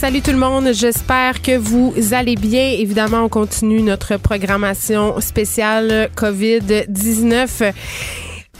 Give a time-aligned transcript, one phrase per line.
[0.00, 2.70] Salut tout le monde, j'espère que vous allez bien.
[2.70, 7.74] Évidemment, on continue notre programmation spéciale COVID-19.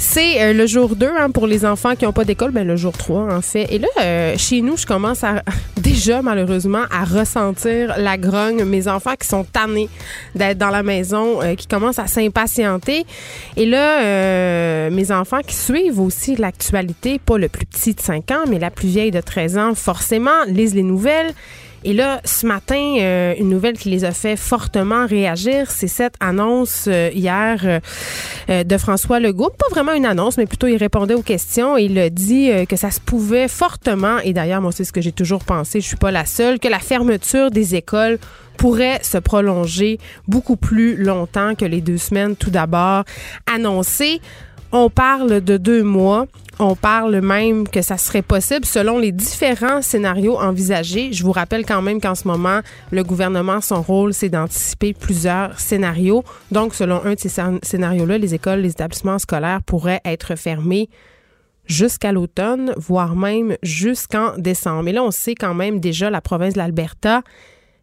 [0.03, 2.75] C'est euh, le jour 2 hein, pour les enfants qui n'ont pas d'école, ben, le
[2.75, 3.67] jour 3 en fait.
[3.71, 5.43] Et là, euh, chez nous, je commence à
[5.77, 8.65] déjà malheureusement à ressentir la grogne.
[8.65, 9.91] Mes enfants qui sont tannés
[10.35, 13.05] d'être dans la maison, euh, qui commencent à s'impatienter.
[13.59, 18.45] Et là, mes enfants qui suivent aussi l'actualité, pas le plus petit de 5 ans,
[18.49, 21.35] mais la plus vieille de 13 ans, forcément, lisent les nouvelles
[21.83, 26.15] et là, ce matin, euh, une nouvelle qui les a fait fortement réagir, c'est cette
[26.21, 27.80] annonce euh, hier
[28.48, 29.51] euh, de François Legault.
[29.51, 32.77] Pas vraiment une annonce, mais plutôt il répondait aux questions et il a dit que
[32.77, 35.96] ça se pouvait fortement, et d'ailleurs, moi, c'est ce que j'ai toujours pensé, je suis
[35.96, 38.18] pas la seule, que la fermeture des écoles
[38.60, 43.05] pourrait se prolonger beaucoup plus longtemps que les deux semaines tout d'abord
[43.51, 44.21] annoncées.
[44.73, 46.26] On parle de deux mois.
[46.60, 51.12] On parle même que ça serait possible selon les différents scénarios envisagés.
[51.12, 52.60] Je vous rappelle quand même qu'en ce moment,
[52.93, 56.23] le gouvernement, son rôle, c'est d'anticiper plusieurs scénarios.
[56.52, 57.30] Donc, selon un de ces
[57.62, 60.88] scénarios-là, les écoles, les établissements scolaires pourraient être fermés
[61.66, 64.84] jusqu'à l'automne, voire même jusqu'en décembre.
[64.84, 67.22] Mais là, on sait quand même déjà la province de l'Alberta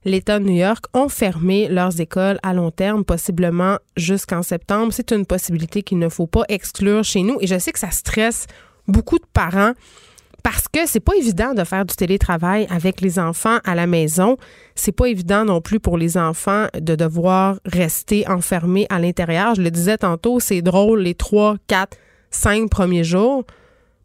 [0.06, 4.94] l'État de New York ont fermé leurs écoles à long terme, possiblement jusqu'en septembre.
[4.94, 7.38] C'est une possibilité qu'il ne faut pas exclure chez nous.
[7.42, 8.48] Et je sais que ça stresse
[8.88, 9.73] beaucoup de parents
[10.44, 14.38] parce que c'est pas évident de faire du télétravail avec les enfants à la maison.
[14.75, 19.56] C'est pas évident non plus pour les enfants de devoir rester enfermés à l'intérieur.
[19.56, 21.98] Je le disais tantôt, c'est drôle les trois, quatre,
[22.31, 23.44] cinq premiers jours.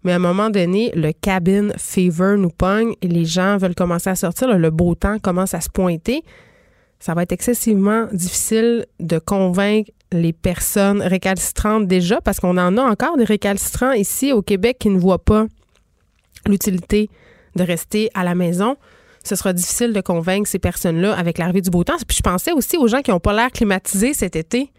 [0.05, 4.11] Mais à un moment donné, le cabin fever nous pogne et les gens veulent commencer
[4.11, 4.57] à sortir.
[4.57, 6.23] le beau temps commence à se pointer.
[6.99, 12.83] Ça va être excessivement difficile de convaincre les personnes récalcitrantes déjà, parce qu'on en a
[12.83, 15.47] encore des récalcitrants ici au Québec qui ne voient pas
[16.47, 17.09] l'utilité
[17.57, 18.77] de rester à la maison.
[19.25, 21.97] Ce sera difficile de convaincre ces personnes-là avec l'arrivée du beau temps.
[22.07, 24.71] Puis je pensais aussi aux gens qui n'ont pas l'air climatisés cet été.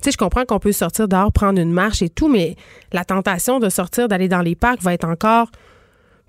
[0.00, 2.56] Sais, je comprends qu'on peut sortir dehors, prendre une marche et tout, mais
[2.92, 5.50] la tentation de sortir, d'aller dans les parcs va être encore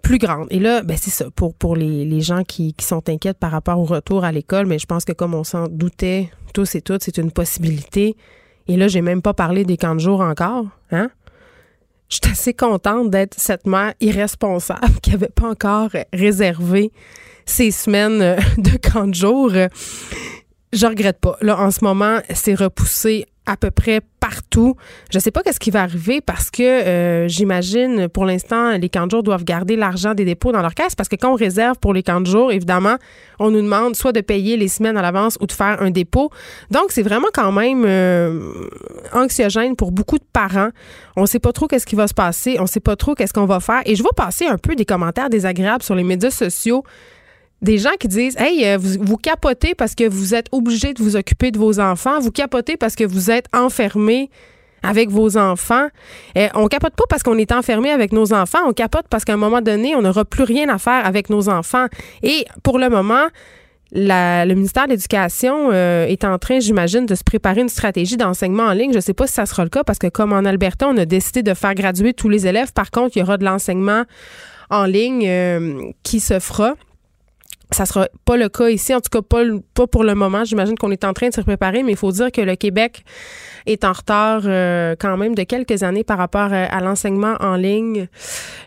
[0.02, 0.48] plus grande.
[0.50, 3.52] Et là, ben c'est ça, pour, pour les, les gens qui, qui, sont inquiets par
[3.52, 6.82] rapport au retour à l'école, mais je pense que comme on s'en doutait tous et
[6.82, 8.16] toutes, c'est une possibilité.
[8.68, 11.10] Et là, j'ai même pas parlé des camps de jour encore, hein?
[12.10, 16.92] Je suis assez contente d'être cette mère irresponsable qui avait pas encore réservé
[17.46, 19.52] ces semaines de camp de jour.
[20.72, 21.38] Je regrette pas.
[21.42, 24.76] Là, en ce moment, c'est repoussé à peu près partout.
[25.12, 29.06] Je sais pas qu'est-ce qui va arriver parce que euh, j'imagine pour l'instant les camps
[29.08, 31.78] de jour doivent garder l'argent des dépôts dans leur caisse parce que quand on réserve
[31.80, 32.98] pour les camps de jour, évidemment,
[33.40, 36.30] on nous demande soit de payer les semaines à l'avance ou de faire un dépôt.
[36.70, 38.68] Donc c'est vraiment quand même euh,
[39.14, 40.70] anxiogène pour beaucoup de parents.
[41.16, 43.46] On sait pas trop qu'est-ce qui va se passer, on sait pas trop qu'est-ce qu'on
[43.48, 46.84] va faire et je vais passer un peu des commentaires désagréables sur les médias sociaux
[47.62, 51.02] des gens qui disent Hey, euh, vous, vous, capotez parce que vous êtes obligé de
[51.02, 54.30] vous occuper de vos enfants, vous capotez parce que vous êtes enfermé
[54.84, 55.88] avec vos enfants.
[56.38, 59.34] Euh, on capote pas parce qu'on est enfermé avec nos enfants, on capote parce qu'à
[59.34, 61.88] un moment donné, on n'aura plus rien à faire avec nos enfants.
[62.24, 63.28] Et pour le moment,
[63.92, 68.64] le ministère de l'Éducation euh, est en train, j'imagine, de se préparer une stratégie d'enseignement
[68.64, 68.92] en ligne.
[68.92, 70.98] Je ne sais pas si ça sera le cas parce que comme en Alberta, on
[70.98, 72.72] a décidé de faire graduer tous les élèves.
[72.72, 74.04] Par contre, il y aura de l'enseignement
[74.70, 76.76] en ligne qui se fera.
[77.72, 79.44] Ça sera pas le cas ici, en tout cas pas,
[79.76, 80.44] pas pour le moment.
[80.44, 83.04] J'imagine qu'on est en train de se préparer, mais il faut dire que le Québec
[83.68, 87.56] est en retard euh, quand même de quelques années par rapport euh, à, l'enseignement en
[87.56, 88.08] ligne,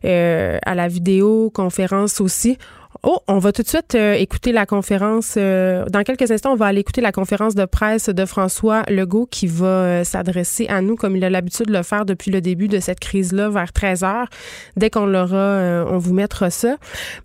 [0.05, 2.59] euh, à la vidéoconférence aussi.
[3.05, 5.35] Oh, on va tout de suite euh, écouter la conférence.
[5.37, 9.27] Euh, dans quelques instants, on va aller écouter la conférence de presse de François Legault
[9.29, 12.41] qui va euh, s'adresser à nous comme il a l'habitude de le faire depuis le
[12.41, 14.29] début de cette crise-là vers 13 heures.
[14.77, 16.77] Dès qu'on l'aura, on vous mettra ça.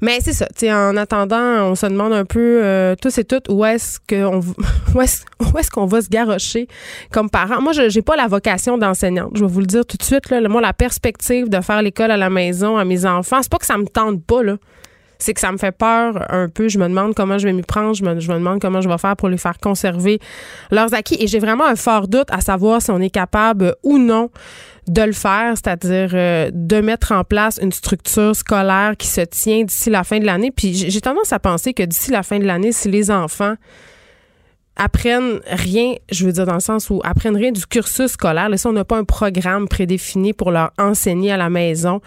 [0.02, 0.48] Mais c'est ça.
[0.64, 4.40] En attendant, on se demande un peu tous et toutes où est-ce qu'on
[4.96, 5.02] où
[5.54, 6.68] où est-ce qu'on va se garrocher
[7.12, 7.62] comme parents?
[7.62, 9.32] Moi, je j'ai pas la vocation d'enseignante.
[9.36, 10.28] Je vais vous le dire tout de suite.
[10.32, 13.60] Là, moi, la perspective de faire l'école à la maison à mes enfants, c'est pas
[13.60, 14.58] que ça me tente pas là
[15.20, 16.68] c'est que ça me fait peur un peu.
[16.70, 17.94] Je me demande comment je vais m'y prendre.
[17.94, 20.20] Je me, demande comment je vais faire pour les faire conserver
[20.72, 21.18] leurs acquis.
[21.20, 24.30] Et j'ai vraiment un fort doute à savoir si on est capable ou non
[24.88, 29.64] de le faire, c'est-à-dire euh, de mettre en place une structure scolaire qui se tient
[29.64, 30.52] d'ici la fin de l'année.
[30.52, 33.56] Puis j'ai tendance à penser que d'ici la fin de l'année, si les enfants
[34.78, 38.48] apprennent rien, je veux dire dans le sens où apprennent rien du cursus scolaire.
[38.48, 42.00] Là, si on n'a pas un programme prédéfini pour leur enseigner à la maison,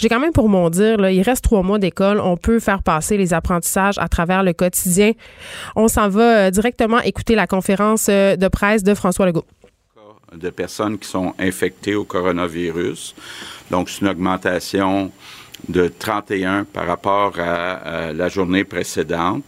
[0.00, 2.20] j'ai quand même pour mon dire, là, il reste trois mois d'école.
[2.20, 5.12] On peut faire passer les apprentissages à travers le quotidien.
[5.76, 9.44] On s'en va euh, directement écouter la conférence euh, de presse de François Legault.
[10.34, 13.14] De personnes qui sont infectées au coronavirus.
[13.70, 15.12] Donc, c'est une augmentation
[15.68, 19.44] de 31 par rapport à, la journée précédente.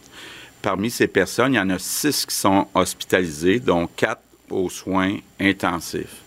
[0.61, 4.21] Parmi ces personnes, il y en a six qui sont hospitalisées, dont quatre
[4.51, 6.22] aux soins intensifs.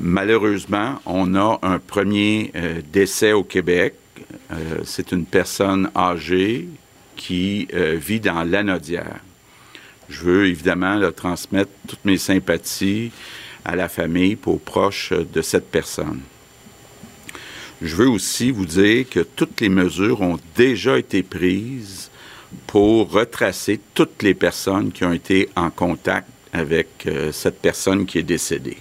[0.00, 3.94] Malheureusement, on a un premier euh, décès au Québec.
[4.52, 6.68] Euh, c'est une personne âgée
[7.16, 9.18] qui euh, vit dans l'anodière.
[10.08, 13.10] Je veux évidemment transmettre toutes mes sympathies
[13.64, 16.20] à la famille pour proches de cette personne.
[17.82, 22.10] Je veux aussi vous dire que toutes les mesures ont déjà été prises
[22.66, 28.22] pour retracer toutes les personnes qui ont été en contact avec cette personne qui est
[28.22, 28.78] décédée.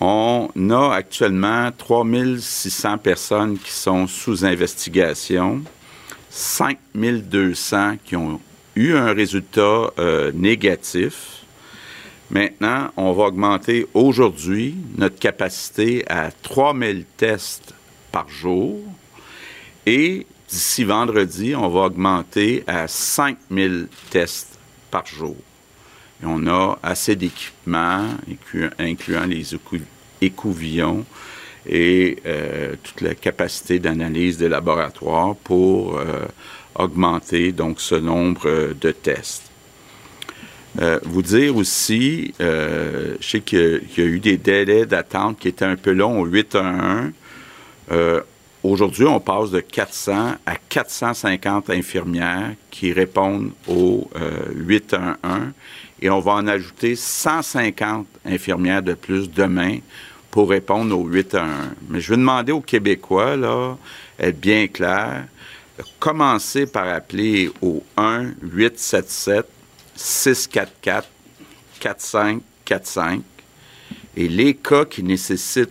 [0.00, 5.62] On a actuellement 3600 personnes qui sont sous investigation,
[6.30, 8.40] 5200 qui ont
[8.76, 11.42] eu un résultat euh, négatif.
[12.30, 17.74] Maintenant, on va augmenter aujourd'hui notre capacité à 3000 tests
[18.12, 18.78] par jour
[19.84, 24.58] et d'ici vendredi, on va augmenter à 5000 tests
[24.90, 25.34] par jour
[26.24, 28.06] on a assez d'équipements,
[28.78, 29.46] incluant les
[30.20, 31.04] écouvillons
[31.66, 36.24] et euh, toute la capacité d'analyse des laboratoires pour euh,
[36.74, 39.44] augmenter donc ce nombre de tests.
[40.80, 45.64] Euh, vous dire aussi, je sais qu'il y, a eu des délais d'attente qui étaient
[45.64, 47.12] un peu longs au 811.
[48.64, 54.10] Aujourd'hui, on passe de 400 à 450 infirmières qui répondent au
[54.54, 55.52] 811
[56.02, 59.78] et on va en ajouter 150 infirmières de plus demain
[60.30, 61.48] pour répondre au 8 à 1.
[61.88, 63.76] Mais je vais demander aux Québécois, là,
[64.18, 65.26] être bien clair,
[66.00, 69.46] commencer par appeler au 1 877
[69.94, 71.08] 644
[71.80, 73.22] 4545
[74.16, 75.70] et les cas qui nécessitent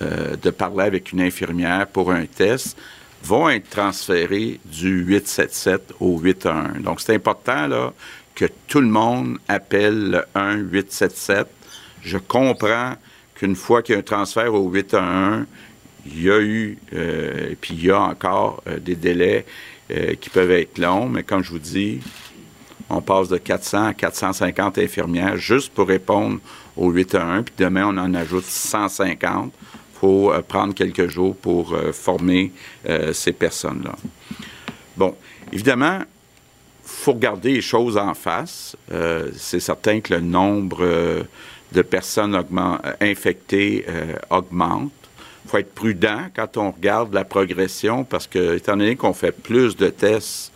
[0.00, 2.76] euh, de parler avec une infirmière pour un test
[3.24, 6.82] vont être transférés du 877 au 811.
[6.82, 7.92] Donc, c'est important, là,
[8.36, 11.46] que tout le monde appelle le 1-877.
[12.02, 12.94] Je comprends
[13.34, 15.46] qu'une fois qu'il y a un transfert au 811,
[16.06, 19.44] il y a eu, euh, et puis il y a encore euh, des délais
[20.20, 22.00] qui peuvent être longs, mais comme je vous dis,
[22.90, 26.40] on passe de 400 à 450 infirmières juste pour répondre
[26.76, 29.52] au 811, puis demain, on en ajoute 150.
[30.00, 32.52] Faut prendre quelques jours pour former
[33.12, 33.96] ces personnes-là.
[34.96, 35.14] Bon,
[35.52, 36.00] évidemment,
[36.88, 38.76] faut regarder les choses en face.
[38.90, 41.22] Euh, c'est certain que le nombre euh,
[41.72, 43.84] de personnes euh, infectées
[44.30, 44.92] augmente.
[45.44, 49.32] Il faut être prudent quand on regarde la progression parce que, étant donné qu'on fait
[49.32, 50.52] plus de tests,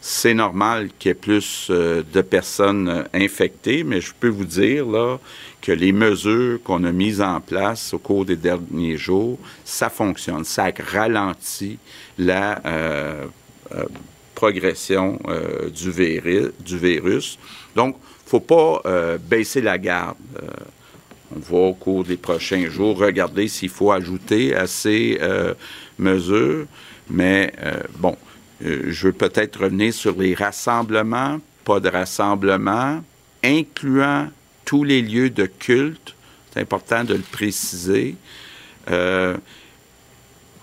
[0.00, 5.18] c'est normal qu'il y ait plus de personnes infectées, mais je peux vous dire là,
[5.72, 10.44] les mesures qu'on a mises en place au cours des derniers jours, ça fonctionne.
[10.44, 11.78] Ça ralentit
[12.18, 12.60] la
[14.36, 15.90] progression euh, du,
[16.60, 17.38] du, virus.
[17.74, 17.96] Donc,
[18.26, 20.16] faut pas euh, baisser la garde.
[20.40, 20.46] Euh,
[21.34, 25.18] on va au cours des prochains jours regarder s'il faut ajouter à ces
[25.98, 26.66] mesures.
[27.10, 27.52] Mais
[27.98, 28.16] bon,
[28.60, 33.02] je veux peut-être revenir sur les rassemblements, pas de rassemblements,
[33.42, 34.28] incluant
[34.66, 36.14] tous les lieux de culte.
[36.52, 38.16] C'est important de le préciser.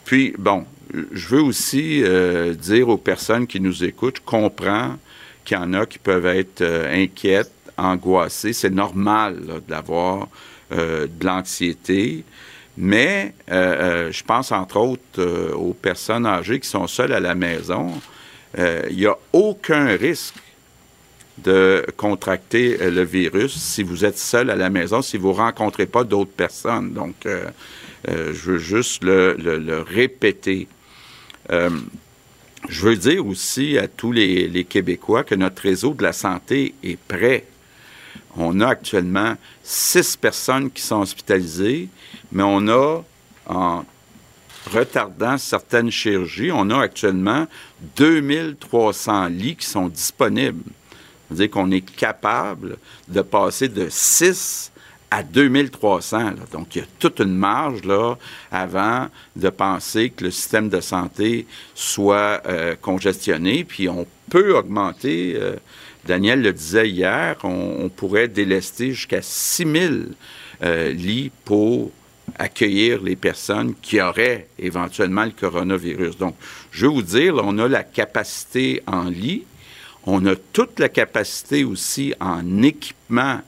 [0.06, 0.66] puis, bon,
[1.12, 4.98] je veux aussi euh, dire aux personnes qui nous écoutent, je comprends
[5.44, 8.54] qu'il y en a qui peuvent être euh, inquiètes, angoissées.
[8.54, 10.28] C'est normal d'avoir
[10.72, 12.24] euh, de l'anxiété.
[12.76, 17.94] Mais je pense entre autres aux personnes âgées qui sont seules à la maison.
[18.58, 20.34] Il n'y a aucun risque
[21.40, 25.86] de contracter le virus si vous êtes seul à la maison, si vous ne rencontrez
[25.86, 26.94] pas d'autres personnes.
[26.94, 27.28] Donc,
[28.06, 30.68] je veux juste le répéter.
[31.52, 31.70] Euh,
[32.70, 36.98] je veux dire aussi à tous les, Québécois que notre réseau de la santé est
[36.98, 37.46] prêt.
[38.38, 41.90] On a actuellement six personnes qui sont hospitalisées,
[42.32, 43.04] mais on a,
[43.48, 43.86] en
[44.72, 47.48] retardant certaines chirurgies, on a actuellement
[47.98, 50.64] 2300 lits qui sont disponibles.
[51.34, 54.72] Ça veut dire qu'on est capable de passer de 6
[55.10, 56.34] à 2300.
[56.52, 58.20] Donc, il y a toute une marge là,
[58.52, 63.64] avant de penser que le système de santé soit euh, congestionné.
[63.64, 65.56] Puis, on peut augmenter, euh,
[66.06, 70.10] Daniel le disait hier, on, pourrait délester jusqu'à 6000
[70.62, 71.90] euh, lits pour
[72.38, 76.16] accueillir les personnes qui auraient éventuellement le coronavirus.
[76.16, 76.36] Donc,
[76.70, 79.46] je veux vous dire, on a la capacité en lit,
[80.06, 83.42] on a toute la capacité aussi en équipement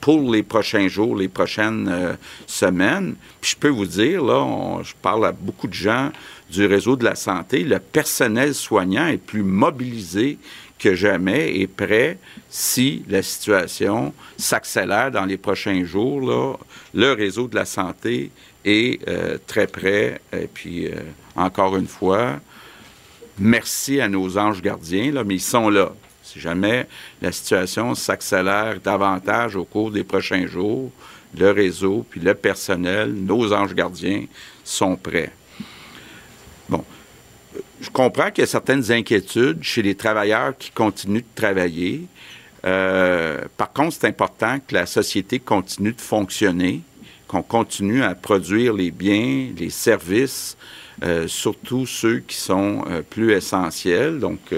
[0.00, 2.14] pour les prochains jours, les prochaines euh,
[2.46, 3.14] semaines.
[3.40, 6.10] Puis je peux vous dire, là, je parle à beaucoup de gens
[6.50, 10.38] du réseau de la santé, le personnel soignant est plus mobilisé
[10.78, 12.18] que jamais et prêt
[12.50, 16.58] si la situation s'accélère dans les prochains jours.
[16.92, 18.32] Le réseau de la santé
[18.64, 20.20] est euh, très prêt.
[20.32, 20.96] Et puis, euh,
[21.36, 22.40] encore une fois,
[23.38, 25.92] merci à nos anges gardiens, mais ils sont là.
[26.22, 26.86] Si jamais
[27.20, 30.90] la situation s'accélère davantage au cours des prochains jours,
[31.36, 34.24] le réseau, puis le personnel, nos anges gardiens
[34.64, 35.32] sont prêts.
[36.68, 36.84] Bon,
[37.80, 42.06] je comprends qu'il y a certaines inquiétudes chez les travailleurs qui continuent de travailler.
[42.64, 46.80] Euh, par contre, c'est important que la société continue de fonctionner,
[47.26, 50.56] qu'on continue à produire les biens, les services,
[51.02, 54.18] euh, surtout ceux qui sont euh, plus essentiels.
[54.18, 54.54] Donc,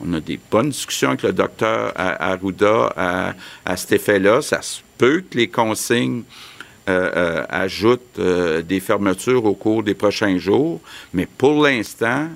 [0.00, 4.42] on a des bonnes discussions avec le docteur Arruda à, cet effet-là.
[4.42, 6.22] Ça se peut que les consignes
[6.88, 10.80] euh, euh, ajoutent euh, des fermetures au cours des prochains jours,
[11.12, 12.28] mais pour l'instant,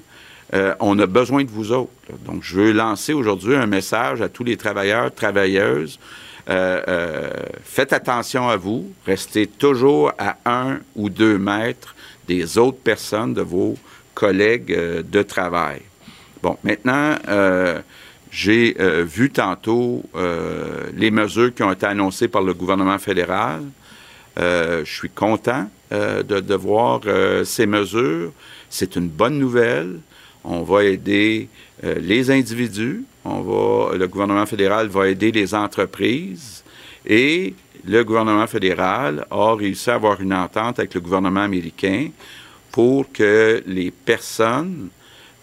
[0.81, 1.93] on a besoin de vous autres.
[2.25, 5.99] Donc, je veux lancer aujourd'hui un message à tous les travailleurs, travailleuses.
[6.47, 8.91] faites attention à vous.
[9.05, 11.95] Restez toujours à un ou deux mètres
[12.29, 13.77] des autres personnes, de vos
[14.15, 14.77] collègues
[15.11, 15.81] de travail.
[16.43, 17.81] Bon, maintenant, euh,
[18.31, 23.63] j'ai euh, vu tantôt euh, les mesures qui ont été annoncées par le gouvernement fédéral.
[24.37, 27.01] je suis content de, voir
[27.45, 28.33] ces mesures.
[28.71, 29.99] C'est une bonne nouvelle.
[30.45, 31.49] On va aider
[31.83, 33.05] les individus.
[33.25, 36.63] On va, le gouvernement fédéral va aider les entreprises.
[37.05, 37.55] Et
[37.87, 42.11] le gouvernement fédéral a réussi à avoir une entente avec le gouvernement américain
[42.73, 44.89] pour que les personnes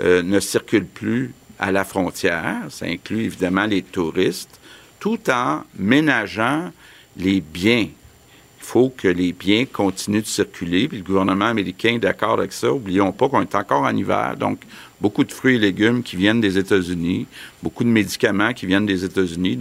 [0.01, 2.63] euh, ne circulent plus à la frontière.
[2.69, 4.59] Ça inclut évidemment les touristes,
[4.99, 6.71] tout en ménageant
[7.17, 7.87] les biens.
[7.87, 10.87] Il faut que les biens continuent de circuler.
[10.87, 12.73] Puis le gouvernement américain est d'accord avec ça.
[12.73, 14.61] Oublions pas qu'on est encore en hiver, donc
[14.99, 17.27] beaucoup de fruits et légumes qui viennent des États-Unis,
[17.61, 19.57] beaucoup de médicaments qui viennent des États-Unis.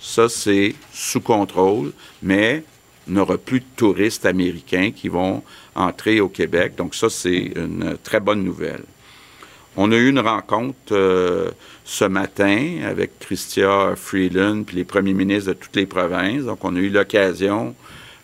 [0.00, 1.92] Ça, c'est sous contrôle,
[2.22, 2.64] mais
[3.06, 5.42] n'aura plus de touristes américains qui vont
[5.74, 6.74] entrer au Québec.
[6.76, 8.84] Donc ça, c'est une très bonne nouvelle.
[9.76, 11.50] On a eu une rencontre euh,
[11.84, 16.44] ce matin avec Christia Freeland puis les premiers ministres de toutes les provinces.
[16.44, 17.74] Donc, on a eu l'occasion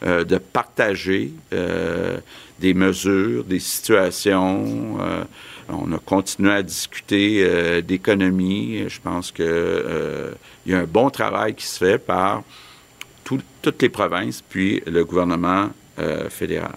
[0.05, 2.19] euh, de partager euh,
[2.59, 4.99] des mesures, des situations.
[5.69, 8.85] On a continué à discuter d'économie.
[8.89, 9.47] Je pense qu'il
[10.67, 12.43] y a un bon travail qui se fait par
[13.25, 15.71] toutes les provinces puis le gouvernement
[16.29, 16.77] fédéral.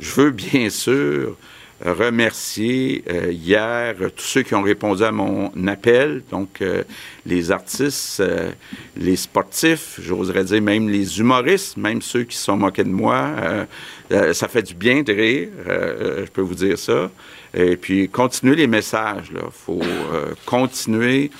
[0.00, 1.36] Je veux bien sûr
[1.84, 6.84] remercier euh, hier tous ceux qui ont répondu à mon appel, donc euh,
[7.24, 8.50] les artistes, euh,
[8.96, 13.34] les sportifs, j'oserais dire même les humoristes, même ceux qui se sont moqués de moi.
[14.32, 17.10] ça fait du bien de rire, je peux vous dire ça.
[17.54, 19.30] Et puis, continuer les messages.
[19.32, 19.80] Il faut
[20.46, 21.30] continuer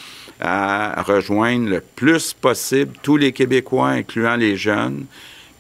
[0.41, 5.07] à rejoindre le plus possible tous les Québécois, incluant les jeunes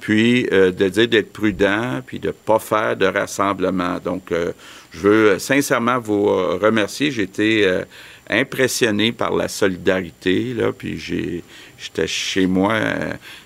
[0.00, 3.98] puis euh, de dire d'être prudent, puis de ne pas faire de rassemblement.
[4.02, 4.52] Donc, euh,
[4.90, 7.10] je veux sincèrement vous euh, remercier.
[7.10, 7.80] J'ai été
[8.28, 12.76] impressionné par la solidarité, là, puis j'étais chez moi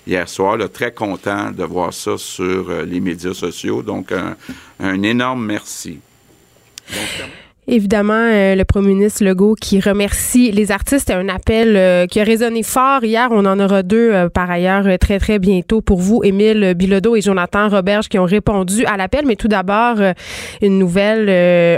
[0.05, 3.81] hier soir, très content de voir ça sur les médias sociaux.
[3.81, 4.13] Donc,
[4.79, 5.99] un énorme merci.
[6.87, 7.44] Don't tell me.
[7.67, 11.09] Évidemment, euh, le premier ministre Legault qui remercie les artistes.
[11.09, 13.29] un appel euh, qui a résonné fort hier.
[13.31, 17.21] On en aura deux euh, par ailleurs très, très bientôt pour vous, Émile Bilodeau et
[17.21, 19.25] Jonathan Roberge qui ont répondu à l'appel.
[19.25, 19.95] Mais tout d'abord,
[20.61, 21.29] une nouvelle,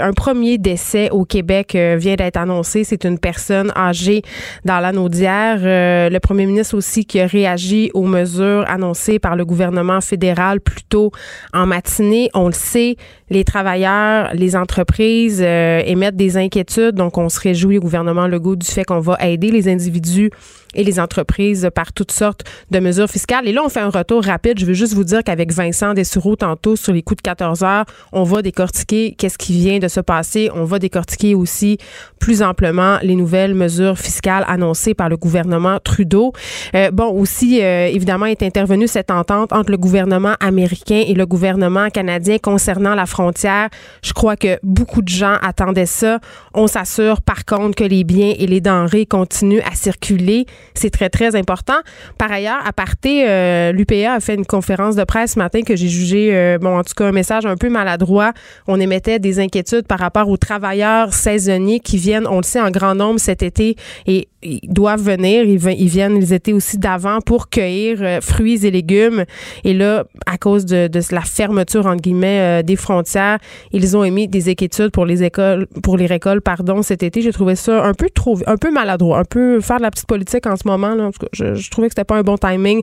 [0.02, 2.84] un premier décès au Québec vient d'être annoncé.
[2.84, 4.22] C'est une personne âgée
[4.66, 5.58] dans l'anneau d'hier.
[5.62, 10.82] le premier ministre aussi qui a réagi aux mesures annoncées par le gouvernement fédéral plus
[10.82, 11.12] tôt
[11.54, 12.28] en matinée.
[12.34, 12.96] On le sait,
[13.30, 15.42] les travailleurs, les entreprises
[15.77, 16.94] euh, émettent des inquiétudes.
[16.94, 20.30] Donc, on se réjouit au gouvernement Legault du fait qu'on va aider les individus
[20.74, 23.48] et les entreprises par toutes sortes de mesures fiscales.
[23.48, 24.58] Et là, on fait un retour rapide.
[24.58, 27.84] Je veux juste vous dire qu'avec Vincent Dessoureau tantôt sur les coups de 14 heures,
[28.12, 30.50] on va décortiquer qu'est-ce qui vient de se passer.
[30.54, 31.78] On va décortiquer aussi
[32.18, 36.32] plus amplement les nouvelles mesures fiscales annoncées par le gouvernement Trudeau.
[36.74, 41.26] Euh, bon, aussi, euh, évidemment, est intervenue cette entente entre le gouvernement américain et le
[41.26, 43.68] gouvernement canadien concernant la frontière.
[44.02, 46.18] Je crois que beaucoup de gens attendaient ça.
[46.54, 50.46] On s'assure, par contre, que les biens et les denrées continuent à circuler.
[50.74, 51.78] C'est très, très important.
[52.18, 55.76] Par ailleurs, à parté, euh, l'UPA a fait une conférence de presse ce matin que
[55.76, 58.32] j'ai jugé, euh, bon, en tout cas, un message un peu maladroit.
[58.66, 62.70] On émettait des inquiétudes par rapport aux travailleurs saisonniers qui viennent, on le sait, en
[62.70, 65.44] grand nombre cet été et ils doivent venir.
[65.44, 65.58] Ils,
[65.88, 69.24] viennent, ils étaient aussi d'avant pour cueillir euh, fruits et légumes.
[69.64, 73.38] Et là, à cause de, la fermeture, entre guillemets, des frontières,
[73.72, 77.20] ils ont émis des inquiétudes pour les écoles, pour les récoltes, pardon, cet été.
[77.20, 80.06] J'ai trouvé ça un peu trop, un peu maladroit, un peu faire de la petite
[80.06, 80.94] politique en ce moment.
[80.94, 81.10] Là.
[81.32, 82.82] Je, je trouvais que c'était pas un bon timing.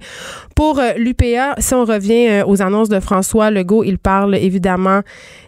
[0.56, 5.02] Pour euh, l'UPA, si on revient euh, aux annonces de François Legault, il parle évidemment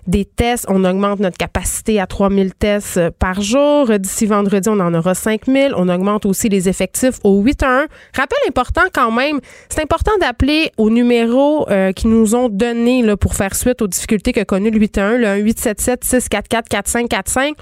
[0.05, 0.65] des tests.
[0.69, 3.87] On augmente notre capacité à 3000 tests euh, par jour.
[3.99, 5.73] D'ici vendredi, on en aura 5000.
[5.75, 7.87] On augmente aussi les effectifs au 811.
[8.15, 13.35] Rappel important quand même, c'est important d'appeler au numéro qui nous ont donné là, pour
[13.35, 17.57] faire suite aux difficultés que connu le 811, le 1877 644 4545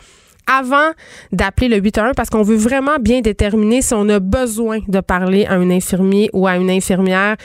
[0.48, 0.92] avant
[1.32, 5.46] d'appeler le 811 parce qu'on veut vraiment bien déterminer si on a besoin de parler
[5.46, 7.36] à un infirmier ou à une infirmière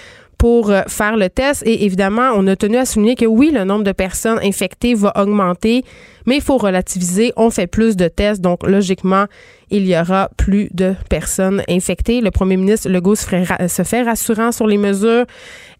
[0.40, 1.62] pour euh, faire le test.
[1.66, 5.12] Et évidemment, on a tenu à souligner que oui, le nombre de personnes infectées va
[5.16, 5.84] augmenter,
[6.26, 7.32] mais il faut relativiser.
[7.36, 9.26] On fait plus de tests, donc logiquement,
[9.70, 12.20] il y aura plus de personnes infectées.
[12.20, 13.26] Le premier ministre Legault se,
[13.68, 15.26] se fait rassurant sur les mesures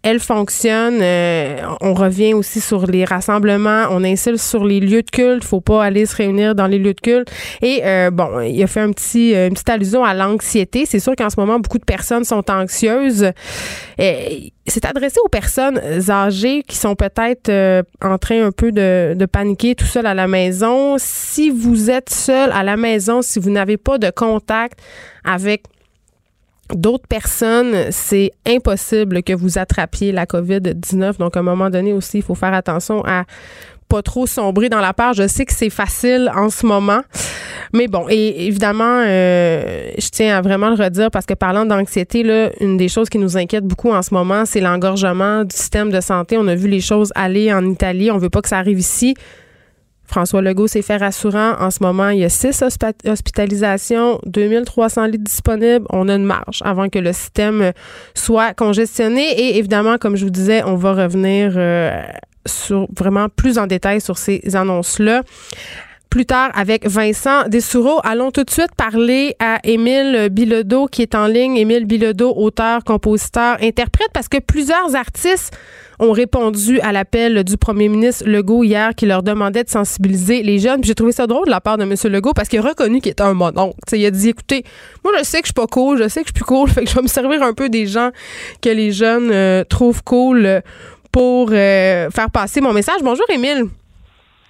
[0.03, 0.99] elle fonctionne.
[1.01, 3.85] Euh, on revient aussi sur les rassemblements.
[3.91, 5.43] On insiste sur les lieux de culte.
[5.43, 7.31] Faut pas aller se réunir dans les lieux de culte.
[7.61, 10.85] Et euh, bon, il a fait un petit, euh, une petite allusion à l'anxiété.
[10.85, 13.31] C'est sûr qu'en ce moment, beaucoup de personnes sont anxieuses.
[14.71, 19.75] C'est adressé aux personnes âgées qui sont peut-être en train un peu de, de paniquer
[19.75, 20.95] tout seul à la maison.
[20.97, 24.79] Si vous êtes seul à la maison, si vous n'avez pas de contact
[25.23, 25.63] avec
[26.75, 31.17] d'autres personnes, c'est impossible que vous attrapiez la COVID-19.
[31.17, 33.25] Donc, à un moment donné aussi, il faut faire attention à
[33.91, 35.13] pas trop sombrer dans la peur.
[35.13, 37.01] Je sais que c'est facile en ce moment.
[37.73, 42.23] Mais bon, et évidemment, euh, je tiens à vraiment le redire parce que parlant d'anxiété,
[42.23, 45.91] là, une des choses qui nous inquiète beaucoup en ce moment, c'est l'engorgement du système
[45.91, 46.37] de santé.
[46.37, 48.11] On a vu les choses aller en Italie.
[48.11, 49.15] On veut pas que ça arrive ici.
[50.11, 51.55] François Legault s'est fait rassurant.
[51.57, 55.85] En ce moment, il y a six hospitalisations, 2300 lits disponibles.
[55.89, 57.71] On a une marge avant que le système
[58.13, 59.21] soit congestionné.
[59.39, 62.01] Et évidemment, comme je vous disais, on va revenir euh,
[62.45, 65.23] sur vraiment plus en détail sur ces annonces-là
[66.09, 68.01] plus tard avec Vincent Dessoureau.
[68.03, 71.55] Allons tout de suite parler à Émile Bilodeau qui est en ligne.
[71.55, 75.57] Émile Bilodeau, auteur, compositeur, interprète, parce que plusieurs artistes
[76.01, 80.57] ont répondu à l'appel du premier ministre Legault hier qui leur demandait de sensibiliser les
[80.57, 80.83] jeunes.
[80.83, 81.93] J'ai trouvé ça drôle de la part de M.
[82.11, 83.77] Legault parce qu'il a reconnu qu'il était un mononcle.
[83.93, 84.63] il a dit, écoutez,
[85.03, 86.69] moi je sais que je suis pas cool, je sais que je suis plus cool,
[86.71, 88.09] fait que je vais me servir un peu des gens
[88.61, 90.61] que les jeunes euh, trouvent cool
[91.11, 93.01] pour euh, faire passer mon message.
[93.03, 93.65] Bonjour Émile.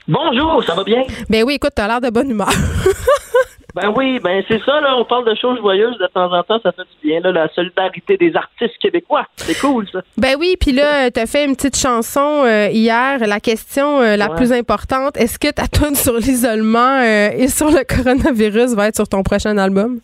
[0.08, 1.04] Bonjour, ça va bien?
[1.30, 2.50] Ben oui, écoute, t'as l'air de bonne humeur.
[3.74, 6.60] ben oui, ben c'est ça, là, on parle de choses joyeuses de temps en temps,
[6.62, 9.26] ça fait du bien, là, la solidarité des artistes québécois.
[9.38, 10.02] C'est cool, ça.
[10.18, 13.20] Ben oui, puis là, t'as fait une petite chanson euh, hier.
[13.20, 17.68] La question euh, la plus importante, est-ce que ta tune sur l'isolement euh, et sur
[17.68, 20.00] le coronavirus va être sur ton prochain album?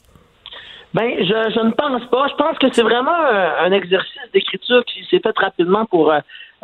[0.94, 2.28] Ben, je, je ne pense pas.
[2.30, 6.14] Je pense que c'est vraiment un, exercice d'écriture qui s'est fait rapidement pour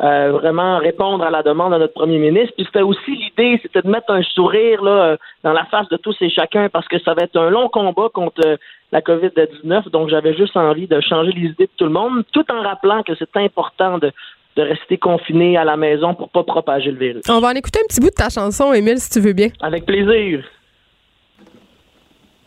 [0.02, 2.52] euh, vraiment répondre à la demande de notre premier ministre.
[2.56, 5.96] Puis c'était aussi l'idée, c'était de mettre un sourire là, euh, dans la face de
[5.96, 8.56] tous et chacun parce que ça va être un long combat contre euh,
[8.90, 9.90] la COVID-19.
[9.90, 13.04] Donc j'avais juste envie de changer les idées de tout le monde, tout en rappelant
[13.04, 14.10] que c'est important de,
[14.56, 17.22] de rester confiné à la maison pour pas propager le virus.
[17.28, 19.48] On va en écouter un petit bout de ta chanson, Émile, si tu veux bien.
[19.62, 20.42] Avec plaisir.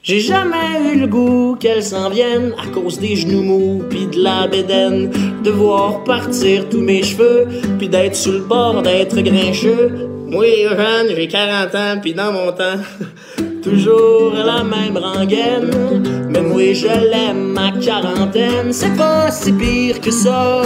[0.04, 4.24] J'ai jamais eu le goût qu'elle s'en vienne à cause des genoux mous pis de
[4.24, 5.12] la bédaine,
[5.44, 10.10] de voir partir tous mes cheveux puis d'être sur le bord d'être grincheux.
[10.28, 12.80] Moi, jeune, j'ai 40 ans pis dans mon temps,
[13.64, 15.72] toujours la même rengaine.
[16.30, 20.62] Mais moi, je l'aime, ma quarantaine, c'est pas si pire que ça.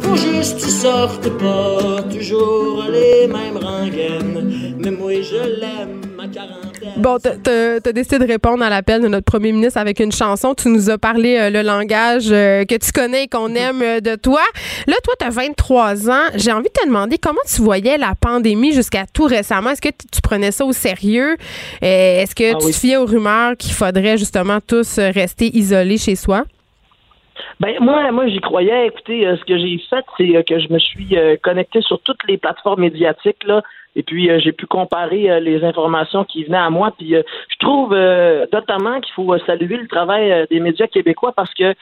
[0.00, 4.74] Faut juste tu sortes pas, toujours les mêmes rengaines.
[4.78, 6.65] Mais moi, je l'aime, ma quarantaine.
[6.96, 10.54] Bon, t'as as décidé de répondre à l'appel de notre premier ministre avec une chanson.
[10.54, 14.00] Tu nous as parlé euh, le langage euh, que tu connais et qu'on aime euh,
[14.00, 14.40] de toi.
[14.86, 16.24] Là, toi, tu as 23 ans.
[16.34, 19.70] J'ai envie de te demander comment tu voyais la pandémie jusqu'à tout récemment?
[19.70, 21.36] Est-ce que tu prenais ça au sérieux?
[21.82, 26.16] Est-ce que ah tu te fiais aux rumeurs qu'il faudrait justement tous rester isolés chez
[26.16, 26.44] soi?
[27.60, 28.86] Ben moi, moi j'y croyais.
[28.86, 32.00] Écoutez, euh, ce que j'ai fait, c'est euh, que je me suis euh, connecté sur
[32.00, 33.62] toutes les plateformes médiatiques là,
[33.94, 36.92] et puis j'ai pu comparer les informations qui venaient à moi.
[36.98, 37.96] Puis je trouve
[38.52, 41.72] notamment qu'il faut saluer le travail des médias québécois parce que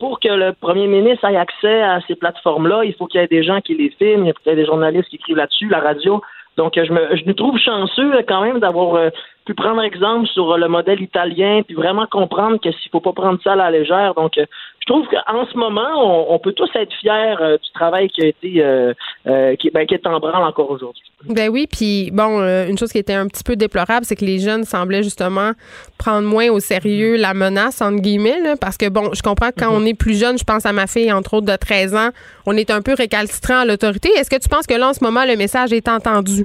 [0.00, 3.28] pour que le premier ministre ait accès à ces plateformes-là, il faut qu'il y ait
[3.28, 5.68] des gens qui les filment, il faut qu'il y ait des journalistes qui écrivent là-dessus,
[5.68, 6.20] la radio.
[6.56, 9.12] Donc je me, je me trouve chanceux quand même d'avoir
[9.44, 13.38] pu prendre exemple sur le modèle italien, puis vraiment comprendre que s'il faut pas prendre
[13.42, 14.14] ça à la légère.
[14.14, 14.46] Donc, euh,
[14.86, 18.26] je trouve qu'en ce moment, on, peut tous être fiers euh, du travail qui a
[18.26, 18.92] été euh,
[19.56, 21.02] qui, ben, qui, est en branle encore aujourd'hui.
[21.26, 24.38] Ben oui, puis bon, une chose qui était un petit peu déplorable, c'est que les
[24.38, 25.52] jeunes semblaient justement
[25.98, 29.72] prendre moins au sérieux la menace entre guillemets, parce que bon, je comprends que quand
[29.72, 29.82] mm-hmm.
[29.82, 32.10] on est plus jeune, je pense à ma fille entre autres de 13 ans,
[32.44, 34.10] on est un peu récalcitrant à l'autorité.
[34.18, 36.44] Est-ce que tu penses que là en ce moment le message est entendu?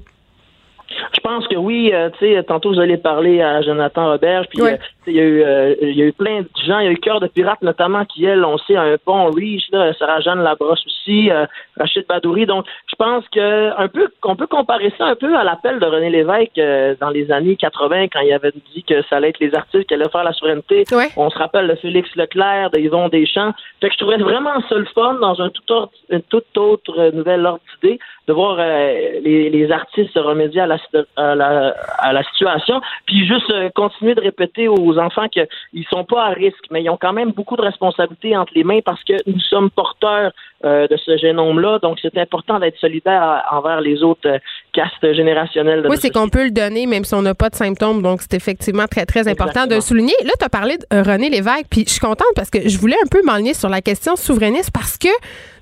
[1.13, 1.91] Je pense que oui.
[1.93, 4.77] Euh, tu sais, tantôt vous allez parler à Jonathan Roberge, puis euh,
[5.09, 6.79] il y a eu euh, il y a eu plein de gens.
[6.79, 9.69] Il y a eu Cœur de Pirate notamment qui elle, on sait, un pont riche
[9.71, 9.93] là.
[9.93, 11.29] Sarah Jeanne Labrosse aussi,
[11.77, 12.45] Rachid Badouri.
[12.45, 15.85] Donc, je pense que un peu qu'on peut comparer ça un peu à l'appel de
[15.85, 16.61] René Lévesque
[16.99, 19.93] dans les années 80 quand il avait dit que ça allait être les artistes qui
[19.93, 20.83] allaient faire la souveraineté.
[21.17, 23.53] On se rappelle de Félix Leclerc, de Yvon Deschamps.
[23.81, 27.11] Fait que je trouvais vraiment ça le fun dans un tout autre, une toute autre
[27.13, 30.77] nouvelle ordre d'idée de voir les, les artistes se remédier à la
[31.15, 35.47] à la, à la situation, puis juste euh, continuer de répéter aux enfants qu'ils
[35.89, 38.81] sont pas à risque, mais ils ont quand même beaucoup de responsabilités entre les mains
[38.83, 40.31] parce que nous sommes porteurs
[40.65, 44.39] euh, de ce génome-là, donc c'est important d'être solidaire envers les autres
[44.77, 45.85] euh, castes générationnelles.
[45.89, 48.35] oui, c'est qu'on peut le donner même si on n'a pas de symptômes, donc c'est
[48.35, 50.13] effectivement très, très important de souligner.
[50.23, 52.97] Là, tu as parlé de René Lévesque, puis je suis contente parce que je voulais
[53.03, 55.09] un peu m'enligner sur la question souverainiste parce que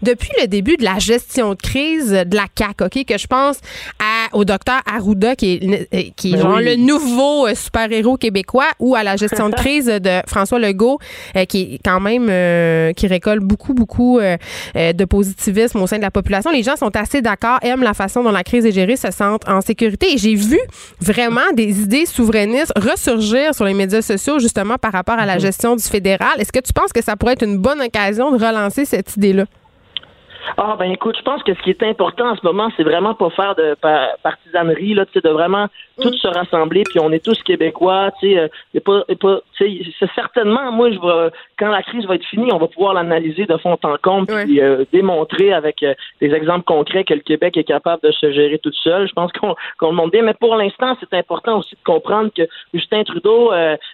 [0.02, 3.60] depuis le début de la gestion de crise de la CAQ, OK, que je pense
[4.00, 8.70] à, au docteur Arruda, qui est, euh, qui est ben le nouveau euh, super-héros québécois,
[8.80, 11.00] ou à la gestion de crise de François Legault,
[11.36, 12.28] euh, qui est quand même,
[12.94, 16.52] qui récolte beaucoup, beaucoup de positivisme au sein de la population.
[16.52, 19.48] Les gens sont assez d'accord, aiment la façon dont la crise est gérée, se sentent
[19.48, 20.14] en sécurité.
[20.14, 20.60] Et j'ai vu
[21.00, 25.42] vraiment des idées souverainistes ressurgir sur les médias sociaux, justement, par rapport à la mhm.
[25.42, 26.40] gestion du fédéral.
[26.40, 29.46] Est-ce que tu penses que ça pourrait être une bonne occasion de relancer cette idée-là?
[30.56, 33.14] Ah ben écoute, je pense que ce qui est important en ce moment, c'est vraiment
[33.14, 33.76] pas faire de
[34.24, 35.68] partisanerie là, tu sais, de vraiment
[36.02, 40.72] tous se rassembler, puis on est tous québécois, tu sais, euh, pas, pas c'est certainement,
[40.72, 43.78] moi, je vais, quand la crise va être finie, on va pouvoir l'analyser de fond
[43.84, 48.02] en comble, puis euh, démontrer avec euh, des exemples concrets que le Québec est capable
[48.04, 49.08] de se gérer tout seul.
[49.08, 52.44] Je pense qu'on le montre bien, mais pour l'instant, c'est important aussi de comprendre que
[52.74, 53.52] Justin Trudeau,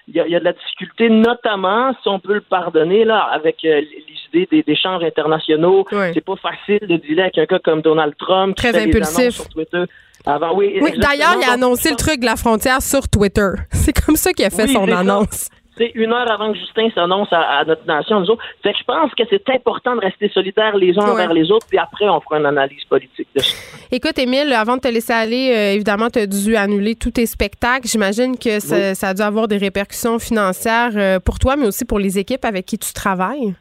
[0.07, 3.19] il y, a, y, a, de la difficulté, notamment, si on peut le pardonner, là,
[3.19, 3.87] avec les
[4.33, 5.85] idées des échanges internationaux.
[6.13, 8.55] C'est pas facile de dealer avec un cas comme Donald Trump.
[8.55, 9.35] Très impulsif.
[9.35, 9.83] sur Twitter.
[10.25, 13.49] Avant, oui, oui d'ailleurs, il a annoncé le truc de la frontière sur Twitter.
[13.71, 15.49] C'est comme ça qu'il a fait son annonce.
[15.77, 18.43] C'est une heure avant que Justin s'annonce à, notre nation, nous autres.
[18.61, 21.65] Fait que je pense que c'est important de rester solidaires les uns envers les autres,
[21.67, 23.55] puis après, on fera une analyse politique de ça.
[23.91, 27.25] Écoute, Émile, avant de te laisser aller, euh, évidemment, tu as dû annuler tous tes
[27.25, 27.87] spectacles.
[27.87, 31.85] J'imagine que ça, ça, a dû avoir des répercussions financières euh, pour toi, mais aussi
[31.85, 33.55] pour les équipes avec qui tu travailles.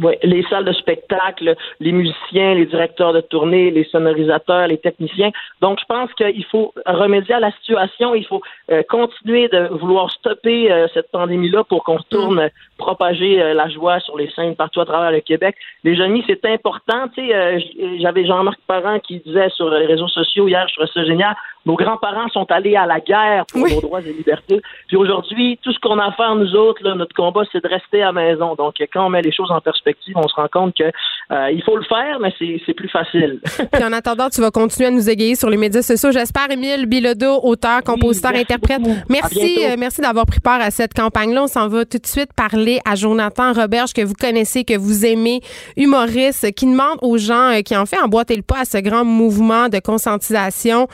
[0.00, 5.30] Oui, les salles de spectacle, les musiciens, les directeurs de tournée, les sonorisateurs, les techniciens.
[5.60, 8.14] Donc, je pense qu'il faut remédier à la situation.
[8.14, 12.50] Il faut euh, continuer de vouloir stopper euh, cette pandémie-là pour qu'on retourne mm.
[12.78, 15.56] propager euh, la joie sur les scènes partout à travers le Québec.
[15.82, 17.08] Les amis, c'est important.
[17.14, 21.04] Tu sais, j'avais Jean-Marc Parent qui disait sur les réseaux sociaux hier, je trouvais ça
[21.04, 21.34] génial.
[21.68, 24.62] Nos grands-parents sont allés à la guerre pour nos droits et libertés.
[24.86, 27.68] Puis aujourd'hui, tout ce qu'on a à faire, nous autres, là, notre combat, c'est de
[27.68, 28.54] rester à la maison.
[28.54, 31.62] Donc, quand on met les choses en perspective, on se rend compte que euh, il
[31.62, 33.40] faut le faire, mais c'est plus facile.
[33.72, 36.10] Puis en attendant, tu vas continuer à nous égayer sur les médias sociaux.
[36.10, 38.80] J'espère, Émile Bilodeau, auteur, compositeur, interprète.
[39.10, 41.42] Merci, euh, merci d'avoir pris part à cette campagne-là.
[41.42, 45.04] On s'en va tout de suite parler à Jonathan Roberge, que vous connaissez, que vous
[45.04, 45.42] aimez,
[45.76, 49.04] humoriste, qui demande aux gens euh, qui en fait emboîter le pas à ce grand
[49.04, 50.88] mouvement de conscientisation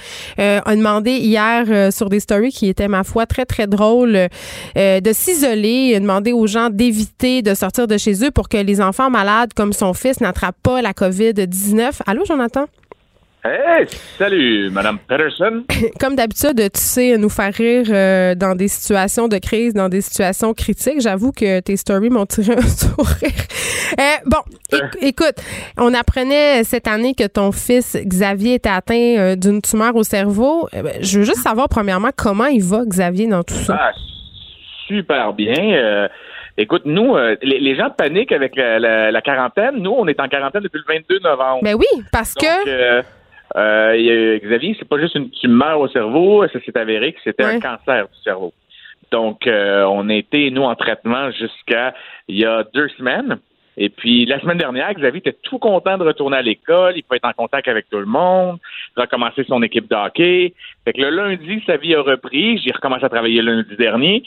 [0.65, 4.17] a demandé hier euh, sur des stories qui étaient, ma foi, très, très drôles,
[4.77, 8.57] euh, de s'isoler, a demandé aux gens d'éviter de sortir de chez eux pour que
[8.57, 12.01] les enfants malades comme son fils n'attrapent pas la COVID-19.
[12.07, 12.67] Allô, Jonathan?
[13.47, 13.85] Hey,
[14.17, 15.65] salut, Madame Peterson.
[16.01, 20.01] Comme d'habitude, tu sais nous faire rire euh, dans des situations de crise, dans des
[20.01, 21.03] situations critiques.
[21.03, 23.33] J'avoue que tes stories m'ont tiré un sourire.
[24.01, 24.39] Euh, bon,
[25.03, 25.35] écoute,
[25.77, 30.67] on apprenait cette année que ton fils Xavier était atteint euh, d'une tumeur au cerveau.
[30.73, 33.79] Ben, je veux juste savoir premièrement comment il va Xavier dans tout ça?
[33.79, 33.93] Ah,
[34.89, 36.09] super bien.
[36.57, 39.83] Écoute, nous, les, gens paniquent avec la, quarantaine.
[39.83, 41.61] Nous, on est en quarantaine depuis le 22 novembre.
[41.63, 43.03] Ben oui, parce que euh,
[43.55, 48.09] Xavier, c'est pas juste une tumeur au cerveau, ça s'est avéré que c'était un cancer
[48.09, 48.53] du cerveau.
[49.11, 51.95] Donc, euh, on était, nous, en traitement jusqu'à
[52.27, 53.39] il y a deux semaines.
[53.77, 56.95] Et puis, la semaine dernière, Xavier était tout content de retourner à l'école.
[56.97, 58.59] Il peut être en contact avec tout le monde,
[58.97, 60.55] recommencer son équipe de hockey.
[60.85, 62.59] Fait que le lundi, sa vie a repris.
[62.59, 64.23] J'ai recommencé à travailler lundi dernier.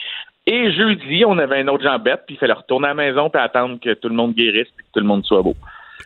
[0.46, 3.42] Et jeudi, on avait un autre jambette, puis il fallait retourner à la maison puis
[3.42, 5.56] attendre que tout le monde guérisse puis que tout le monde soit beau.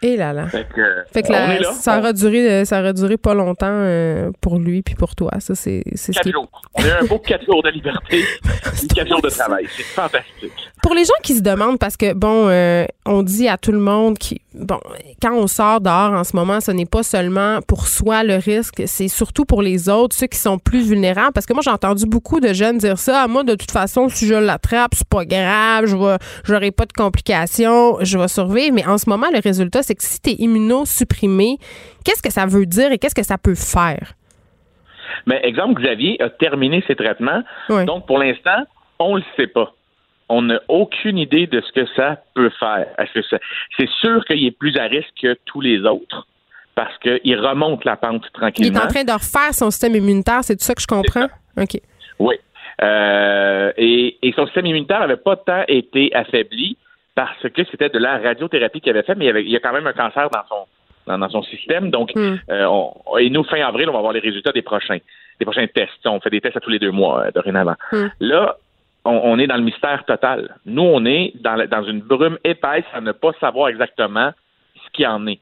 [0.01, 0.47] Et là là.
[0.47, 0.81] Fait que,
[1.13, 1.73] Fait là.
[1.73, 5.31] ça aura duré, ça aura duré pas longtemps euh, pour lui puis pour toi.
[5.39, 6.49] Ça c'est, c'est ce qui- jours.
[6.73, 8.23] On a eu un beau quatre jours de liberté,
[8.73, 9.67] puis quatre jours de travail.
[9.75, 10.51] C'est fantastique.
[10.81, 13.79] Pour les gens qui se demandent, parce que bon, euh, on dit à tout le
[13.79, 14.79] monde qui, bon,
[15.21, 18.83] quand on sort dehors en ce moment, ce n'est pas seulement pour soi le risque,
[18.85, 21.33] c'est surtout pour les autres, ceux qui sont plus vulnérables.
[21.33, 23.23] Parce que moi, j'ai entendu beaucoup de jeunes dire ça.
[23.23, 26.85] Ah, moi, de toute façon, si je l'attrape, c'est pas grave, je vais, j'aurai pas
[26.85, 28.73] de complications, je vais survivre.
[28.73, 31.57] Mais en ce moment, le résultat, c'est que si tu es immunosupprimé,
[32.03, 34.13] qu'est-ce que ça veut dire et qu'est-ce que ça peut faire?
[35.27, 37.43] Mais exemple, Xavier a terminé ses traitements.
[37.69, 37.85] Oui.
[37.85, 38.63] Donc, pour l'instant,
[38.99, 39.73] on le sait pas.
[40.33, 42.87] On n'a aucune idée de ce que ça peut faire.
[43.77, 46.27] C'est sûr qu'il est plus à risque que tous les autres
[46.75, 48.79] parce qu'il remonte la pente Il est tranquillement.
[48.81, 51.27] en train de refaire son système immunitaire, c'est tout ça que je comprends?
[51.57, 51.79] OK.
[52.19, 52.35] Oui.
[52.81, 56.77] Euh, et, et son système immunitaire n'avait pas tant été affaibli
[57.13, 59.55] parce que c'était de la radiothérapie qu'il avait fait, mais il y, avait- il y
[59.55, 60.65] a quand même un cancer dans son
[61.07, 61.89] dans, dans son système.
[61.89, 62.35] Donc, Hmm.
[62.51, 64.99] euh, on- et nous, fin avril, on va avoir les résultats des prochains,
[65.39, 66.05] des prochains tests.
[66.05, 67.73] On fait des tests à tous les deux mois, euh, dorénavant.
[67.91, 68.07] Hmm.
[68.19, 68.55] Là,
[69.05, 70.55] on, est dans le mystère total.
[70.65, 74.31] Nous, on est dans, une brume épaisse à ne pas savoir exactement
[74.75, 75.39] ce qu'il en est.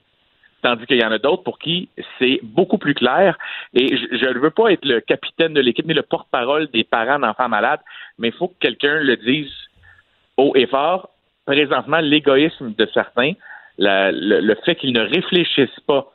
[0.62, 3.38] Tandis qu'il y en a d'autres pour qui c'est beaucoup plus clair.
[3.74, 7.20] Et je ne veux pas être le capitaine de l'équipe ni le porte-parole des parents
[7.20, 7.80] d'enfants malades,
[8.18, 9.52] mais il faut que quelqu'un le dise
[10.38, 11.10] haut et fort.
[11.46, 13.34] Présentement, l'égoïsme de certains,
[13.78, 16.12] le, fait qu'ils ne réfléchissent pas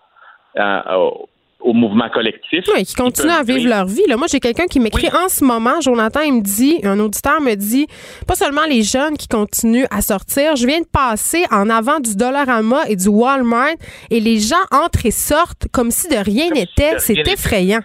[0.57, 1.28] euh, au,
[1.64, 2.64] au mouvement collectif.
[2.74, 3.70] Oui, qui continuent à vivre vivre.
[3.70, 4.05] leur vie.
[4.07, 7.40] Là, moi, j'ai quelqu'un qui m'écrit en ce moment, Jonathan, il me dit, un auditeur
[7.40, 7.87] me dit,
[8.29, 12.16] pas seulement les jeunes qui continuent à sortir, je viens de passer en avant du
[12.16, 13.77] Dollarama et du Walmart
[14.11, 16.98] et les gens entrent et sortent comme si de rien si n'était.
[16.98, 17.81] C'est effrayant.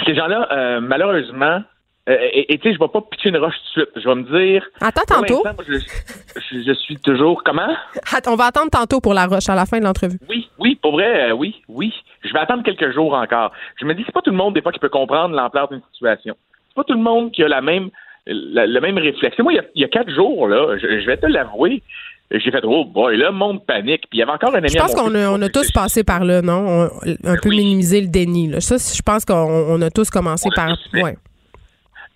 [0.04, 1.62] Ces gens-là, euh, malheureusement,
[2.08, 4.02] euh, et tu sais, je ne vais pas pitcher une roche tout de suite.
[4.02, 4.66] Je vais me dire.
[4.80, 5.42] Attends tantôt.
[5.42, 7.42] moi, je, je- je suis toujours.
[7.44, 7.74] Comment?
[8.12, 10.18] Attends, on va attendre tantôt pour la roche à la fin de l'entrevue.
[10.28, 11.92] Oui, oui, pour vrai, euh, oui, oui.
[12.22, 13.52] Je vais attendre quelques jours encore.
[13.80, 15.82] Je me dis, c'est pas tout le monde, des fois, qui peut comprendre l'ampleur d'une
[15.92, 16.34] situation.
[16.68, 17.88] C'est pas tout le monde qui a la même,
[18.26, 19.38] la- le même réflexe.
[19.38, 21.82] Moi, il y a, il y a quatre jours, là, je, je vais te l'avouer,
[22.30, 24.02] j'ai fait, oh boy, là, le monde panique.
[24.10, 26.24] Puis il y avait encore un ami Je pense qu'on a, on tous passé par
[26.24, 26.66] là, non?
[26.66, 26.84] On-
[27.28, 27.58] un peu oui.
[27.58, 28.48] minimiser le déni.
[28.48, 28.60] Là.
[28.60, 30.68] Ça, je pense qu'on on a tous commencé On par.
[30.76, 31.02] tous fait.
[31.02, 31.16] Ouais.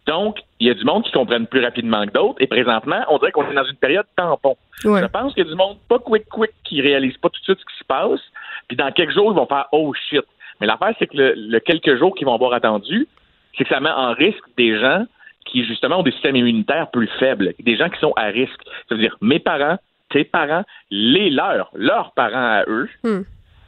[0.09, 2.41] Donc, il y a du monde qui comprennent plus rapidement que d'autres.
[2.41, 4.57] Et présentement, on dirait qu'on est dans une période tampon.
[4.85, 5.03] Ouais.
[5.03, 7.45] Je pense qu'il y a du monde pas quick quick qui réalise pas tout de
[7.45, 8.21] suite ce qui se passe.
[8.69, 10.25] Puis dans quelques jours, ils vont faire oh shit.
[10.61, 13.07] Mais l'affaire, c'est que le, le quelques jours qu'ils vont avoir attendu,
[13.57, 15.05] c'est que ça met en risque des gens
[15.45, 18.61] qui, justement, ont des systèmes immunitaires plus faibles, des gens qui sont à risque.
[18.89, 19.79] Ça veut dire mes parents,
[20.11, 23.23] tes parents, les leurs, leurs parents à eux, Hmm.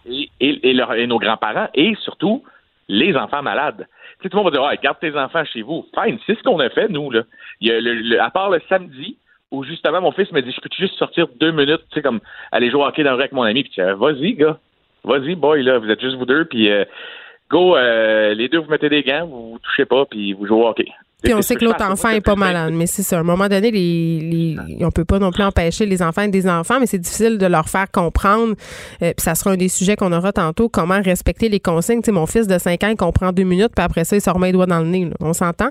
[0.06, 2.42] et, et, et leurs- et nos grands-parents, et surtout
[2.88, 3.86] les enfants malades.
[4.22, 5.86] Tout le monde va dire, ah, garde tes enfants chez vous.
[5.94, 7.10] Fine, c'est ce qu'on a fait, nous.
[7.10, 7.22] Là.
[7.60, 9.16] Il y a le- le- à part le samedi,
[9.50, 12.20] où justement mon fils me dit, je peux juste sortir deux minutes, tu sais, comme
[12.52, 14.58] aller jouer au hockey dans le rue avec mon ami, puis tu vas-y, gars,
[15.04, 16.84] vas-y, boy, là, vous êtes juste vous deux, puis euh,
[17.48, 20.58] go, euh, les deux, vous mettez des gants, vous, vous touchez pas, puis vous jouez
[20.58, 20.86] au hockey.
[21.22, 23.16] Puis on sait que l'autre enfant est pas malade, mais c'est ça.
[23.16, 26.30] À un moment donné, les, les, on peut pas non plus empêcher les enfants d'être
[26.30, 28.54] des enfants, mais c'est difficile de leur faire comprendre.
[29.02, 32.00] euh, puis ça sera un des sujets qu'on aura tantôt, comment respecter les consignes.
[32.02, 34.20] Tu sais, mon fils de 5 ans, il comprend deux minutes, puis après ça, il
[34.20, 35.04] se remet les doigts dans le nez.
[35.06, 35.14] là.
[35.20, 35.68] On s'entend?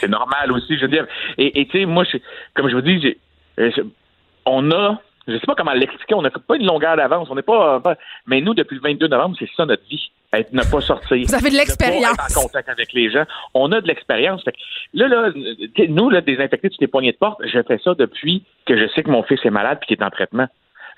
[0.00, 1.06] c'est normal aussi, je veux dire.
[1.38, 2.18] Et tu sais, moi, je-
[2.54, 3.16] comme je vous dis,
[3.58, 3.82] euh, je-
[4.44, 7.42] on a, je sais pas comment l'expliquer, on n'a pas une longueur d'avance, on n'est
[7.42, 10.80] pas, pas- mais nous, depuis le 22 novembre, c'est ça notre vie, être, ne pas
[10.80, 11.26] sortir.
[11.26, 12.16] Vous avez de ne l'expérience.
[12.36, 13.24] en contact avec les gens.
[13.54, 14.42] On a de l'expérience.
[14.94, 15.30] Là, là,
[15.88, 19.02] nous, là, désinfecter toutes les poignées de porte, je fais ça depuis que je sais
[19.02, 20.46] que mon fils est malade puis qu'il est en traitement.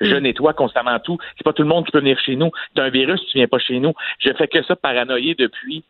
[0.01, 0.19] Je Mm.
[0.21, 1.19] nettoie constamment tout.
[1.37, 2.51] C'est pas tout le monde qui peut venir chez nous.
[2.75, 3.95] T'as un virus, tu viens pas chez nous.
[4.21, 5.85] Je fais que ça paranoïer depuis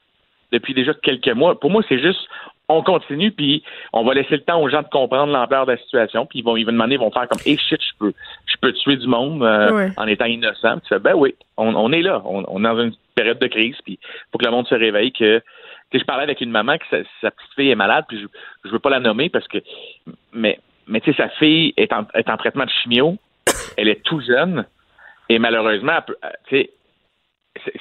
[0.51, 1.61] depuis déjà quelques mois.
[1.61, 2.27] Pour moi, c'est juste
[2.71, 5.79] on continue puis on va laisser le temps aux gens de comprendre l'ampleur de la
[5.79, 8.13] situation puis ils vont ils vont demander ils vont faire comme hey shit je peux
[8.47, 9.91] je peux tuer du monde euh, Ouais.
[9.97, 10.73] en étant innocent.
[10.79, 13.39] Puis tu fais, ben oui, on, on est là, on, on est dans une période
[13.39, 13.99] de crise puis
[14.33, 15.43] faut que le monde se réveille que
[15.93, 18.27] je parlais avec une maman que sa, sa petite fille est malade puis je,
[18.65, 19.59] je veux pas la nommer parce que
[20.33, 23.17] mais mais tu sais sa fille est en, est en traitement de chimio,
[23.79, 24.67] elle est tout jeune
[25.31, 26.17] et malheureusement peut-
[26.49, 26.71] tu sais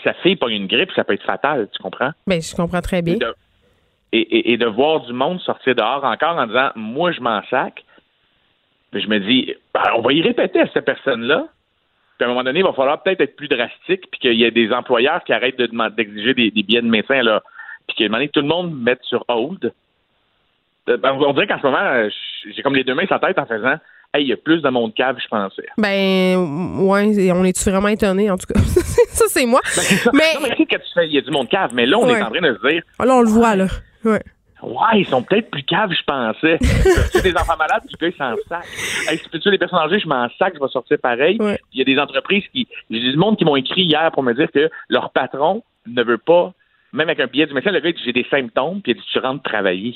[0.03, 2.11] sa fille pogne une grippe, ça peut être fatal, tu comprends?
[2.25, 3.15] Ben, je comprends très bien.
[3.17, 3.33] De,
[4.11, 7.83] et, de voir du monde sortir dehors encore en disant Moi, je m'en sac.
[8.93, 11.47] Je me dis Ben, On va y répéter à cette personne-là.
[12.17, 14.45] Puis à un moment donné, il va falloir peut-être être plus drastique, puis qu'il y
[14.45, 17.43] a des employeurs qui arrêtent d'exiger des, des billets de médecin, là.
[17.87, 19.71] Puis qu'à un moment donné, tout le monde mette sur hold.
[20.87, 22.09] ben, on dirait qu'en ce moment, euh,
[22.45, 23.77] j'ai comme les deux mains sur la tête en faisant
[24.13, 25.65] Hey, il y a plus de monde cave, je pensais.
[25.77, 26.37] Ben,
[26.81, 28.59] ouais, on est-tu vraiment étonné, en tout cas?
[29.09, 29.59] ça, c'est moi.
[29.63, 30.11] Ben, ça.
[30.13, 31.85] Mais, Non, mais tu sais, quand tu fais, il y a du monde cave, mais
[31.85, 32.17] là, on Ouais.
[32.19, 33.67] est en train de se dire là, on le voit, là.
[34.05, 34.21] Ouais.
[34.63, 36.57] Ouais, ils sont peut-être plus caves, je pensais.
[37.11, 38.65] C'est des enfants malades, puis le gars, il s'en sac.
[39.07, 41.37] Hey, si tu des personnes âgées, je m'en sac, je vais sortir pareil.
[41.39, 41.59] Ouais.
[41.73, 42.67] Il y a des entreprises qui.
[42.89, 46.17] J'ai du monde qui m'ont écrit hier pour me dire que leur patron ne veut
[46.17, 46.53] pas,
[46.91, 49.03] même avec un billet du médecin, le gars, dit j'ai des symptômes, puis il dit
[49.13, 49.95] tu rentres travailler.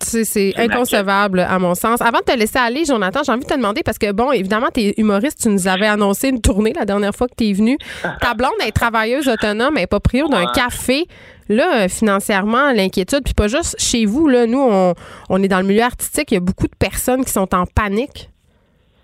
[0.00, 2.00] C'est inconcevable, à mon sens.
[2.02, 4.68] Avant de te laisser aller, Jonathan, j'ai envie de te demander, parce que, bon, évidemment,
[4.72, 7.52] tu es humoriste, tu nous avais annoncé une tournée la dernière fois que tu es
[7.52, 7.78] venu.
[8.20, 10.52] Ta blonde est travailleuse autonome, elle n'est pas prio d'un Ouais.
[10.54, 11.06] café.
[11.48, 14.94] Là, euh, financièrement, l'inquiétude, puis pas juste chez vous, là, nous, on,
[15.28, 17.64] on est dans le milieu artistique, il y a beaucoup de personnes qui sont en
[17.66, 18.30] panique.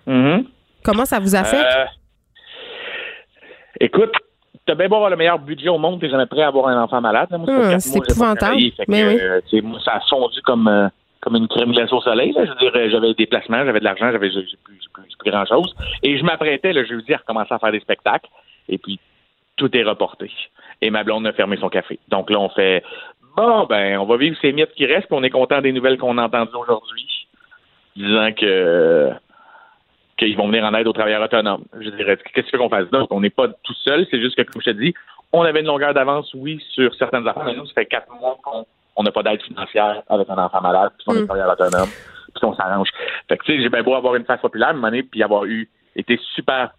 [0.07, 0.45] Mhm.
[0.83, 1.63] Comment ça vous affecte?
[1.63, 1.85] Euh,
[3.79, 4.11] écoute,
[4.71, 6.81] t'as bien beau avoir le meilleur budget au monde, t'es jamais prêt à avoir un
[6.81, 7.27] enfant malade.
[7.31, 8.61] Hum, quatre c'est pas épouvantable.
[8.77, 9.19] fait que, Mais oui.
[9.19, 10.87] euh, moi, ça a fondu comme, euh,
[11.19, 12.31] comme une crème glacée au soleil.
[12.31, 12.45] là.
[12.45, 14.47] Je veux dire, j'avais des placements, j'avais de l'argent, j'avais plus,
[14.93, 15.75] plus, grand-chose.
[16.03, 18.29] Et je m'apprêtais le jeudi à recommencer à faire des spectacles.
[18.69, 18.97] Et puis,
[19.57, 20.31] tout est reporté.
[20.81, 21.99] Et ma blonde a fermé son café.
[22.07, 22.81] Donc là, on fait
[23.35, 25.97] bon, ben, on va vivre ces miettes qui restent, puis on est content des nouvelles
[25.97, 27.27] qu'on a entendues aujourd'hui,
[27.95, 29.11] disant que
[30.25, 31.63] qu'ils vont venir en aide aux travailleurs autonomes.
[31.79, 33.07] Je dirais, qu'est-ce qu'on fasse d'autre?
[33.11, 34.93] On n'est pas tout seul, c'est juste que, comme je te dis,
[35.33, 38.37] on avait une longueur d'avance, oui, sur certaines affaires, mais nous, ça fait quatre mois
[38.43, 38.65] qu'on
[38.97, 41.25] on n'a pas d'aide financière avec un enfant malade, puis on est Mm.
[41.25, 41.89] travailleur autonome,
[42.35, 42.89] puis on s'arrange.
[43.29, 45.69] Fait que, tu sais, j'ai bien beau avoir une face populaire, donné, puis avoir eu,
[45.95, 46.71] été super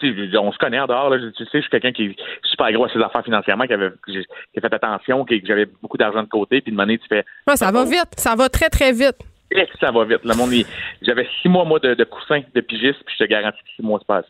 [0.00, 2.70] on se connaît en dehors, là, je- tu sais, je suis quelqu'un qui est super
[2.70, 5.66] gros à ses affaires financièrement, qui avait qui, qui a fait attention, qui, que j'avais
[5.82, 8.48] beaucoup d'argent de côté, puis de monnaie, tu fais Ouais, ça va vite, ça va
[8.48, 9.18] très, très vite.
[9.50, 10.24] Eh, que ça va vite.
[10.24, 10.52] Le monde,
[11.02, 13.82] j'avais six mois, moi, de, de coussin de pigiste, puis je te garantis que six
[13.82, 14.22] mois, c'est pas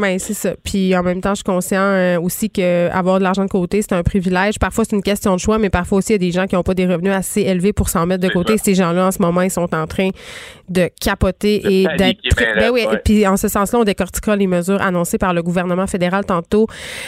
[0.00, 0.52] Ben, c'est ça.
[0.64, 3.82] Puis en même temps, je suis conscient euh, aussi que avoir de l'argent de côté,
[3.82, 4.58] c'est un privilège.
[4.58, 6.54] Parfois, c'est une question de choix, mais parfois aussi, il y a des gens qui
[6.54, 8.56] n'ont pas des revenus assez élevés pour s'en mettre de côté.
[8.58, 8.64] ça.
[8.64, 10.10] Ces gens-là, en ce moment, ils sont en train
[10.68, 11.96] de capoter et d'être.
[11.98, 12.94] paniquer très- bien Ben oui, ouais.
[12.94, 16.66] et puis en ce sens-là, on décortiquera les mesures annoncées par le gouvernement fédéral tantôt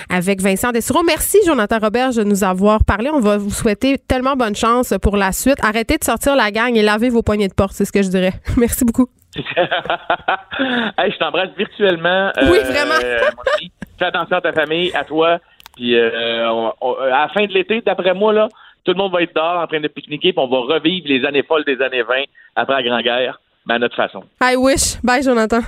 [0.08, 1.02] avec Vincent Dessureau.
[1.06, 3.08] Merci, Jonathan Robert, de nous avoir parlé.
[3.12, 5.56] On va vous souhaiter tellement bonne chance pour la suite.
[5.62, 8.08] Arrêtez de sortir la gang et lavez vos poignées de porte, c'est ce que je
[8.08, 8.32] dirais.
[8.56, 9.08] Merci beaucoup.
[10.98, 12.30] hey, je t'embrasse virtuellement.
[12.42, 12.94] Oui, vraiment.
[13.00, 13.72] mon ami.
[13.98, 15.38] Fais attention à ta famille, à toi.
[15.76, 18.48] Puis euh, on- on- à la fin de l'été, d'après moi, là,
[18.84, 21.24] tout le monde va être dehors en train de pique-niquer, puis on va revivre les
[21.24, 22.14] années folles des années 20
[22.56, 24.22] après la Grande Guerre, mais à notre façon.
[24.42, 25.00] I wish.
[25.02, 25.60] Bye, Jonathan.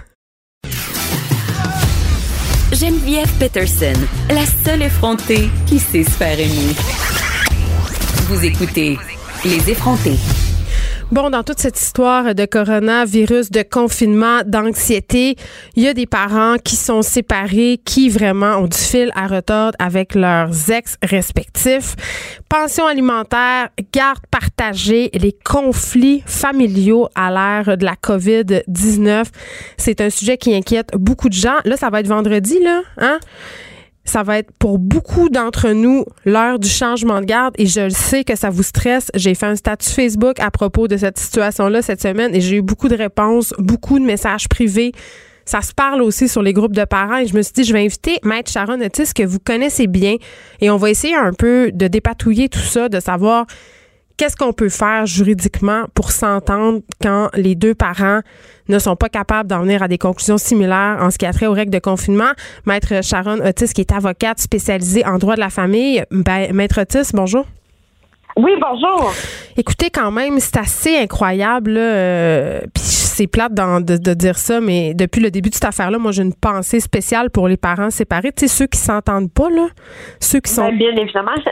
[2.73, 3.95] Geneviève Peterson,
[4.29, 6.75] la seule effrontée qui sait se faire aimer.
[8.29, 8.99] Vous écoutez
[9.45, 10.19] Les effrontés.
[11.13, 15.37] Bon, dans toute cette histoire de coronavirus, de confinement, d'anxiété,
[15.77, 19.77] il y a des parents qui sont séparés, qui vraiment ont du fil à retordre
[19.79, 21.95] avec leurs ex respectifs.
[22.49, 29.27] Pension alimentaire, garde partagée, les conflits familiaux à l'ère de la COVID-19,
[29.77, 31.59] c'est un sujet qui inquiète beaucoup de gens.
[31.65, 33.21] Là, ça va être vendredi, là, hein?
[34.05, 37.91] Ça va être pour beaucoup d'entre nous l'heure du changement de garde et je le
[37.91, 39.11] sais que ça vous stresse.
[39.15, 42.63] J'ai fait un statut Facebook à propos de cette situation-là cette semaine et j'ai eu
[42.63, 44.93] beaucoup de réponses, beaucoup de messages privés.
[45.47, 47.73] Ça se parle aussi sur les groupes de parents et je me suis dit, je
[47.73, 50.17] vais inviter Maître Sharon Otis que vous connaissez bien
[50.61, 53.47] et on va essayer un peu de dépatouiller tout ça, de savoir
[54.17, 58.21] qu'est-ce qu'on peut faire juridiquement pour s'entendre quand les deux parents
[58.69, 61.47] ne sont pas capables d'en venir à des conclusions similaires en ce qui a trait
[61.47, 62.33] aux règles de confinement?
[62.67, 66.05] Maître Sharon Otis, qui est avocate spécialisée en droit de la famille.
[66.11, 67.47] Ben, Maître Otis, bonjour.
[68.37, 69.13] Oui, bonjour.
[69.57, 71.73] Écoutez, quand même, c'est assez incroyable.
[71.73, 72.83] là, euh, Puis
[73.15, 76.11] c'est plate d'en- de, de dire ça, mais depuis le début de cette affaire-là, moi,
[76.13, 78.33] j'ai une pensée spéciale pour les parents séparés.
[78.33, 79.67] Tu sais, ceux qui s'entendent pas, là.
[80.21, 80.67] Ceux qui sont.
[80.69, 81.31] Ben, bien évidemment.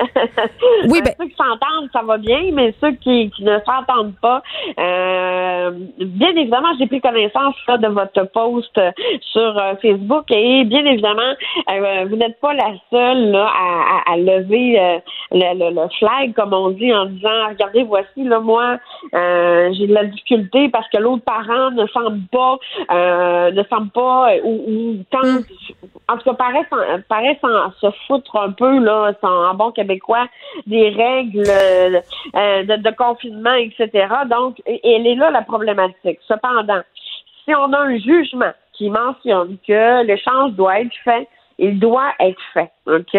[0.88, 4.14] Oui, Euh, ben- Ceux qui s'entendent, ça va bien, mais ceux qui, qui ne s'entendent
[4.20, 4.42] pas,
[4.81, 8.81] euh, bien évidemment, j'ai pris connaissance là, de votre post
[9.33, 11.33] sur euh, Facebook et bien évidemment,
[11.70, 16.35] euh, vous n'êtes pas la seule là, à, à- à lever le, le- le flag,
[16.35, 18.79] comme on dit, en disant regardez, voici, là, moi,
[19.12, 22.58] j'ai de la difficulté parce que l'autre parent ne semble pas
[22.90, 25.44] euh, ne pas euh, ou, ou tente
[26.08, 30.26] en tout cas, paraît s'en, paraît s'en se foutre un peu, là, en, bon québécois,
[30.66, 34.08] des règles euh, de, de confinement, etc.
[34.28, 36.18] Donc, elle est là la problématique.
[36.26, 36.82] Cependant,
[37.44, 42.40] si on a un jugement qui mentionne que l'échange doit être fait, il doit être
[42.54, 43.14] fait, OK?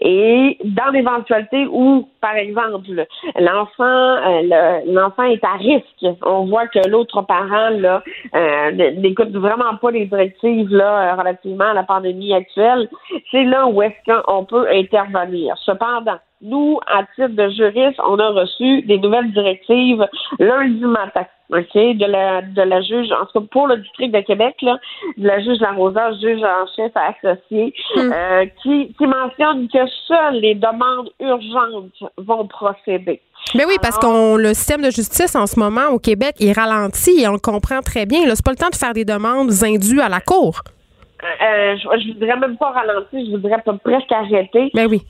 [0.00, 3.06] Et dans l'éventualité où, par exemple,
[3.38, 8.02] l'enfant euh, le- l'enfant est à risque, on voit que l'autre parent là
[8.34, 12.88] euh, n'écoute vraiment pas les directives là euh, relativement à la pandémie actuelle,
[13.30, 15.56] c'est là où est-ce qu'on peut intervenir.
[15.64, 20.06] Cependant, nous, à titre de juriste, on a reçu des nouvelles directives
[20.38, 21.24] lundi matin.
[21.50, 24.78] De la, de la juge, en tout cas pour le district de Québec, là,
[25.16, 28.12] de la juge Larosa, juge en chef associé, Hmm.
[28.12, 29.78] euh, qui, qui mentionne que
[30.08, 33.20] seules les demandes urgentes vont procéder.
[33.54, 37.20] Mais oui, parce qu'on le système de justice en ce moment au Québec est ralenti
[37.20, 38.26] et on le comprend très bien.
[38.26, 40.62] Là, c'est pas le temps de faire des demandes indues à la cour.
[41.24, 44.70] Euh, je, voudrais même pas ralentir, je voudrais pas presque arrêter.
[44.74, 45.02] Ben oui.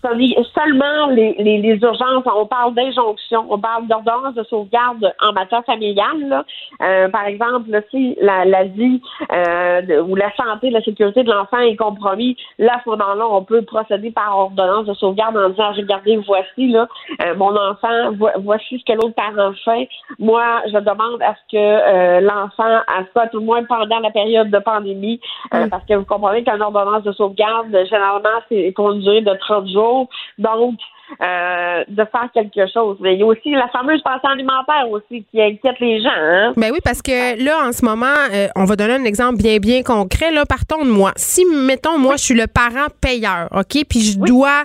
[0.54, 5.64] Seulement les, les, les urgences, on parle d'injonction, on parle d'ordonnance de sauvegarde en matière
[5.64, 6.20] familiale.
[6.28, 6.44] Là.
[6.82, 9.00] Euh, par exemple, là, si la, la vie
[9.32, 13.26] euh, de- ou la santé, la sécurité de l'enfant est compromis, là, à ce moment-là,
[13.28, 16.86] on peut procéder par ordonnance de sauvegarde en disant regardez, voici là,
[17.24, 19.88] euh, mon enfant, vo- voici ce que l'autre parent fait.
[20.18, 24.50] Moi, je demande à ce que euh, l'enfant, à tout le moins pendant la période
[24.50, 25.20] de pandémie,
[25.54, 29.34] euh, parce que vous comprenez qu'une ordonnance de sauvegarde, généralement, c'est pour une durée de
[29.34, 30.08] 30 jours.
[30.38, 30.78] Donc,
[31.20, 32.96] euh, de faire quelque chose.
[33.00, 36.08] Mais il y a aussi la fameuse pension alimentaire aussi qui inquiète les gens.
[36.10, 36.52] Hein?
[36.56, 39.58] Ben oui, parce que là, en ce moment, euh, on va donner un exemple bien,
[39.58, 40.32] bien concret.
[40.32, 41.12] Là, partons de moi.
[41.16, 44.64] Si, mettons, moi, je suis le parent payeur, OK, puis je dois,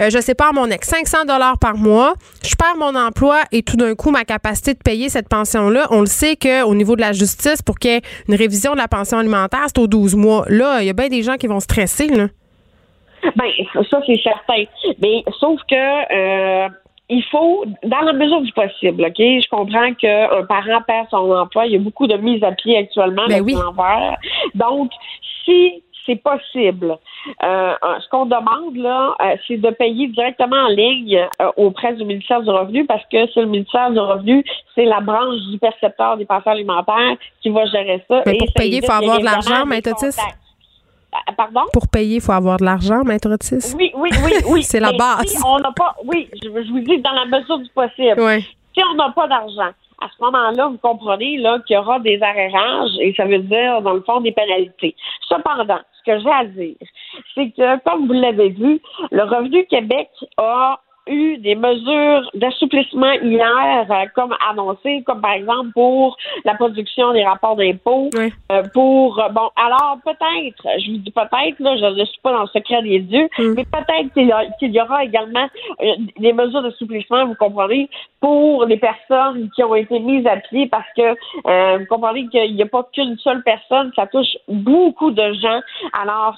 [0.00, 2.14] euh, je sais pas, à mon ex, 500 dollars par mois,
[2.44, 6.00] je perds mon emploi et tout d'un coup, ma capacité de payer cette pension-là, on
[6.00, 8.88] le sait qu'au niveau de la justice, pour qu'il y ait une révision de la
[8.88, 10.44] pension alimentaire, c'est aux 12 mois.
[10.48, 12.26] Là, il y a bien des gens qui vont stresser, là.
[13.36, 13.50] Ben,
[13.90, 14.64] ça, c'est certain.
[15.02, 16.68] Mais sauf que euh,
[17.08, 19.16] il faut, dans la mesure du possible, OK?
[19.18, 21.66] Je comprends qu'un parent perd son emploi.
[21.66, 23.54] Il y a beaucoup de mises à pied actuellement Ben oui.
[23.54, 24.16] l'envers.
[24.54, 24.90] Donc,
[25.44, 26.96] si c'est possible,
[27.42, 32.04] euh, ce qu'on demande, là, euh, c'est de payer directement en ligne euh, auprès du
[32.04, 34.42] ministère du Revenu parce que c'est le ministère du Revenu,
[34.74, 38.22] c'est la branche du percepteur des pensions alimentaires qui va gérer ça.
[38.24, 39.96] Mais Et pour payer, il faut avoir de l'argent, évidemment
[41.36, 41.62] Pardon?
[41.72, 43.74] Pour payer, il faut avoir de l'argent, maître Otis.
[43.76, 44.62] Oui, oui, oui, oui.
[44.62, 45.26] C'est la base.
[45.26, 48.20] Si on n'a pas, oui, je, je vous dis dans la mesure du possible.
[48.20, 48.40] Ouais.
[48.76, 52.20] Si on n'a pas d'argent, à ce moment-là, vous comprenez là qu'il y aura des
[52.22, 54.94] arrérages et ça veut dire dans le fond des pénalités.
[55.28, 56.76] Cependant, ce que j'ai à dire,
[57.34, 58.80] c'est que comme vous l'avez vu,
[59.10, 65.70] le Revenu Québec a eu des mesures d'assouplissement hier, euh, comme annoncé, comme par exemple
[65.74, 71.10] pour la production des rapports d'impôts, euh, pour euh, bon, alors peut-être, je vous dis
[71.10, 73.54] peut-être, là, je ne suis pas dans le secret des dieux, Mm.
[73.54, 75.46] mais peut-être qu'il y, aura également
[76.18, 77.88] des mesures d'assouplissement, vous comprenez,
[78.20, 82.62] pour les personnes qui ont été mises à pied parce que vous comprenez qu'il n'y
[82.62, 85.60] a pas qu'une seule personne, ça touche beaucoup de gens.
[85.92, 86.36] Alors,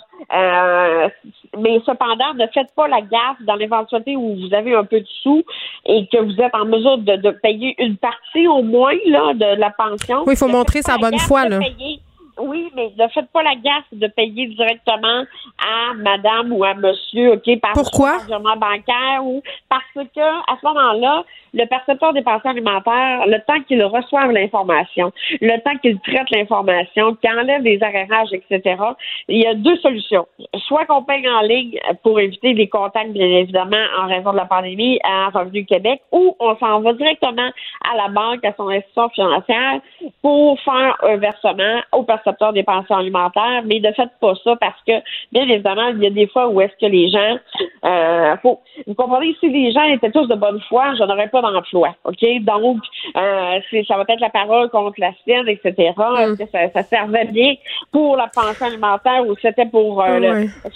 [1.59, 5.07] mais cependant, ne faites pas la gaffe dans l'éventualité où vous avez un peu de
[5.23, 5.43] sous
[5.87, 9.59] et que vous êtes en mesure de, de payer une partie au moins là, de
[9.61, 10.19] la pension.
[10.27, 11.59] Oui, il faut montrer sa bonne foi, là.
[11.59, 12.01] payer-
[12.39, 15.25] Oui, mais ne faites pas la gaffe de payer directement
[15.59, 18.19] à madame ou à monsieur, OK, par Pourquoi?
[18.57, 23.83] bancaire ou parce que à ce moment-là, le percepteur des pensions alimentaires, le temps qu'il
[23.85, 28.77] reçoive l'information, le temps qu'il traite l'information, qu'il enlève les arrérages, etc.,
[29.29, 30.27] il y a deux solutions.
[30.67, 34.45] Soit qu'on paye en ligne pour éviter les contacts, bien évidemment, en raison de la
[34.45, 37.51] pandémie à Revenu Québec, ou on s'en va directement
[37.91, 39.81] à la banque, à son institution financière,
[40.23, 44.81] pour faire un versement au percepteur des pensions alimentaires, mais ne faites pas ça parce
[44.87, 44.93] que,
[45.33, 47.37] bien évidemment, il y a des fois où est-ce que les gens,
[47.85, 51.41] euh, faut, vous comprenez, si les gens étaient tous de bonne foi, je n'aurais pas
[51.43, 52.25] d'emploi, OK?
[52.43, 52.79] Donc,
[53.17, 55.73] euh, ça va être la parole contre la sienne, etc.
[56.21, 57.55] Est-ce que ça, ça servait bien
[57.93, 60.29] pour la pension alimentaire ou c'était pour euh, le-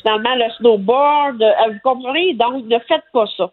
[0.02, 1.44] finalement le snowboard?
[1.68, 2.34] Vous comprenez?
[2.34, 3.50] Donc, ne faites pas ça.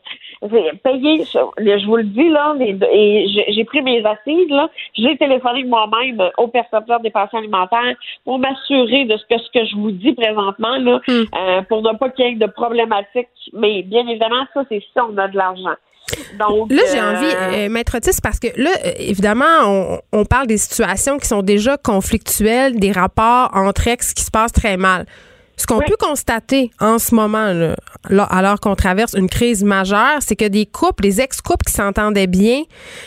[0.84, 1.26] Payez.
[1.26, 4.70] Je vous le dis, là, les- et j'ai- j'ai pris mes assises, là.
[4.94, 7.81] J'ai téléphoné moi-même au percepteur des pensions alimentaires
[8.26, 11.98] pour m'assurer de ce que, ce que je vous dis présentement, là, euh, pour ne
[11.98, 13.28] pas qu'il y ait de problématiques.
[13.54, 15.76] Mais bien évidemment, ça, c'est si on a de l'argent.
[16.40, 20.26] Donc, Là, j'ai euh, envie, euh, Maître Otis, parce que là, euh, évidemment, on, on
[20.26, 24.78] parle des situations qui sont déjà conflictuelles, des rapports entre ex qui se passent très
[24.78, 25.06] mal.
[25.58, 25.86] Ce qu'on Oui.
[25.88, 27.76] peut constater en ce moment, là,
[28.10, 32.26] là, alors qu'on traverse une crise majeure, c'est que des couples, des ex-couples qui s'entendaient
[32.28, 32.64] bien,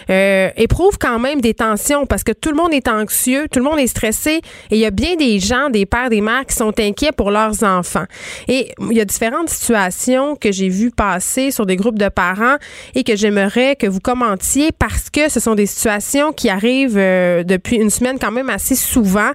[0.09, 3.64] euh, éprouvent quand même des tensions parce que tout le monde est anxieux, tout le
[3.64, 4.40] monde est stressé
[4.70, 7.30] et il y a bien des gens, des pères, des mères qui sont inquiets pour
[7.32, 8.05] leurs enfants.
[8.47, 12.57] Et il y a différentes situations que j'ai vues passer sur des groupes de parents
[12.95, 17.42] et que j'aimerais que vous commentiez parce que ce sont des situations qui arrivent euh,
[17.42, 19.30] depuis une semaine quand même assez souvent.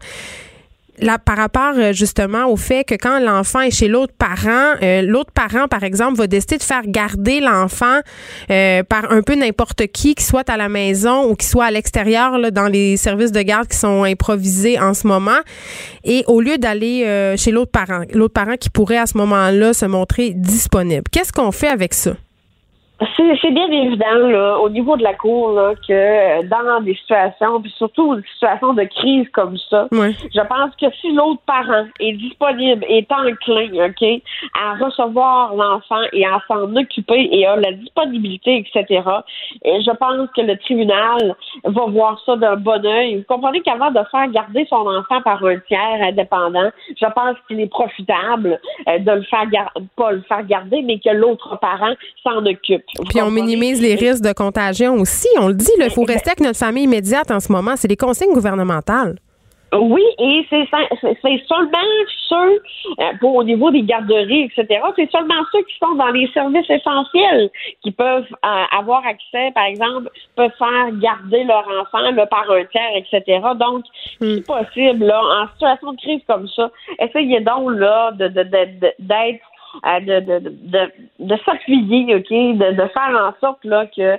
[1.02, 5.02] Là, par rapport euh, justement au fait que quand l'enfant est chez l'autre parent, euh,
[5.02, 8.00] l'autre parent, par exemple, va décider de faire garder l'enfant
[8.52, 11.72] euh, par un peu n'importe qui, qui soit à la maison ou qui soit à
[11.72, 15.40] l'extérieur, dans les services de garde qui sont improvisés en ce moment.
[16.04, 19.86] Et au lieu d'aller chez l'autre parent, l'autre parent qui pourrait à ce moment-là se
[19.86, 21.04] montrer disponible.
[21.12, 22.12] Qu'est-ce qu'on fait avec ça?
[23.16, 27.62] C'est bien évident, là, au niveau de la Cour, là, que euh, dans des situations,
[27.62, 32.12] puis surtout des situations de crise comme ça, je pense que si l'autre parent est
[32.14, 34.22] disponible, est enclin, OK,
[34.54, 39.02] à recevoir l'enfant et à s'en occuper et a la disponibilité, etc.,
[39.64, 43.18] et je pense que le tribunal va voir ça d'un bon oeil.
[43.18, 46.70] Vous comprenez qu'avant de faire garder son enfant par un tiers indépendant,
[47.00, 49.46] je pense qu'il est profitable euh, de le faire
[49.96, 51.94] pas le faire garder, mais que l'autre parent
[52.24, 52.84] s'en occupe.
[53.10, 55.28] Puis on minimise les risques de contagion aussi.
[55.40, 57.76] On le dit, il faut rester avec notre famille immédiate en ce moment.
[57.76, 59.16] C'est les consignes gouvernementales.
[59.72, 60.66] Oui, et c'est
[61.48, 61.78] seulement
[62.28, 62.62] ceux,
[63.00, 66.70] euh, pour au niveau des garderies, etc., c'est seulement ceux qui sont dans les services
[66.70, 67.52] essentiels
[67.84, 72.66] qui peuvent euh, avoir accès, par exemple, peuvent faire garder leur enfant là, par un
[72.66, 73.42] tiers, etc.
[73.56, 73.86] Donc,
[74.22, 74.36] hmm.
[74.38, 78.92] si possible, là, en situation de crise comme ça, essayez donc là de d'être de,
[79.84, 84.18] de, de, de s'appuyer, OK, de, de faire en sorte là, que.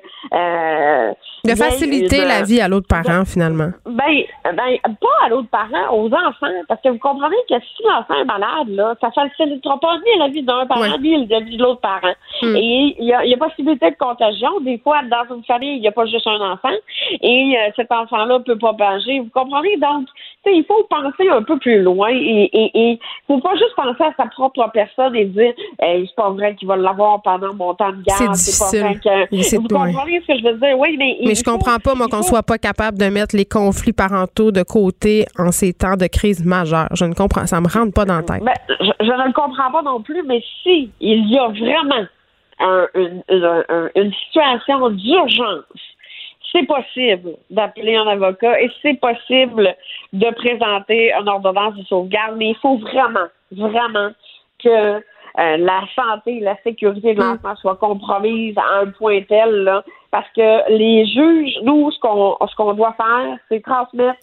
[1.44, 3.70] De faciliter la vie à l'autre parent, finalement.
[3.86, 8.20] Ben, ben, pas à l'autre parent, aux enfants, parce que vous comprenez que si l'enfant
[8.20, 11.62] est malade, là, ça facilitera pas ni la vie d'un parent, ni la vie de
[11.62, 12.14] l'autre parent.
[12.42, 12.56] Hmm.
[12.56, 14.60] Et il y a, y a possibilité de contagion.
[14.60, 16.74] Des fois, dans une famille, il n'y a pas juste un enfant,
[17.20, 19.20] et euh, cet enfant-là peut pas banger.
[19.20, 19.76] Vous comprenez?
[19.76, 20.08] Donc,
[20.46, 24.26] il faut penser un peu plus loin et il faut pas juste penser à sa
[24.26, 28.02] propre personne et dire hey, c'est pas vrai qu'il va l'avoir pendant mon temps de
[28.02, 28.34] garde.
[28.34, 28.80] C'est difficile.
[28.80, 29.56] Pas vrai que...
[29.56, 30.78] Vous comprenez ce que je veux dire?
[30.78, 33.92] Oui, mais, mais je comprends pas, moi, qu'on soit pas capable de mettre les conflits
[33.92, 36.88] parentaux de côté en ces temps de crise majeure.
[36.94, 38.42] Je ne comprends, ça me rentre pas dans la tête.
[38.42, 42.06] Ben, je, ne le comprends pas non plus, mais si il y a vraiment
[42.94, 43.22] une,
[43.94, 45.64] une situation d'urgence
[46.52, 49.72] c'est possible d'appeler un avocat et c'est possible
[50.12, 54.10] de présenter une ordonnance de sauvegarde, mais il faut vraiment, vraiment
[54.62, 54.68] que
[55.38, 59.84] euh, la santé et la sécurité de l'enfant soient compromises à un point tel, là,
[60.10, 64.18] parce que les juges, nous, ce qu'on ce qu'on doit faire, c'est transmettre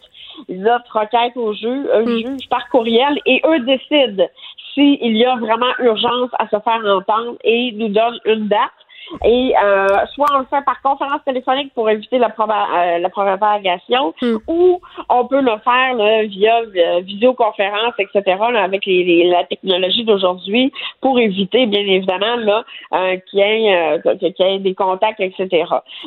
[0.50, 2.18] notre requête aux juges, un mm.
[2.26, 4.28] juge par courriel, et eux décident
[4.74, 8.77] s'il y a vraiment urgence à se faire entendre et nous donnent une date.
[9.24, 14.14] Et euh, soit on le fait par conférence téléphonique pour éviter la, euh, la propagation,
[14.22, 14.38] hmm.
[14.48, 14.80] ou
[15.10, 20.72] on peut le faire là, via euh, visioconférence, etc., là, avec les, la technologie d'aujourd'hui
[21.02, 25.20] pour éviter, bien évidemment, là, euh, qu'il y, ait, euh, qu'il y ait des contacts,
[25.20, 25.66] etc.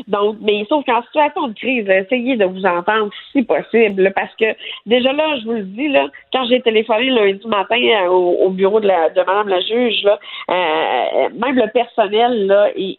[0.09, 4.55] Donc, mais sauf qu'en situation de crise, essayez de vous entendre si possible, parce que
[4.87, 8.89] déjà là, je vous le dis, là, quand j'ai téléphoné lundi matin au, bureau de,
[8.89, 12.90] la, de Madame la juge, là, même le personnel là, est,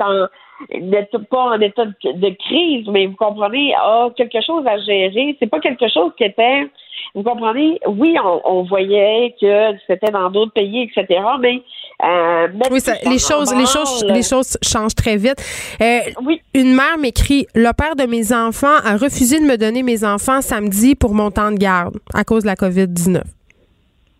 [0.00, 0.26] en
[0.70, 5.36] n'est pas en état de, crise, mais vous comprenez, a quelque chose à gérer.
[5.38, 6.68] C'est pas quelque chose qui était,
[7.14, 11.62] vous comprenez, oui, on, voyait que c'était dans d'autres pays, etc., mais
[12.02, 15.36] euh, oui, les choses, les choses, les choses changent très vite.
[15.80, 16.40] Euh, oui.
[16.52, 20.40] Une mère m'écrit le père de mes enfants a refusé de me donner mes enfants
[20.40, 23.22] samedi pour mon temps de garde à cause de la COVID 19.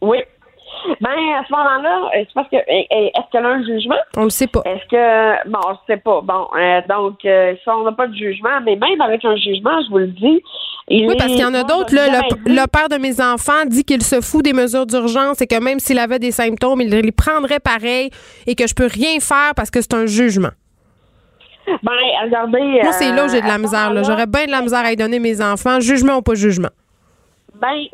[0.02, 0.18] Oui,
[1.00, 3.96] ben, à ce moment-là, euh, c'est parce que est-ce qu'elle a un jugement?
[4.16, 4.62] On le sait pas.
[4.64, 6.20] Est-ce que bon, on le sait pas.
[6.20, 9.82] Bon, euh, donc euh, ça, on n'a pas de jugement, mais même avec un jugement,
[9.84, 10.42] je vous le dis.
[10.90, 11.94] oui, parce qu'il y en a d'autres.
[11.94, 15.62] Le, le, père de mes enfants dit qu'il se fout des mesures d'urgence et que
[15.62, 18.10] même s'il avait des symptômes, il les prendrait pareil
[18.46, 20.50] et que je peux rien faire parce que c'est un jugement.
[21.66, 21.92] Ben,
[22.24, 22.80] regardez.
[22.82, 23.90] Moi, c'est là où j'ai de la misère.
[24.04, 26.68] J'aurais bien de la misère à y donner mes enfants, jugement ou pas jugement.
[27.54, 27.86] Ben,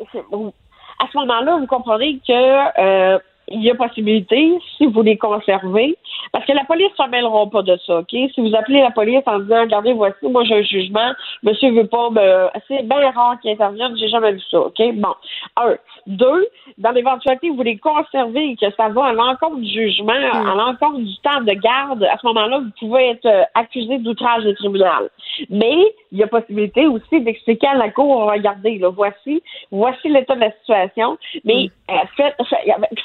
[1.01, 5.97] à ce moment-là, vous comprenez que euh, il y a possibilité, si vous les conservez,
[6.31, 8.09] parce que la police ne pas de ça, OK?
[8.09, 11.11] Si vous appelez la police en disant, regardez, voici, moi j'ai un jugement,
[11.43, 12.47] monsieur veut pas me...
[12.67, 14.81] C'est bien rare qu'ils interviennent, j'ai jamais vu ça, OK?
[14.93, 15.13] Bon.
[15.57, 15.75] Un.
[16.07, 20.13] Deux, dans l'éventualité où vous les conservez et que ça va à l'encontre du jugement,
[20.13, 20.47] mm.
[20.47, 24.43] à l'encontre du temps de garde, à ce moment-là, vous pouvez être euh, accusé d'outrage
[24.43, 25.09] du tribunal.
[25.49, 25.77] Mais
[26.11, 30.41] il y a possibilité aussi d'expliquer à la Cour, regardez, là, voici, voici l'état de
[30.41, 31.91] la situation, mais mm.
[31.91, 32.37] euh, faites,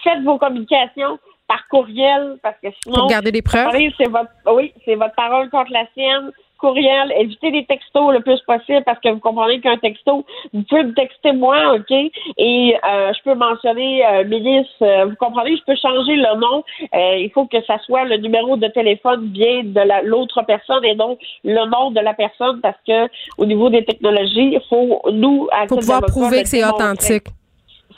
[0.04, 1.18] faites vos communications
[1.48, 3.00] par courriel parce que sinon.
[3.00, 3.68] Pour garder les preuves?
[3.96, 6.30] C'est votre, oui, c'est votre parole contre la sienne.
[6.58, 10.24] Courriel, évitez les textos le plus possible parce que vous comprenez qu'un texto,
[10.54, 11.90] vous pouvez me texter moi, OK?
[11.90, 16.64] Et euh, je peux mentionner euh, milice, euh, vous comprenez, je peux changer le nom.
[16.94, 20.94] Euh, il faut que ça soit le numéro de téléphone bien de l'autre personne et
[20.94, 25.48] non le nom de la personne parce que au niveau des technologies, il faut nous,
[25.52, 27.26] à faut pouvoir prouver que c'est authentique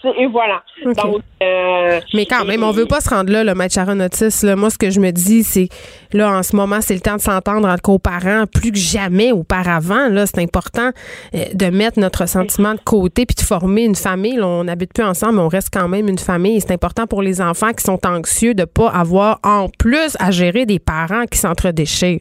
[0.05, 0.63] Et voilà.
[0.85, 4.45] Donc, euh, Mais quand même, on veut pas se rendre là, le maître Sharon Otis.
[4.45, 4.57] Là.
[4.57, 5.69] Moi, ce que je me dis, c'est
[6.13, 10.09] là, en ce moment, c'est le temps de s'entendre entre coparents plus que jamais auparavant.
[10.09, 10.91] Là, c'est important
[11.35, 14.37] euh, de mettre notre sentiment de côté puis de former une famille.
[14.37, 16.61] Là, on n'habite plus ensemble, mais on reste quand même une famille.
[16.61, 20.67] C'est important pour les enfants qui sont anxieux de pas avoir en plus à gérer
[20.67, 22.21] des parents qui s'entredéchirent.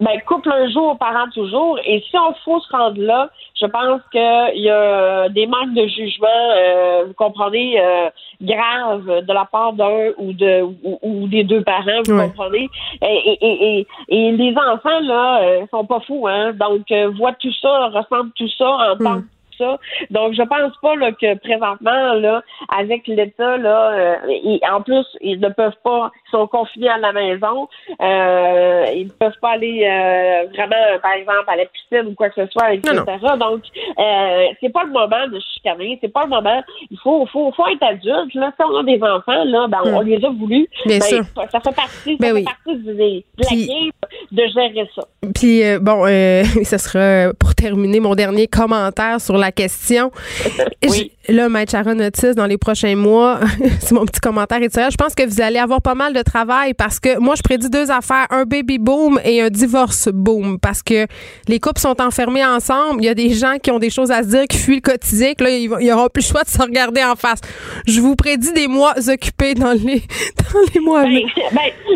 [0.00, 1.78] Ben, couple un jour, parents toujours.
[1.84, 5.86] Et si on faut se rendre là, je pense qu'il y a des manques de
[5.86, 8.10] jugement, euh, vous comprenez, euh,
[8.42, 10.62] graves de la part d'un ou de
[11.02, 12.68] ou, des deux parents, vous comprenez.
[13.02, 16.52] Et, et, et, et, les enfants, là, euh, sont pas fous, hein.
[16.52, 19.26] Donc, euh, voient tout ça, ressentent tout ça en tant que
[19.58, 19.78] ça.
[20.10, 22.42] Donc, je pense pas là, que présentement, là,
[22.76, 27.68] avec l'État, là, euh, en plus, ils ne peuvent pas, sont confinés à la maison,
[28.00, 32.28] euh, ils ne peuvent pas aller euh, vraiment, par exemple, à la piscine ou quoi
[32.30, 33.02] que ce soit, etc.
[33.38, 33.62] Donc,
[33.98, 36.62] euh, c'est pas le moment de chicaner, c'est pas le moment.
[36.90, 38.34] Il faut, faut, faut être adulte.
[38.34, 40.06] Là, si on a des enfants, là, ben, on hmm.
[40.06, 40.68] les a voulu.
[40.84, 41.24] Bien ben, sûr.
[41.50, 42.92] Ça fait partie, ça ben fait partie de,
[43.38, 43.90] la game
[44.32, 45.02] de gérer ça.
[45.34, 46.04] Puis, bon,
[46.64, 50.10] ce sera pour terminer mon dernier commentaire sur la question.
[50.88, 51.12] oui.
[51.28, 53.40] Là, Maître Sharon Otis, dans les prochains mois,
[53.80, 56.74] c'est mon petit commentaire et Je pense que vous allez avoir pas mal de travail
[56.74, 60.82] parce que moi, je prédis deux affaires, un baby boom et un divorce boom parce
[60.82, 61.06] que
[61.48, 63.02] les couples sont enfermés ensemble.
[63.02, 64.80] Il y a des gens qui ont des choses à se dire, qui fuient le
[64.80, 67.40] quotidien, que là, il y aura plus le choix de se regarder en face.
[67.86, 70.02] Je vous prédis des mois occupés dans les,
[70.52, 71.22] dans les mois ben,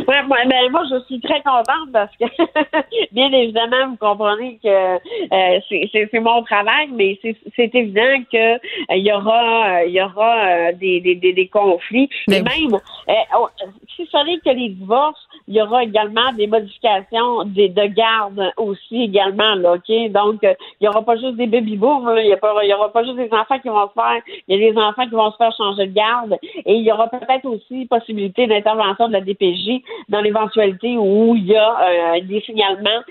[0.06, 2.24] ben, ben, moi, je suis très contente parce que,
[3.12, 9.06] bien évidemment, vous comprenez que euh, c'est mon travail, mais c'est évident que euh, il
[9.06, 12.08] y aura, il y aura euh, des, des, des, conflits.
[12.28, 13.48] Et même, euh, oh,
[13.96, 19.54] si n'est que les divorces, il y aura également des modifications de garde aussi également,
[19.54, 20.12] là, OK?
[20.12, 23.30] Donc, il n'y aura pas juste des baby boom, il n'y aura pas juste des
[23.32, 25.86] enfants qui vont se faire, il y a des enfants qui vont se faire changer
[25.86, 30.96] de garde et il y aura peut-être aussi possibilité d'intervention de la DPJ dans l'éventualité
[30.96, 33.02] où il y a des signalements,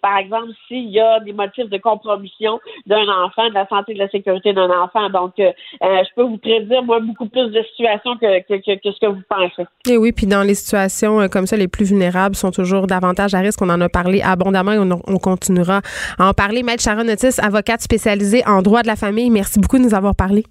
[0.00, 3.94] par exemple, s'il y a des motifs de compromission d'un enfant, de la santé et
[3.94, 5.10] de la sécurité d'un enfant.
[5.10, 5.52] Donc, euh,
[5.82, 9.64] euh, je peux vous prédire, moi, beaucoup plus de situations que, ce que vous pensez.
[10.02, 13.38] Oui, puis dans les situations euh, comme ça, les plus vulnérables sont toujours davantage à
[13.38, 13.62] risque.
[13.62, 15.80] On en a parlé abondamment et on, continuera
[16.18, 16.64] à en parler.
[16.64, 20.16] Maître Sharon Otis, avocate spécialisée en droit de la famille, merci beaucoup de nous avoir
[20.16, 20.44] parlé.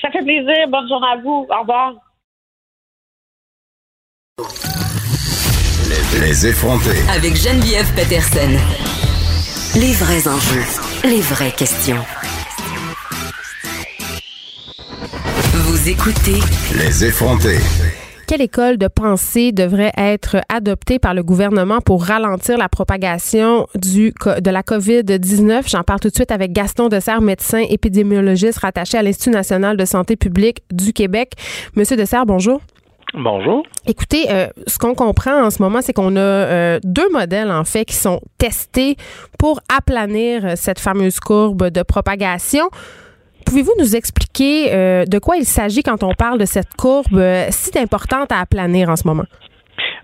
[0.00, 0.68] Ça fait plaisir.
[0.70, 1.46] Bonne journée à vous.
[1.50, 1.92] Au revoir.
[6.20, 6.98] Les effronter.
[7.14, 8.50] Avec Geneviève Peterson.
[9.78, 10.64] Les vrais enjeux.
[11.04, 12.02] Les vraies questions.
[15.52, 16.40] Vous écoutez
[16.78, 17.58] Les effronter.
[18.26, 24.14] Quelle école de pensée devrait être adoptée par le gouvernement pour ralentir la propagation du,
[24.40, 25.68] de la COVID-19?
[25.68, 29.84] J'en parle tout de suite avec Gaston Dessert, médecin épidémiologiste rattaché à l'Institut national de
[29.84, 31.32] santé publique du Québec.
[31.76, 32.62] Monsieur Dessert, bonjour.
[33.12, 33.62] Bonjour.
[33.86, 37.64] Écoutez, euh, ce qu'on comprend en ce moment, c'est qu'on a euh, deux modèles, en
[37.64, 38.96] fait, qui sont testés
[39.38, 42.68] pour aplanir euh, cette fameuse courbe de propagation.
[43.44, 44.70] Pouvez-vous nous expliquer
[45.06, 48.96] de quoi il s'agit quand on parle de cette courbe si importante à aplanir en
[48.96, 49.24] ce moment?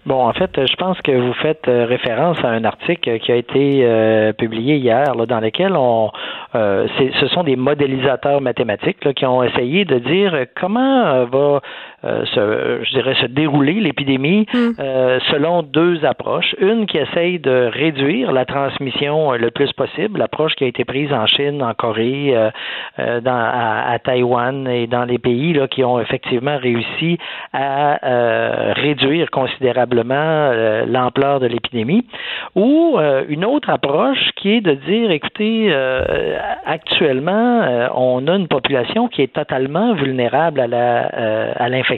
[0.07, 4.32] Bon, en fait, je pense que vous faites référence à un article qui a été
[4.38, 6.11] publié hier, dans lequel on,
[6.55, 11.61] ce sont des modélisateurs mathématiques qui ont essayé de dire comment va
[11.99, 14.70] euh, se, je dirais, se dérouler l'épidémie mm.
[14.78, 16.55] euh, selon deux approches.
[16.59, 20.84] Une qui essaye de réduire la transmission euh, le plus possible, l'approche qui a été
[20.84, 22.34] prise en Chine, en Corée,
[22.98, 27.18] dans, à, à, Taïwan et dans les pays là, qui ont effectivement réussi
[27.53, 30.53] à réduire considérablement
[30.86, 32.07] l'ampleur de l'épidémie.
[32.55, 32.98] Ou
[33.28, 35.74] une autre approche qui est de dire, écoutez,
[36.66, 41.01] actuellement, on a une population qui est totalement vulnérable à la
[41.57, 41.89] à l'infection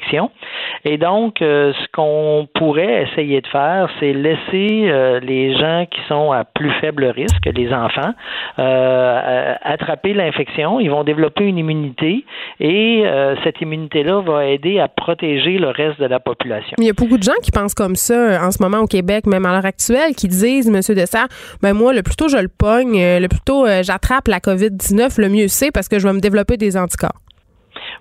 [0.84, 6.00] et donc, euh, ce qu'on pourrait essayer de faire, c'est laisser euh, les gens qui
[6.08, 8.12] sont à plus faible risque, les enfants,
[8.58, 10.80] euh, attraper l'infection.
[10.80, 12.24] Ils vont développer une immunité
[12.60, 13.04] et
[13.44, 16.74] cette immunité-là va aider à protéger le reste de la population.
[16.78, 19.26] Il y a beaucoup de gens qui pensent comme ça en ce moment au Québec,
[19.26, 21.26] même à l'heure actuelle, qui disent, Monsieur Dessert,
[21.62, 25.28] ben moi, le plus tôt je le pogne, le plus tôt j'attrape la COVID-19, le
[25.28, 27.21] mieux c'est parce que je vais me développer des anticorps.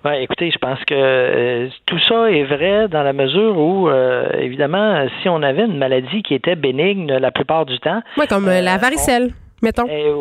[0.04, 4.28] Ben, écoutez, je pense que euh, tout ça est vrai dans la mesure où, euh,
[4.40, 8.02] évidemment, si on avait une maladie qui était bénigne la plupart du temps.
[8.16, 9.30] Oui, comme euh, la varicelle.
[9.62, 9.86] Mettons?
[9.88, 10.12] Euh,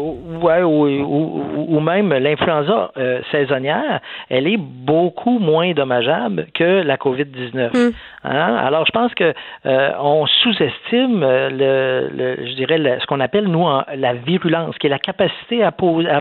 [0.41, 6.95] ouais, ou, ou, ou, même l'influenza euh, saisonnière, elle est beaucoup moins dommageable que la
[6.97, 7.75] COVID-19.
[7.75, 7.91] Mm.
[8.23, 8.55] Hein?
[8.55, 9.33] Alors, je pense que
[9.65, 14.77] euh, on sous-estime le, le, je dirais, le- ce qu'on appelle, nous, en- la virulence,
[14.77, 15.71] qui est la capacité à,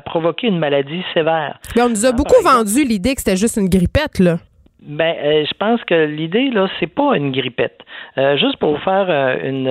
[0.00, 1.58] provoquer une maladie sévère.
[1.76, 4.36] Mais on nous a Ah, beaucoup vendu l'idée que c'était juste une grippette, là.
[4.82, 7.80] Ben, euh, je pense que l'idée là, c'est pas une grippette.
[8.16, 9.66] Euh, juste pour vous faire euh, une,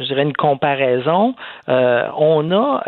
[0.00, 1.34] je dirais une comparaison,
[1.66, 2.82] on a,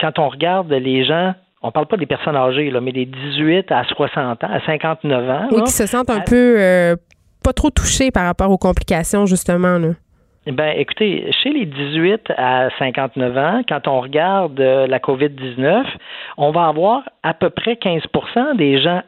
[0.00, 3.70] quand on regarde les gens, on parle pas des personnes âgées là, mais des 18
[3.70, 5.48] à 60 ans, à 59 ans.
[5.50, 6.96] Oui, là, qui se sentent un à- peu
[7.44, 9.88] pas trop touchés par rapport aux complications, justement, là.
[10.46, 15.84] Ben, écoutez, chez les 18 à 59 ans, quand on regarde la COVID-19,
[16.36, 19.02] on va avoir à peu près 15% des gens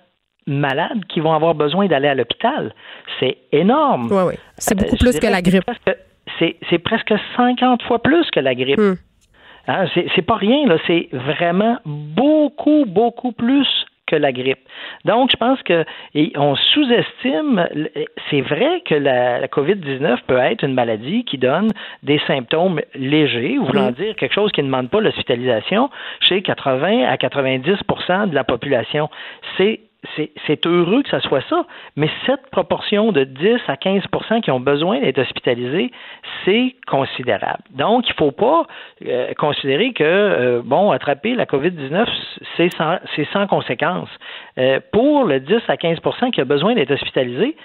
[0.47, 2.75] malades qui vont avoir besoin d'aller à l'hôpital.
[3.21, 4.09] C'est énorme.
[4.11, 4.35] Oui, oui.
[4.57, 5.65] C'est Euh, beaucoup plus que la grippe.
[5.65, 5.99] presque-
[6.39, 8.79] C'est c'est presque 50 fois plus que la grippe.
[8.81, 8.95] Hmm.
[9.69, 10.77] Hein, c'est pas rien, là.
[10.87, 13.67] C'est vraiment beaucoup, beaucoup plus
[14.07, 14.59] que la grippe.
[15.07, 15.85] Donc, je pense que
[16.15, 17.67] et on sous-estime.
[18.29, 21.71] C'est vrai que la, la COVID-19 peut être une maladie qui donne
[22.03, 25.89] des symptômes légers, voulant dire quelque chose qui ne demande pas l'hospitalisation
[26.21, 29.09] chez 80 à 90% de la population.
[29.57, 29.81] C'est
[30.47, 31.65] c'est heureux que ça soit ça,
[31.97, 35.91] mais cette proportion de 10 à 15% qui ont besoin d'être hospitalisés,
[36.45, 37.63] c'est considérable.
[37.71, 38.67] Donc, il ne faut pas
[39.07, 42.07] euh, considérer que, euh, bon, attraper la COVID-19,
[42.57, 44.09] c'est sans, conséquence.
[44.59, 47.57] Euh, pour le 10 à 15% qui a besoin d'être hospitalisé,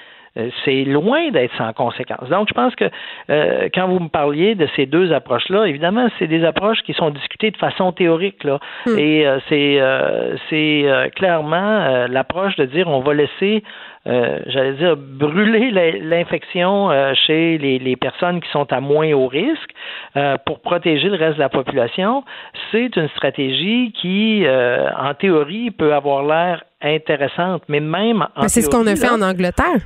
[0.64, 2.30] c'est loin d'être sans conséquence.
[2.30, 2.86] Donc, je pense que
[3.30, 7.10] euh, quand vous me parliez de ces deux approches-là, évidemment, c'est des approches qui sont
[7.10, 8.60] discutées de façon théorique, là.
[8.86, 8.98] Hmm.
[8.98, 13.64] Et euh, c'est euh, c'est euh, clairement euh, l'approche de dire on va laisser
[14.08, 15.72] euh, j'allais dire, brûler
[16.02, 19.72] l'infection euh, chez les, les personnes qui sont à moins haut risque
[20.16, 22.24] euh, pour protéger le reste de la population,
[22.72, 28.48] c'est une stratégie qui, euh, en théorie, peut avoir l'air intéressante, mais même en Mais
[28.48, 29.82] c'est ce qu'on a fait là, en Angleterre.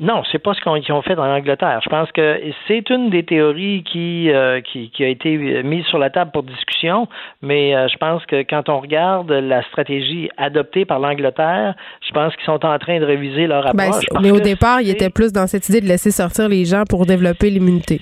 [0.00, 1.80] Non, c'est pas ce qu'on- qu'ils ont fait en Angleterre.
[1.84, 5.98] Je pense que c'est une des théories qui, euh, qui, qui a été mise sur
[5.98, 7.06] la table pour discussion,
[7.42, 11.74] mais euh, je pense que quand on regarde la stratégie adoptée par l'Angleterre,
[12.06, 14.04] je pense qu'ils sont en train de réviser leur Ben, approche.
[14.20, 16.82] mais au départ, il c'est- était plus dans cette idée de laisser sortir les gens
[16.88, 18.00] pour développer l'immunité.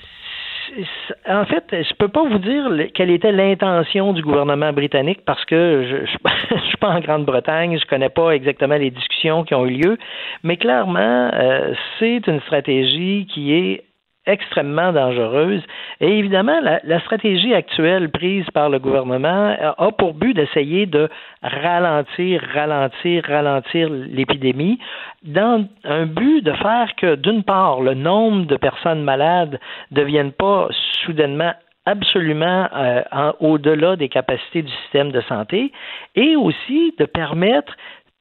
[1.27, 5.43] En fait, je peux pas vous dire le- quelle était l'intention du gouvernement britannique parce
[5.45, 5.83] que
[6.51, 9.97] je suis pas en Grande-Bretagne, je connais pas exactement les discussions qui ont eu lieu,
[10.43, 13.83] mais clairement, euh, c'est une stratégie qui est
[14.25, 15.61] extrêmement dangereuse.
[15.99, 21.09] Et évidemment, la, stratégie actuelle prise par le gouvernement a, a pour but d'essayer de
[21.41, 24.79] ralentir, ralentir, ralentir l'épidémie
[25.23, 29.59] dans un but de faire que, d'une part, le nombre de personnes malades
[29.91, 30.67] ne devienne pas
[31.05, 31.53] soudainement
[31.85, 35.71] absolument euh, au-delà des capacités du système de santé
[36.15, 37.75] et aussi de permettre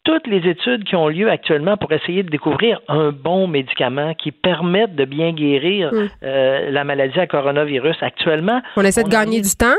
[0.04, 4.32] toutes les études qui ont lieu actuellement pour essayer de découvrir un bon médicament qui
[4.32, 6.08] permette de bien guérir Mm.
[6.24, 7.96] euh, la maladie à coronavirus.
[8.02, 9.76] Actuellement, On essaie de on gagner du temps?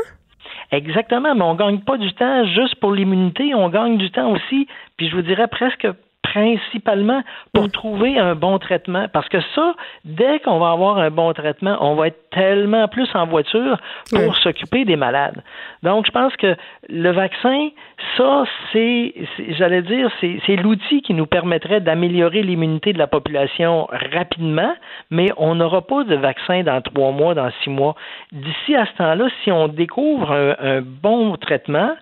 [0.72, 4.66] Exactement, mais on gagne pas du temps juste pour l'immunité, on gagne du temps aussi,
[4.96, 5.86] puis je vous dirais presque
[6.34, 7.22] principalement
[7.52, 9.06] pour trouver un bon traitement.
[9.12, 9.74] Parce que ça,
[10.04, 13.78] dès qu'on va avoir un bon traitement, on va être tellement plus en voiture
[14.10, 15.42] pour s'occuper des malades.
[15.82, 16.56] Donc, je pense que
[16.88, 17.68] le vaccin,
[18.16, 19.14] ça, c'est,
[19.50, 24.74] j'allais dire, c'est, c'est l'outil qui nous permettrait d'améliorer l'immunité de la population rapidement,
[25.10, 27.94] mais on n'aura pas de vaccin dans trois mois, dans six mois.
[28.32, 31.92] D'ici à ce temps-là, si on découvre un, un bon traitement,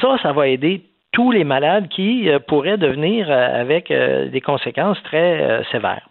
[0.00, 0.82] ça, ça va aider
[1.12, 6.08] tous les malades qui euh, pourraient devenir euh, avec euh, des conséquences très sévères.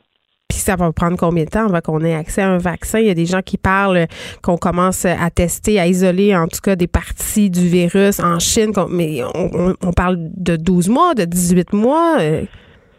[0.50, 3.00] Puis ça va prendre combien de temps avant qu'on ait accès à un vaccin?
[3.00, 4.08] Il y a des gens qui parlent
[4.42, 8.74] qu'on commence à tester, à isoler en tout cas des parties du virus en Chine,
[8.90, 12.18] mais on parle de 12 mois, de 18 mois.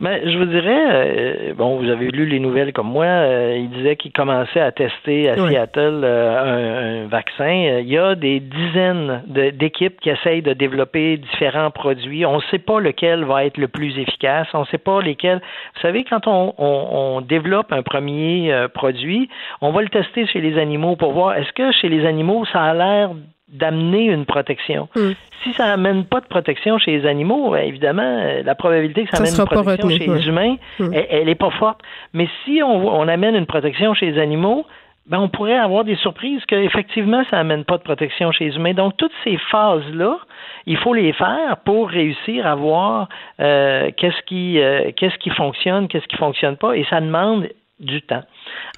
[0.02, 3.68] Mais je vous dirais, euh, bon, vous avez lu les nouvelles comme moi, euh, il
[3.68, 5.50] disait qu'il commençait à tester à Oui.
[5.50, 7.78] Seattle euh, un, un vaccin.
[7.80, 12.24] Il y a des dizaines de- d'équipes qui essayent de développer différents produits.
[12.24, 14.46] On ne sait pas lequel va être le plus efficace.
[14.54, 15.40] On ne sait pas lesquels.
[15.74, 19.28] Vous savez, quand on, on- on développe un premier produit,
[19.60, 22.62] on va le tester chez les animaux pour voir est-ce que chez les animaux, ça
[22.62, 23.10] a l'air
[23.52, 24.88] d'amener une protection.
[24.94, 25.10] Mm.
[25.42, 29.10] Si ça amène pas de protection chez les animaux, euh, évidemment, euh, la probabilité que
[29.10, 30.18] ça, Ça amène une protection retenu, chez ouais.
[30.18, 30.90] les humains, Mm.
[30.92, 31.80] elle, elle est pas forte.
[32.12, 34.66] Mais si on, on amène une protection chez les animaux,
[35.06, 38.74] ben on pourrait avoir des surprises qu'effectivement, ça amène pas de protection chez les humains.
[38.74, 40.18] Donc, toutes ces phases-là,
[40.66, 43.08] il faut les faire pour réussir à voir
[43.40, 46.76] euh, qu'est-ce qui euh, qu'est-ce qui fonctionne, qu'est-ce qui fonctionne pas.
[46.76, 47.48] Et ça demande
[47.80, 48.22] du temps.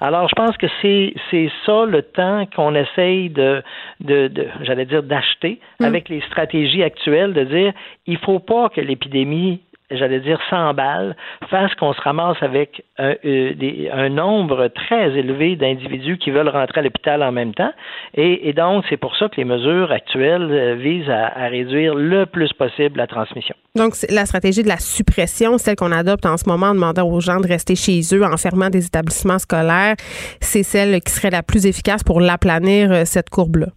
[0.01, 3.61] Alors, je pense que c'est c'est ça le temps qu'on essaye de,
[3.99, 5.85] de, de j'allais dire, d'acheter Mm.
[5.85, 7.73] avec les stratégies actuelles, de dire
[8.07, 9.61] il faut pas que l'épidémie
[9.97, 11.15] j'allais dire 100 balles,
[11.49, 13.53] fasse qu'on se ramasse avec un, euh,
[13.91, 17.71] un nombre très élevé d'individus qui veulent rentrer à l'hôpital en même temps.
[18.15, 22.25] Et, donc, c'est pour ça que les mesures actuelles euh, visent à, à réduire le
[22.25, 23.55] plus possible la transmission.
[23.75, 27.19] Donc, la stratégie de la suppression, celle qu'on adopte en ce moment en demandant aux
[27.19, 29.95] gens de rester chez eux, en fermant des établissements scolaires,
[30.41, 33.67] c'est celle qui serait la plus efficace pour l'aplanir, euh, cette courbe-là.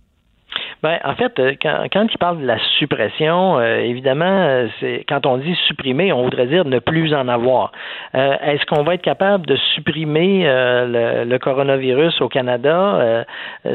[0.86, 5.04] Ben, en fait, euh, quand, quand il parle de la suppression, euh, évidemment, euh, c'est
[5.08, 7.72] quand on dit supprimer, on voudrait dire ne plus en avoir.
[8.14, 13.24] Est-ce qu'on va être capable de supprimer le, le, coronavirus au Canada?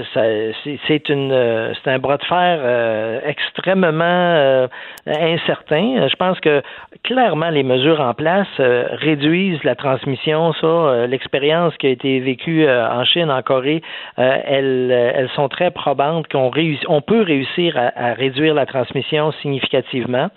[0.08, 4.68] C'est un bras de fer extrêmement
[5.06, 6.08] incertain.
[6.08, 6.64] Je pense que
[7.04, 10.54] clairement les mesures en place réduisent la transmission.
[10.54, 13.84] Ça, l'expérience qui a été vécue en Chine, en Corée,
[14.18, 20.30] elles, sont très probantes qu'on réussit peut réussir à, à, réduire la transmission significativement.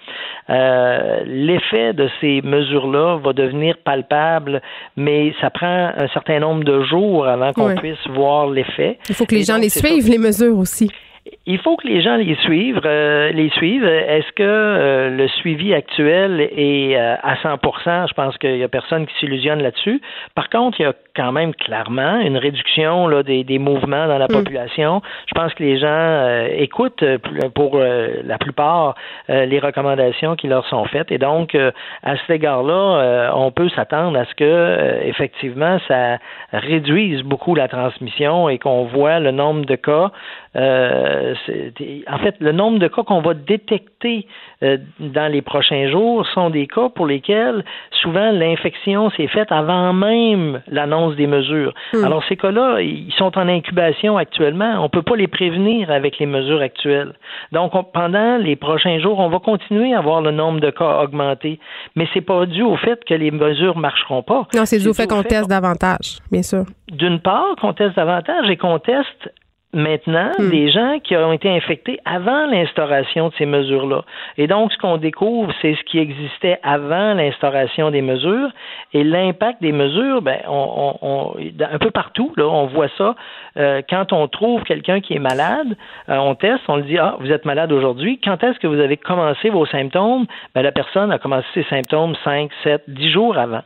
[0.51, 4.61] Euh, L'effet de ces mesures-là va devenir palpable,
[4.97, 7.75] mais ça prend un certain nombre de jours avant qu'on Ouais.
[7.77, 8.99] puisse voir l'effet.
[9.09, 9.81] Il faut que les Et gens donc, les ça.
[9.87, 10.91] suivent, les mesures aussi.
[11.47, 12.80] Il faut que les gens les suivent.
[12.86, 13.84] euh, les suivent.
[13.84, 18.68] Est-ce que euh, le suivi actuel est euh, à 100% Je pense qu'il y a
[18.68, 20.01] personne qui s'illusionne là-dessus.
[20.34, 24.16] Par contre, il y a quand même clairement une réduction là, des, des mouvements dans
[24.18, 24.32] la Mm.
[24.32, 25.03] population.
[25.28, 27.05] Je pense que les gens euh, écoutent
[27.55, 28.95] pour euh, la plupart
[29.28, 31.12] euh, les recommandations qui leur sont faites.
[31.12, 31.70] Et donc, euh,
[32.03, 36.16] à cet égard-là, euh, on peut s'attendre à ce que euh, effectivement ça
[36.55, 40.11] réduise beaucoup la transmission et qu'on voit le nombre de cas.
[42.09, 44.26] En fait, le nombre de cas qu'on va détecter
[44.62, 47.64] euh, dans les prochains jours sont des cas pour lesquels
[48.03, 51.74] souvent l'infection s'est faite avant même l'annonce des mesures.
[51.93, 52.05] Hmm.
[52.05, 54.82] Alors ces cas-là, ils sont en incubation actuellement.
[54.85, 57.12] On peut pas les prévenir avec les mesures actuelles.
[57.53, 61.03] Donc on- pendant les prochains jours, on va continuer à voir le nombre de cas
[61.03, 61.59] augmenter,
[61.97, 64.47] mais c'est pas dû au fait que les mesures marcheront pas.
[64.55, 66.64] Non, c'est dû au fait qu'on teste davantage, bien sûr.
[66.91, 69.32] D'une part, qu'on teste davantage et qu'on teste
[69.75, 70.49] maintenant Hmm.
[70.51, 74.03] des gens qui ont été infectés avant l'instauration de ces mesures-là.
[74.39, 78.49] Et donc, ce qu'on découvre, c'est ce qui existait avant l'instauration des mesures
[78.93, 81.35] et l'impact des mesures, ben, on, on- on-
[81.72, 83.14] un peu partout, là, on voit ça.
[83.57, 85.77] Euh, quand on trouve quelqu'un qui est malade,
[86.09, 88.20] euh, on teste, on le dit, ah, vous êtes malade aujourd'hui.
[88.22, 90.27] Quand est-ce que vous avez commencé vos symptômes?
[90.55, 93.62] Ben, la personne a commencé ses symptômes 5, 7, 10 jours avant.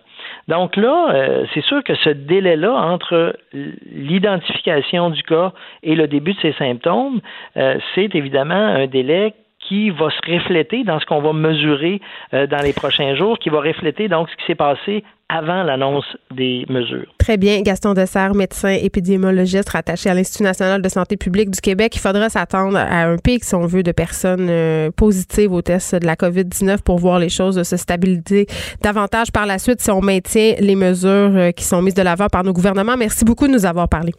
[0.48, 5.52] Donc là, euh, c'est sûr que ce délai-là entre l'identification du cas
[5.82, 7.20] et le début de ses symptômes,
[7.56, 12.00] euh, c'est évidemment un délai qui va se refléter dans ce qu'on va mesurer
[12.32, 16.06] euh, dans les prochains jours, qui va refléter donc ce qui s'est passé avant l'annonce
[16.34, 17.06] des mesures.
[17.18, 17.60] Très bien.
[17.60, 21.94] Gaston Dessert, médecin épidémiologiste rattaché à l'Institut national de santé publique du Québec.
[21.96, 25.94] Il faudra s'attendre à un pic, si on veut, de personnes euh, positives au test
[25.94, 28.46] de la COVID-19 pour voir les choses se stabiliser
[28.80, 32.28] davantage par la suite si on maintient les mesures euh, qui sont mises de l'avant
[32.28, 32.96] par nos gouvernements.
[32.96, 34.12] Merci beaucoup de nous avoir parlé.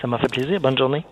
[0.00, 0.60] Ça m'a fait plaisir.
[0.60, 1.04] Bonne journée.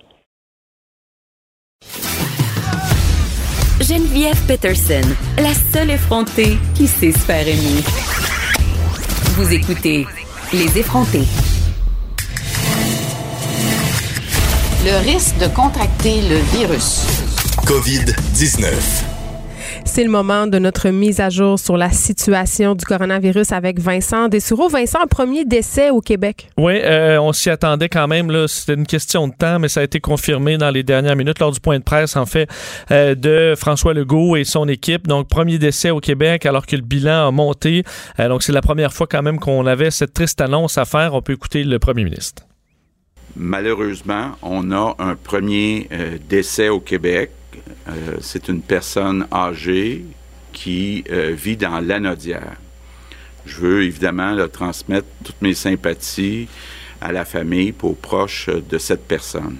[3.80, 5.02] Geneviève Peterson,
[5.38, 7.82] la seule effrontée qui sait se faire aimer.
[9.42, 10.06] Vous écoutez
[10.52, 11.24] Les effrontés.
[14.84, 17.00] Le risque de contracter le virus.
[17.66, 19.11] COVID-19.
[19.94, 24.28] C'est le moment de notre mise à jour sur la situation du coronavirus avec Vincent
[24.28, 24.70] Dessureau.
[24.70, 26.48] Vincent, premier décès au Québec.
[26.56, 28.32] Oui, euh, on s'y attendait quand même.
[28.48, 31.52] C'était une question de temps, mais ça a été confirmé dans les dernières minutes lors
[31.52, 32.48] du point de presse, en fait,
[32.90, 35.06] euh, de François Legault et son équipe.
[35.06, 37.84] Donc, premier décès au Québec alors que le bilan a monté.
[38.18, 41.12] Euh, donc, c'est la première fois quand même qu'on avait cette triste annonce à faire.
[41.12, 42.44] On peut écouter le premier ministre.
[43.36, 47.30] Malheureusement, on a un premier euh, décès au Québec.
[47.88, 50.04] Euh, c'est une personne âgée
[50.52, 52.56] qui euh, vit dans l'anodière.
[53.44, 56.48] Je veux évidemment transmettre toutes mes sympathies
[57.00, 59.56] à la famille, aux proches de cette personne.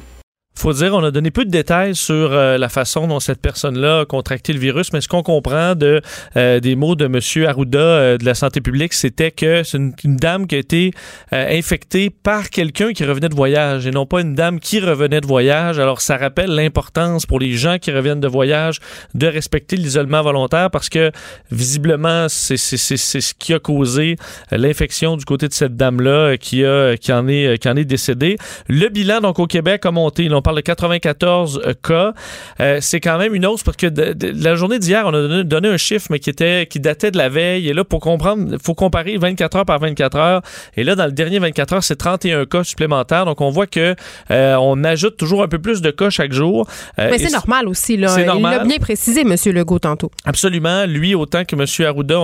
[0.54, 4.00] Faut dire, on a donné peu de détails sur euh, la façon dont cette personne-là
[4.00, 6.02] a contracté le virus, mais ce qu'on comprend de,
[6.36, 7.46] euh, des mots de M.
[7.46, 10.92] Arruda euh, de la santé publique, c'était que c'est une, une dame qui a été
[11.32, 15.20] euh, infectée par quelqu'un qui revenait de voyage et non pas une dame qui revenait
[15.20, 15.78] de voyage.
[15.78, 18.78] Alors, ça rappelle l'importance pour les gens qui reviennent de voyage
[19.14, 21.10] de respecter l'isolement volontaire parce que
[21.50, 24.16] visiblement, c'est ce qui a causé
[24.52, 27.76] euh, l'infection du côté de cette dame-là euh, qui, a, qui, en est, qui en
[27.76, 28.36] est décédée.
[28.68, 30.28] Le bilan, donc, au Québec a monté.
[30.42, 32.12] On parle de 94 euh, cas.
[32.60, 35.12] Euh, c'est quand même une hausse parce que de, de- la journée d'hier, on a
[35.12, 37.68] donné, donné un chiffre, mais qui était qui datait de la veille.
[37.68, 40.42] Et là, pour comprendre, il faut comparer 24 heures par 24 heures.
[40.76, 43.24] Et là, dans le dernier 24 heures, c'est 31 cas supplémentaires.
[43.24, 43.94] Donc, on voit que
[44.30, 46.66] euh, on ajoute toujours un peu plus de cas chaque jour.
[46.98, 48.08] Euh, Mais c'est normal aussi, là.
[48.08, 48.58] C'est Il normal.
[48.58, 49.34] l'a bien précisé, M.
[49.54, 50.10] Legault, tantôt.
[50.24, 50.86] Absolument.
[50.86, 51.64] Lui, autant que M.
[51.86, 52.22] Arruda, on,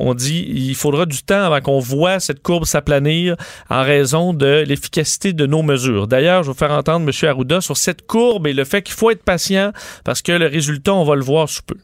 [0.00, 3.36] on- on dit il faudra du temps avant qu'on voit cette courbe s'aplanir
[3.70, 6.06] en raison de l'efficacité de nos mesures.
[6.08, 7.28] D'ailleurs, je vais vous faire entendre M.
[7.60, 9.72] Sur cette courbe et le fait qu'il faut être patient
[10.04, 11.76] parce que le résultat, on va le voir sous peu.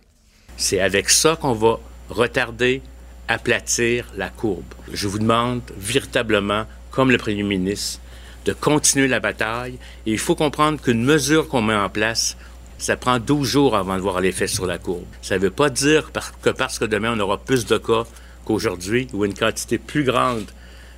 [0.56, 2.82] C'est avec ça qu'on va retarder,
[3.28, 4.74] aplatir la courbe.
[4.92, 8.00] Je vous demande véritablement, comme le premier ministre,
[8.44, 9.78] de continuer la bataille.
[10.06, 12.36] Et il faut comprendre qu'une mesure qu'on met en place,
[12.78, 15.04] ça prend 12 jours avant de voir l'effet sur la courbe.
[15.22, 16.10] Ça ne veut pas dire
[16.42, 18.04] que parce que demain on aura plus de cas
[18.44, 20.50] qu'aujourd'hui ou une quantité plus grande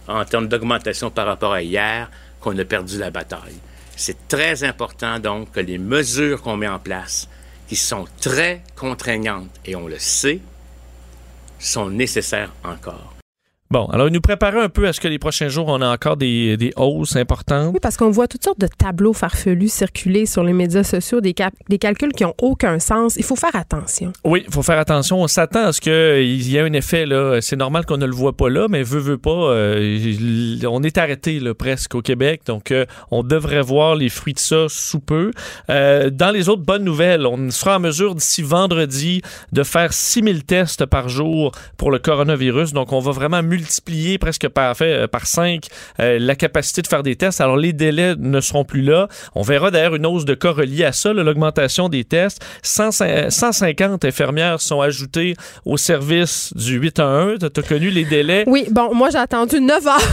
[0.09, 2.11] en termes d'augmentation par rapport à hier
[2.41, 3.59] qu'on a perdu la bataille.
[4.05, 7.29] C'est très important donc que les mesures qu'on met en place,
[7.69, 10.41] qui sont très contraignantes, et on le sait,
[11.61, 13.12] sont nécessaires encore.
[13.73, 16.19] Bon, alors nous préparait un peu à ce que les prochains jours, on a encore
[16.19, 17.71] des, des hausses importantes.
[17.73, 21.33] Oui, parce qu'on voit toutes sortes de tableaux farfelus circuler sur les médias sociaux, des,
[21.33, 23.17] cap- des calculs qui n'ont aucun sens.
[23.17, 24.13] Il faut faire attention.
[24.27, 25.23] Oui, il faut faire attention.
[25.23, 27.07] On s'attend à ce qu'il y ait un effet.
[27.07, 27.41] là.
[27.41, 29.31] C'est normal qu'on ne le voit pas là, mais veut, veut pas.
[29.31, 32.43] euh, on est arrêté là, presque au Québec.
[32.45, 35.31] Donc, euh, on devrait voir les fruits de ça sous peu.
[35.71, 40.45] Euh, dans les autres bonnes nouvelles, on sera en mesure d'ici vendredi de faire 6000
[40.45, 42.75] tests par jour pour le coronavirus.
[42.75, 43.62] Donc, on va vraiment multiplier
[44.19, 45.67] presque par, fait, euh, par 5
[45.99, 47.41] la capacité de faire des tests.
[47.41, 49.09] Alors, les délais ne seront plus là.
[49.35, 52.43] On verra d'ailleurs une hausse de cas reliée à ça, l'augmentation des tests.
[52.63, 52.91] 100
[53.31, 57.39] 150 infirmières sont ajoutées au service du 811.
[57.53, 58.45] Tu as connu les délais?
[58.47, 60.09] Oui, bon, moi, j'ai attendu 9 heures.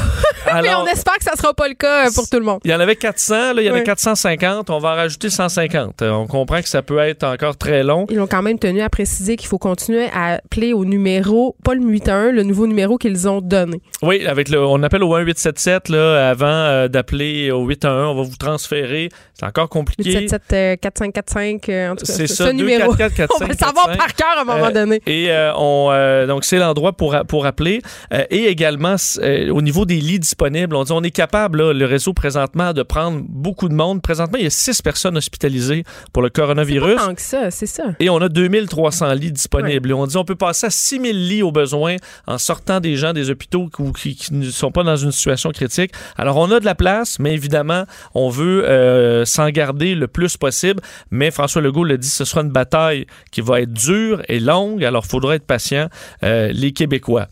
[0.64, 2.60] Mais on espère que ça sera pas le cas euh, pour tout le monde.
[2.64, 3.84] Il y en avait 400, là, il y en a Oui.
[3.84, 4.70] 450.
[4.70, 6.02] On va en rajouter 150.
[6.02, 8.06] Euh, On comprend que ça peut être encore très long.
[8.10, 11.74] Ils ont quand même tenu à préciser qu'il faut continuer à appeler au numéro, pas
[11.74, 13.82] le 811, le nouveau numéro qu'ils ont donné.
[14.02, 18.16] Oui, avec le, on appelle au 1877 là, avant euh, d'appeler au 811.
[18.16, 19.10] On va vous transférer.
[19.34, 20.04] C'est encore compliqué.
[20.12, 22.92] 877 euh, 4545, euh, en tout cas, C'est ce- ça, ce numéro.
[22.92, 23.98] 244 on va le savoir 45.
[23.98, 25.02] par cœur à un moment Euh, donné.
[25.06, 27.82] Et euh, on, euh, donc c'est l'endroit pour pour appeler
[28.14, 31.74] Euh, et également euh, au niveau des lits disponibles, on dit on est capable là,
[31.74, 34.02] le réseau présentement de prendre beaucoup de monde.
[34.02, 35.84] Présentement, il y a six personnes hospitalisées
[36.14, 36.96] pour le coronavirus.
[36.96, 37.84] Pas tant que ça, c'est ça.
[38.00, 39.90] Et on a 2300 lits disponibles.
[39.90, 41.96] Et on dit on peut passer à 6000 lits au besoin
[42.28, 45.92] en sortant des gens des hôpitaux qui, ne sont pas dans une situation critique.
[46.18, 50.38] Alors on a de la place, mais évidemment, on veut euh, s'en garder le plus
[50.38, 50.82] possible.
[51.12, 54.84] Mais François Legault le dit, ce sera une bataille qui va être dure et longue.
[54.84, 55.90] Alors il faudra être patient,
[56.24, 57.28] euh, les Québécois.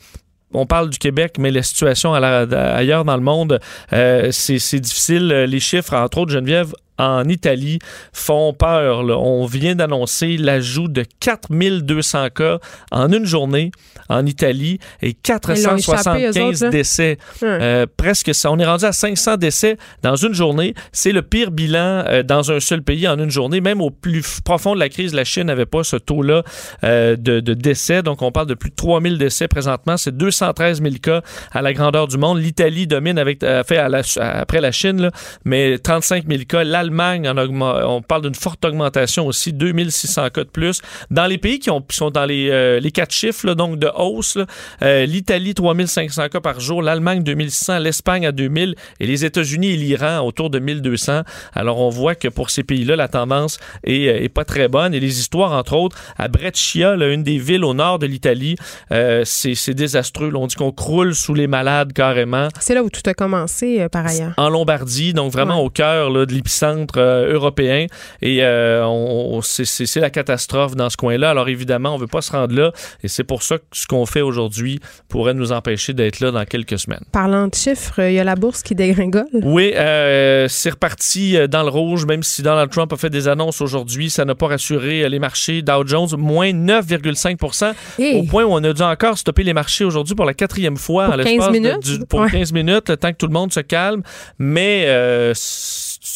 [0.53, 3.59] On parle du Québec, mais la situation ailleurs dans le monde,
[3.91, 5.27] euh, c'est difficile.
[5.27, 7.79] Les chiffres, entre autres, Geneviève, en Italie
[8.13, 9.03] font peur.
[9.03, 9.17] là.
[9.17, 12.59] On vient d'annoncer l'ajout de 4200 cas
[12.91, 13.71] en une journée
[14.09, 16.69] en Italie et Ils l'ont échappé, eux 475 autres, là.
[16.69, 17.17] décès.
[17.43, 18.51] Euh, presque ça.
[18.51, 20.73] On est rendu à 500 décès dans une journée.
[20.91, 23.61] C'est le pire bilan euh, dans un seul pays en une journée.
[23.61, 26.43] Même au plus profond de la crise, la Chine n'avait pas ce taux-là
[26.83, 28.01] euh, de, de décès.
[28.03, 29.97] Donc, on parle de plus de 3000 décès présentement.
[29.97, 31.21] C'est 213 000 cas
[31.51, 32.39] à la grandeur du monde.
[32.39, 35.11] L'Italie domine avec, fait à la- après la Chine, là,
[35.45, 36.63] mais 35 000 cas.
[36.63, 40.81] L'Allemagne, on parle d'une forte augmentation aussi, 2600 cas de plus.
[41.11, 43.79] Dans les pays qui, ont, qui sont dans les, euh, les quatre chiffres, là, donc
[43.79, 44.37] de hausse,
[44.81, 49.77] euh, l'Italie, 3500 cas par jour, l'Allemagne, 2600, l'Espagne à 2000 et les États-Unis et
[49.77, 51.21] l'Iran autour de 1200.
[51.53, 54.93] Alors, on voit que pour ces pays-là, la tendance est, euh, est pas très bonne.
[54.93, 58.55] Et les histoires, entre autres, à Brescia, là, une des villes au nord de l'Italie,
[58.91, 60.29] euh, c'est désastreux.
[60.29, 60.39] là.
[60.39, 62.47] on dit qu'on croule sous les malades carrément.
[62.59, 64.33] C'est là où tout a commencé, euh, par ailleurs.
[64.37, 65.65] En Lombardie, donc vraiment Ouais.
[65.65, 67.87] au cœur de l'épicentre euh, européen.
[68.21, 69.65] Et euh, on- c'est-
[69.99, 71.31] la catastrophe dans ce coin-là.
[71.31, 72.71] Alors évidemment, on veut pas se rendre là.
[73.03, 76.45] Et c'est pour ça que ce qu'on fait aujourd'hui pourrait nous empêcher d'être là dans
[76.45, 77.03] quelques semaines.
[77.11, 79.25] Parlant de chiffres, il y a la bourse qui dégringole.
[79.33, 83.27] Oui, euh, c'est reparti euh, dans le rouge, même si Donald Trump a fait des
[83.27, 84.09] annonces aujourd'hui.
[84.09, 85.61] Ça n'a pas rassuré euh, les marchés.
[85.61, 88.19] Dow Jones, moins 9,5 Hey.
[88.19, 91.05] Au point où on a dû encore stopper les marchés aujourd'hui pour la quatrième fois
[91.05, 91.79] Pour en 15 l'espace de- minutes?
[91.99, 92.29] du- pour Ouais.
[92.31, 94.03] 15 minutes, le temps que tout le monde se calme.
[94.37, 95.31] Mais euh,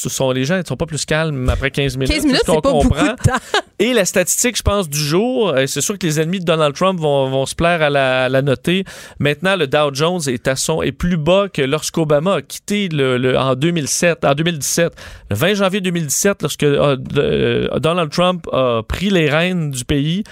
[0.02, 2.14] ce sont, les gens ne sont pas plus calmes après 15 minutes.
[2.14, 3.04] 15 minutes, ce c'est pas beaucoup comprend.
[3.04, 3.36] de temps.
[3.80, 6.76] Et la statistique, je pense, du jour, euh, c'est sûr que les ennemis de Donald
[6.76, 8.84] Trump vont, vont se plaire à la, à la noter.
[9.20, 13.18] Maintenant, le Dow Jones est, à son, est plus bas que lorsqu'Obama a quitté le,
[13.18, 14.94] le- en 2007, en 2017.
[15.32, 20.24] Le 20 janvier 2017, lorsque euh, euh, Donald Trump a pris les rênes du pays,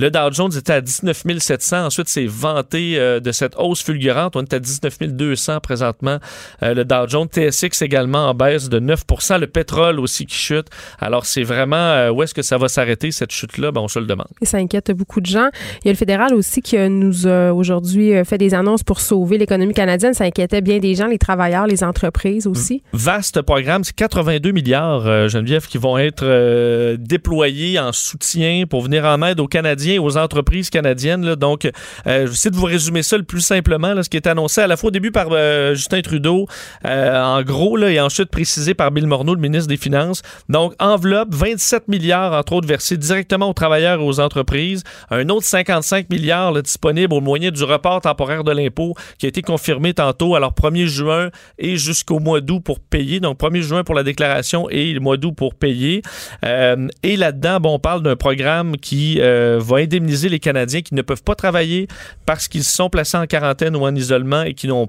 [0.00, 1.86] Le Dow Jones était à 19 700.
[1.86, 4.36] Ensuite, c'est vanté euh, de cette hausse fulgurante.
[4.36, 6.18] On est à 19 200 présentement.
[6.62, 10.68] Euh, le Dow Jones, TSX également en baisse de 9% Le pétrole aussi qui chute.
[11.00, 13.72] Alors, c'est vraiment euh, où est-ce que ça va s'arrêter, cette chute-là?
[13.72, 14.28] Ben, on se le demande.
[14.40, 15.48] Et ça inquiète beaucoup de gens.
[15.82, 19.36] Il y a le fédéral aussi qui nous a aujourd'hui fait des annonces pour sauver
[19.36, 20.14] l'économie canadienne.
[20.14, 22.84] Ça inquiétait bien des gens, les travailleurs, les entreprises aussi.
[22.92, 23.82] Vaste programme.
[23.82, 29.48] C'est 82 milliards, Geneviève, qui vont être déployés en soutien pour venir en aide aux
[29.48, 31.34] Canadiens aux entreprises canadiennes.
[31.36, 31.70] Donc, euh,
[32.06, 34.66] je vais essayer de vous résumer ça le plus simplement, ce qui est annoncé à
[34.66, 36.46] la fois au début par euh, Justin Trudeau,
[36.84, 40.22] euh, en gros, là, et ensuite précisé par Bill Morneau, le ministre des Finances.
[40.48, 44.82] Donc, enveloppe, 27 milliards, entre autres, versés directement aux travailleurs et aux entreprises.
[45.10, 49.42] Un autre 55 milliards disponible au moyen du report temporaire de l'impôt qui a été
[49.42, 53.20] confirmé tantôt, alors 1er juin et jusqu'au mois d'août pour payer.
[53.20, 56.02] Donc, 1er juin pour la déclaration et le mois d'août pour payer.
[56.42, 59.20] et là-dedans, on parle d'un programme qui
[59.68, 61.88] va indemniser les Canadiens qui ne peuvent pas travailler
[62.26, 64.88] parce qu'ils sont placés en quarantaine ou en isolement et qui n'ont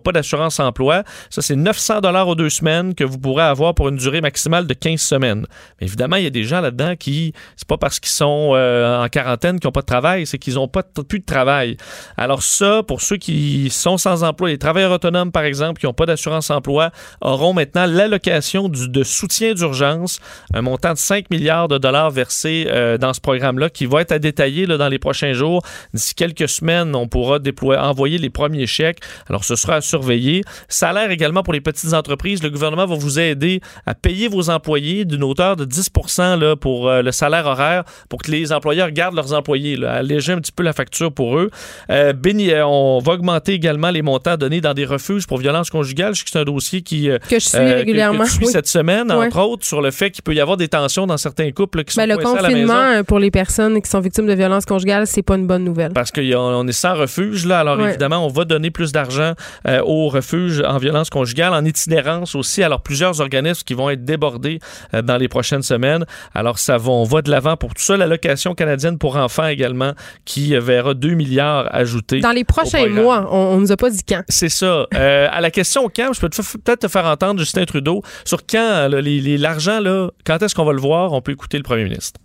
[0.00, 1.02] pas d'assurance emploi.
[1.30, 4.66] Ça, c'est 900 dollars aux deux semaines que vous pourrez avoir pour une durée maximale
[4.66, 5.46] de 15 semaines.
[5.80, 9.08] Évidemment, il y a des gens là-dedans qui, c'est pas parce qu'ils sont euh, en
[9.08, 11.76] quarantaine qu'ils n'ont pas de travail, c'est qu'ils n'ont pas plus de travail.
[12.16, 15.94] Alors ça, pour ceux qui sont sans emploi, les travailleurs autonomes, par exemple, qui n'ont
[15.94, 16.90] pas d'assurance emploi,
[17.20, 20.20] auront maintenant l'allocation de soutien d'urgence,
[20.54, 24.12] un montant de 5 milliards de dollars versés euh, dans ce programme-là, qui va être
[24.12, 25.62] à détailler là, dans les prochains jours.
[25.94, 29.00] D'ici quelques semaines, on pourra déployer, envoyer les premiers chèques.
[29.28, 30.42] Alors, ce sera à surveiller.
[30.68, 32.42] Salaire également pour les petites entreprises.
[32.42, 36.88] Le gouvernement va vous aider à payer vos employés d'une hauteur de 10 là, pour
[36.88, 40.52] euh, le salaire horaire pour que les employeurs gardent leurs employés, là, alléger un petit
[40.52, 41.50] peu la facture pour eux.
[41.90, 46.14] Euh, euh, on va augmenter également les montants donnés dans des refuges pour violence conjugale.
[46.14, 48.24] Je sais que c'est un dossier qui, que je suis régulièrement.
[48.24, 51.16] Que, cette semaine, entre autres, sur le fait qu'il peut y avoir des tensions dans
[51.16, 54.64] certains couples qui ben, sont Le confinement pour les personnes qui sont victimes de violences
[54.64, 55.92] conjugales, c'est pas une bonne nouvelle.
[55.92, 57.60] Parce qu'on est sans refuge, là.
[57.60, 59.34] Alors, évidemment, on va donner plus d'argent
[59.68, 62.62] euh, aux refuges en violence conjugale, en itinérance aussi.
[62.62, 64.58] Alors, plusieurs organismes qui vont être débordés
[64.94, 66.04] euh, dans les prochaines semaines.
[66.34, 67.96] Alors, ça va, on va de l'avant pour tout ça.
[67.96, 69.92] L'allocation canadienne pour enfants également,
[70.24, 72.20] qui verra 2 milliards ajoutés.
[72.20, 74.22] Dans les prochains mois, on, ne nous a pas dit quand.
[74.28, 74.86] C'est ça.
[74.94, 78.88] Euh, à la question quand, je peux peut-être te faire entendre Justin Trudeau sur quand
[78.88, 81.12] l'argent, là, quand est-ce qu'on va le voir?
[81.12, 82.20] On peut écouter le premier ministre.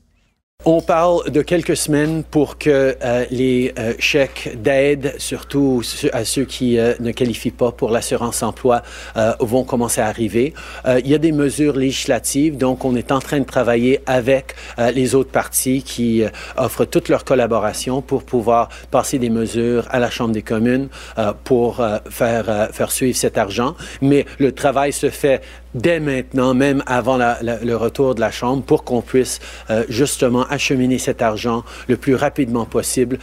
[0.69, 5.81] On parle de quelques semaines pour que euh, les euh, chèques d'aide, surtout
[6.11, 8.81] à ceux qui euh, ne qualifient pas pour l'assurance emploi,
[9.39, 10.53] vont commencer à arriver.
[10.85, 14.55] il y a des mesures législatives, donc on est en train de travailler avec
[14.93, 16.23] les autres partis qui
[16.57, 20.89] offrent toute leur collaboration pour pouvoir passer des mesures à la Chambre des communes
[21.43, 23.75] pour faire, faire suivre cet argent.
[24.01, 25.41] Mais le travail se fait
[25.77, 29.39] dès maintenant, même avant le retour de la Chambre, pour qu'on puisse
[29.89, 33.19] justement acheminer cet argent le plus rapidement possible.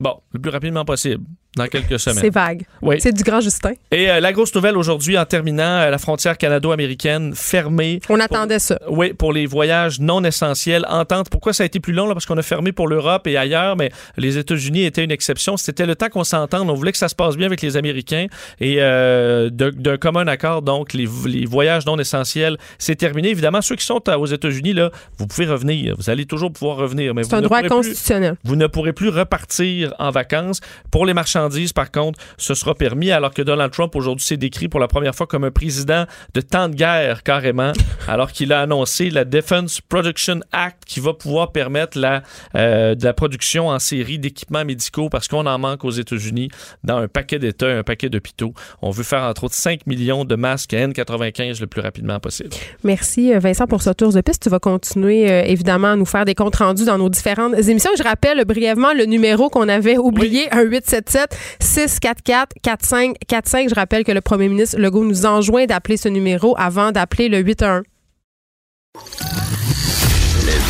[0.00, 1.24] Bon, le plus rapidement possible
[1.58, 2.18] dans quelques semaines.
[2.20, 2.64] C'est vague.
[2.82, 2.96] Oui.
[3.00, 3.72] C'est du grand Justin.
[3.90, 8.00] Et euh, la grosse nouvelle aujourd'hui, en terminant, euh, la frontière canado-américaine fermée.
[8.08, 8.78] On attendait ça.
[8.88, 10.86] Oui, pour les voyages non essentiels.
[10.88, 11.28] Entente.
[11.30, 12.06] Pourquoi ça a été plus long?
[12.06, 12.14] Là?
[12.14, 15.56] Parce qu'on a fermé pour l'Europe et ailleurs, mais les États-Unis étaient une exception.
[15.56, 16.70] C'était le temps qu'on s'entende.
[16.70, 18.26] On voulait que ça se passe bien avec les Américains.
[18.60, 23.30] Et euh, d'un commun accord, donc, les, les voyages non essentiels, c'est terminé.
[23.30, 25.94] Évidemment, ceux qui sont aux États-Unis, là, vous pouvez revenir.
[25.98, 27.12] Vous allez toujours pouvoir revenir.
[27.22, 28.36] C'est un droit constitutionnel.
[28.44, 30.60] vous ne pourrez plus repartir en vacances.
[30.90, 31.14] Pour les
[31.48, 34.88] marchands par contre, ce sera permis, alors que Donald Trump, aujourd'hui, s'est décrit pour la
[34.88, 37.72] première fois comme un président de temps de guerre, carrément,
[38.08, 42.22] alors qu'il a annoncé la Defense Production Act qui va pouvoir permettre la,
[42.54, 46.48] euh, de la production en série d'équipements médicaux parce qu'on en manque aux États-Unis
[46.84, 48.52] dans un paquet d'États, un paquet d'hôpitaux.
[48.82, 52.50] On veut faire, entre autres, 5 millions de masques N95 le plus rapidement possible.
[52.84, 54.42] Merci, euh, Vincent, pour ce tour de piste.
[54.42, 57.90] Tu vas continuer, euh, évidemment, à nous faire des comptes rendus dans nos différentes émissions.
[57.96, 61.27] Je rappelle brièvement le numéro qu'on avait oublié, un 877
[61.60, 63.68] 644 4545.
[63.68, 67.38] Je rappelle que le premier ministre Legault nous enjoint d'appeler ce numéro avant d'appeler le
[67.38, 67.82] 811.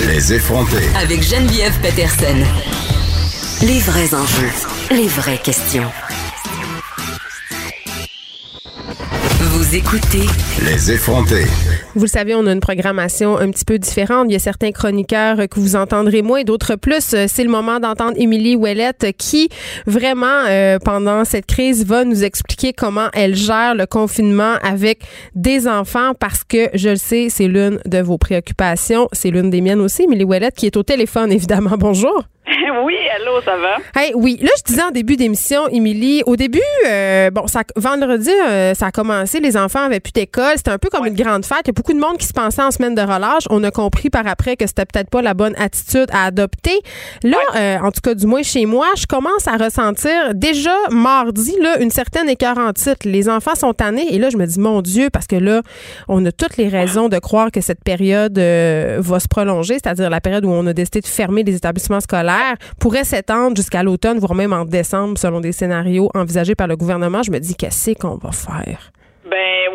[0.07, 0.85] Les effronter.
[0.97, 2.45] Avec Geneviève Peterson.
[3.63, 4.53] Les vrais enjeux,
[4.91, 5.91] les vraies questions.
[9.41, 10.27] Vous écoutez
[10.65, 11.45] Les effronter.
[11.95, 14.27] Vous le savez, on a une programmation un petit peu différente.
[14.29, 17.15] Il y a certains chroniqueurs que vous entendrez moins, d'autres plus.
[17.29, 19.49] C'est le moment d'entendre Émilie Ouellette qui,
[19.87, 25.03] vraiment, euh, pendant cette crise, va nous expliquer comment elle gère le confinement avec
[25.37, 29.09] des enfants parce que, je le sais, c'est l'une de vos préoccupations.
[29.13, 30.03] C'est l'une des miennes aussi.
[30.03, 31.77] Émilie Ouellette qui est au téléphone, évidemment.
[31.79, 32.25] Bonjour.
[32.85, 33.77] oui, allô, ça va?
[33.95, 38.31] Hey, oui, là, je disais en début d'émission, Émilie, au début, euh, bon, ça, vendredi,
[38.31, 41.45] euh, ça a commencé, les enfants avaient plus d'école, c'était un peu comme une grande
[41.45, 41.61] fête.
[41.65, 43.45] Il y a beaucoup de monde qui se pensait en semaine de relâche.
[43.51, 46.79] On a compris par après que c'était peut-être pas la bonne attitude à adopter.
[47.23, 51.55] Là, euh, en tout cas, du moins chez moi, je commence à ressentir déjà mardi,
[51.61, 53.01] là, une certaine en titre.
[53.05, 55.63] Les enfants sont tannés et là, je me dis, mon Dieu, parce que là,
[56.09, 60.21] on a toutes les raisons de croire que cette période va se prolonger, c'est-à-dire la
[60.21, 62.38] période où on a décidé de fermer les établissements scolaires
[62.79, 67.23] pourrait s'étendre jusqu'à l'automne, voire même en décembre, selon des scénarios envisagés par le gouvernement.
[67.23, 68.93] Je me dis, qu'est-ce qu'on va faire?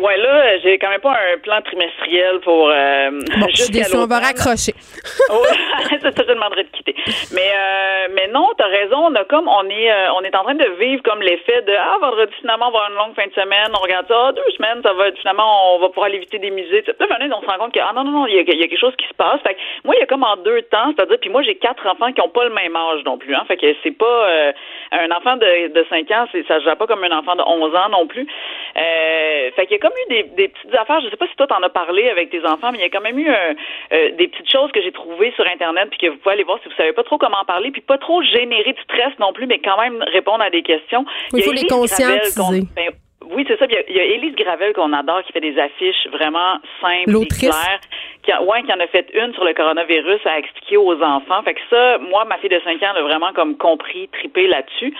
[0.04, 4.18] Ouais là, j'ai quand même pas un plan trimestriel pour euh, bon, je on va
[4.20, 4.74] raccrocher.
[5.30, 6.94] oh, ça, je te demanderais de quitter.
[7.32, 10.42] Mais euh, mais non, t'as raison, on a comme on est euh, on est en
[10.42, 13.26] train de vivre comme l'effet de ah vendredi finalement on va avoir une longue fin
[13.26, 16.18] de semaine, on regarde ça, ah, deux semaines, ça va finalement on va pouvoir aller
[16.18, 16.82] visiter des musées.
[16.82, 18.94] Puis on se rend compte que ah non non non, il y, a, quelque chose
[18.96, 19.40] qui se passe.
[19.40, 21.86] Fait que, moi il y a comme en deux temps, c'est-à-dire puis moi j'ai quatre
[21.86, 23.44] enfants qui ont pas le même âge non plus hein.
[23.48, 24.52] Fait que c'est pas euh,
[24.92, 27.88] un enfant de de 5 ans, ça se pas comme un enfant de 11 ans
[27.88, 28.26] non plus.
[28.74, 31.00] Fait qu'il y a comme eu des, des, petites affaires.
[31.00, 32.90] Je sais pas si toi t'en as parlé avec tes enfants, mais il y a
[32.90, 36.18] quand même eu euh, des petites choses que j'ai trouvées sur internet puis que vous
[36.18, 38.72] pouvez aller voir si vous savez pas trop comment en parler, puis pas trop générer
[38.72, 41.04] de stress non plus, mais quand même répondre à des questions.
[41.32, 42.62] Il, faut les conscientiser.
[42.76, 42.90] Ben,
[43.30, 43.66] oui, c'est ça.
[43.68, 47.80] Il y, a, Élise Gravel qu'on adore qui fait des affiches vraiment simples et claires.
[48.24, 51.42] Qui a, ouais, qui en a fait une sur le coronavirus à expliquer aux enfants.
[51.42, 54.46] Fait que ça, moi, ma fille de 5 ans, elle a vraiment comme compris, tripé
[54.46, 54.94] là-dessus.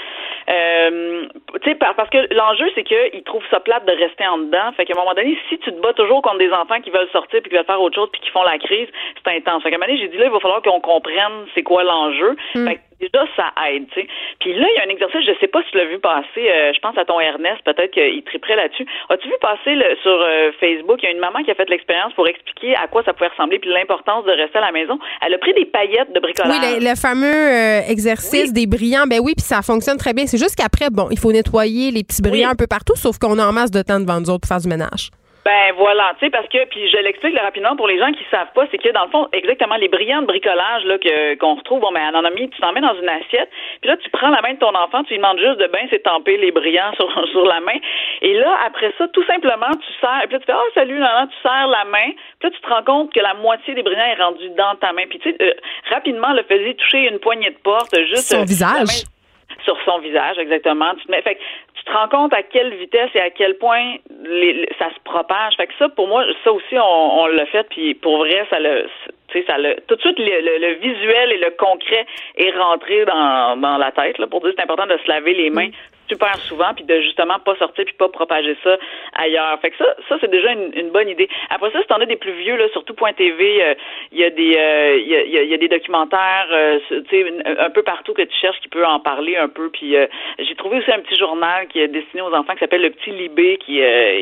[0.50, 1.26] Euh,
[1.62, 4.72] tu sais, parce que l'enjeu, c'est qu'ils trouvent ça plate de rester en dedans.
[4.76, 7.08] Fait qu'à un moment donné, si tu te bats toujours contre des enfants qui veulent
[7.12, 8.88] sortir puis qui veulent faire autre chose puis qui font la crise,
[9.24, 9.62] c'est intense.
[9.62, 11.82] Fait qu'à un moment donné, j'ai dit là, il va falloir qu'on comprenne c'est quoi
[11.82, 12.36] l'enjeu.
[12.54, 12.68] Mm.
[12.68, 14.08] Fait que déjà, ça aide, tu sais.
[14.40, 16.48] Puis là, il y a un exercice, je sais pas si tu l'as vu passer,
[16.48, 18.86] euh, je pense à ton Ernest, peut-être qu'il triperait là-dessus.
[19.08, 21.68] As-tu vu passer le, sur euh, Facebook, il y a une maman qui a fait
[21.68, 24.98] l'expérience pour expliquer à quoi ça pouvait ressembler puis l'importance de rester à la maison.
[25.24, 26.52] Elle a pris des paillettes de bricolage.
[26.62, 30.26] Oui, le, fameux euh, exercice des brillants, ben oui, puis ça fonctionne très bien.
[30.26, 33.38] C'est juste qu'après, bon, il faut nettoyer les petits brillants un peu partout, sauf qu'on
[33.38, 35.10] a en masse de temps devant nous autres pour faire du ménage.
[35.44, 38.52] Ben voilà, tu sais, parce que, puis je l'explique rapidement pour les gens qui savent
[38.54, 41.80] pas, c'est que dans le fond, exactement, les brillants de bricolage là que qu'on retrouve,
[41.80, 43.50] bon, ben, en mis, tu t'en mets dans une assiette,
[43.82, 45.86] puis là, tu prends la main de ton enfant, tu lui demandes juste de bien
[45.90, 47.76] s'étamper les brillants sur, sur la main,
[48.22, 51.26] et là, après ça, tout simplement, tu sers, puis là, tu fais, oh, salut, là,
[51.30, 52.10] tu serres la main,
[52.40, 54.94] puis là, tu te rends compte que la moitié des brillants est rendue dans ta
[54.94, 55.52] main, puis tu sais, euh,
[55.90, 58.32] rapidement, le faisait toucher une poignée de porte, juste...
[58.32, 59.04] Son visage
[59.64, 60.94] sur son visage, exactement.
[60.94, 61.38] Tu te, mets, fait,
[61.74, 65.54] tu te rends compte à quelle vitesse et à quel point les, ça se propage.
[65.56, 68.58] Fait que ça, pour moi, ça aussi, on, on l'a fait, puis pour vrai, ça
[68.58, 68.86] le,
[69.46, 72.06] ça le, tout de suite, le, le, visuel et le concret
[72.36, 75.50] est rentré dans, dans la tête, là, pour dire c'est important de se laver les
[75.50, 75.70] mains
[76.08, 78.76] super souvent, puis de justement pas sortir puis pas propager ça
[79.14, 79.58] ailleurs.
[79.60, 81.28] Fait que ça, ça c'est déjà une, une, bonne idée.
[81.50, 83.74] Après ça, si t'en as des plus vieux, là, surtout Point TV, euh,
[84.12, 87.24] il y a des euh, il y, a, y, a, des documentaires, euh, tu sais,
[87.58, 89.70] un peu partout que tu cherches qui peut en parler un peu.
[89.70, 89.96] Puis
[90.38, 93.10] j'ai trouvé aussi un petit journal qui est destiné aux enfants qui s'appelle le Petit
[93.10, 93.80] Libé qui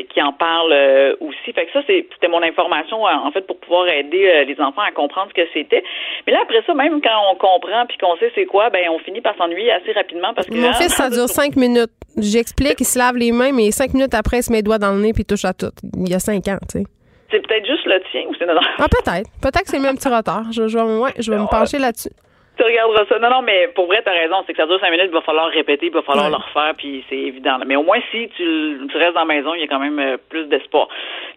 [0.09, 0.73] qui en parle
[1.19, 1.53] aussi.
[1.53, 5.29] Fait que ça, c'était mon information en fait pour pouvoir aider les enfants à comprendre
[5.29, 5.83] ce que c'était.
[6.25, 8.99] Mais là après ça, même quand on comprend puis qu'on sait c'est quoi, ben on
[8.99, 11.72] finit par s'ennuyer assez rapidement parce que mon fils ça dure cinq minutes
[12.17, 14.77] J'explique, il se lave les mains, mais cinq minutes après, il se met les doigts
[14.77, 15.71] dans le nez puis il touche à tout.
[15.97, 16.85] Il y a cinq ans, tu sais.
[17.31, 18.45] C'est peut-être juste le tien ou c'est
[18.77, 19.27] Ah, peut-être.
[19.41, 20.51] Peut-être que c'est le même petit retard.
[20.51, 20.77] Je, je,
[21.19, 22.11] je vais me pencher là-dessus.
[22.55, 23.17] Tu regarderas ça.
[23.17, 24.43] Non, non, mais pour vrai, t'as raison.
[24.45, 26.73] C'est que ça dure cinq minutes, il va falloir répéter, il va falloir le refaire,
[26.77, 27.57] puis c'est évident.
[27.65, 29.97] Mais au moins, si tu, tu, restes dans la maison, il y a quand même
[29.97, 30.87] euh, plus d'espoir.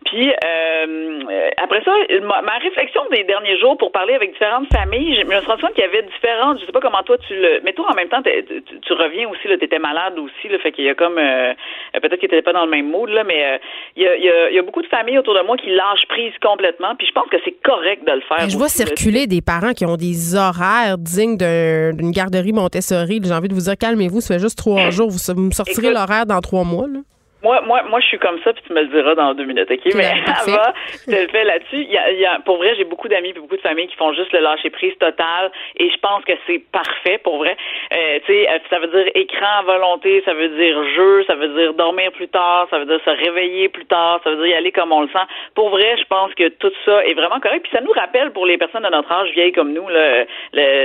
[0.05, 1.20] Puis euh,
[1.56, 5.47] après ça, ma, réflexion des derniers jours pour parler avec différentes familles, je me suis
[5.47, 6.60] rendu compte qu'il y avait différentes.
[6.60, 7.60] Je sais pas comment toi tu le.
[7.64, 9.48] Mais toi, en même temps, tu, reviens aussi.
[9.48, 10.48] Là, t'étais malade aussi.
[10.48, 11.55] le fait qu'il y a comme euh,
[11.94, 13.59] peut-être que t'étais pas dans le même mood là, mais
[13.97, 16.32] il y, a, il, y a, beaucoup de familles autour de moi qui lâchent prise
[16.43, 16.94] complètement.
[16.97, 18.48] Puis je pense que c'est correct de le faire.
[18.48, 23.20] je vois circuler des parents qui ont des horaires digne d'une garderie Montessori.
[23.22, 25.10] J'ai envie de vous dire, calmez-vous, ça fait juste trois jours.
[25.10, 26.86] Vous, me sortirez l'horaire dans trois mois.
[26.86, 27.00] Là.
[27.47, 29.70] Moi, moi, moi, je suis comme ça, puis tu me le diras dans deux minutes,
[29.70, 29.94] OK?
[29.94, 30.73] Mais avant,
[31.06, 31.86] je te le fais là-dessus.
[31.86, 33.86] Il y a, il y a, pour vrai, j'ai beaucoup d'amis et beaucoup de familles
[33.86, 37.56] qui font juste le lâcher prise total, et je pense que c'est parfait, pour vrai.
[37.94, 41.36] Euh, tu sais, euh, ça veut dire écran à volonté, ça veut dire jeu, ça
[41.36, 44.47] veut dire dormir plus tard, ça veut dire se réveiller plus tard, ça veut dire
[44.47, 45.27] y aller comme on le sent.
[45.55, 47.62] Pour vrai, je pense que tout ça est vraiment correct.
[47.62, 50.27] Puis ça nous rappelle, pour les personnes de notre âge vieilles comme nous, le,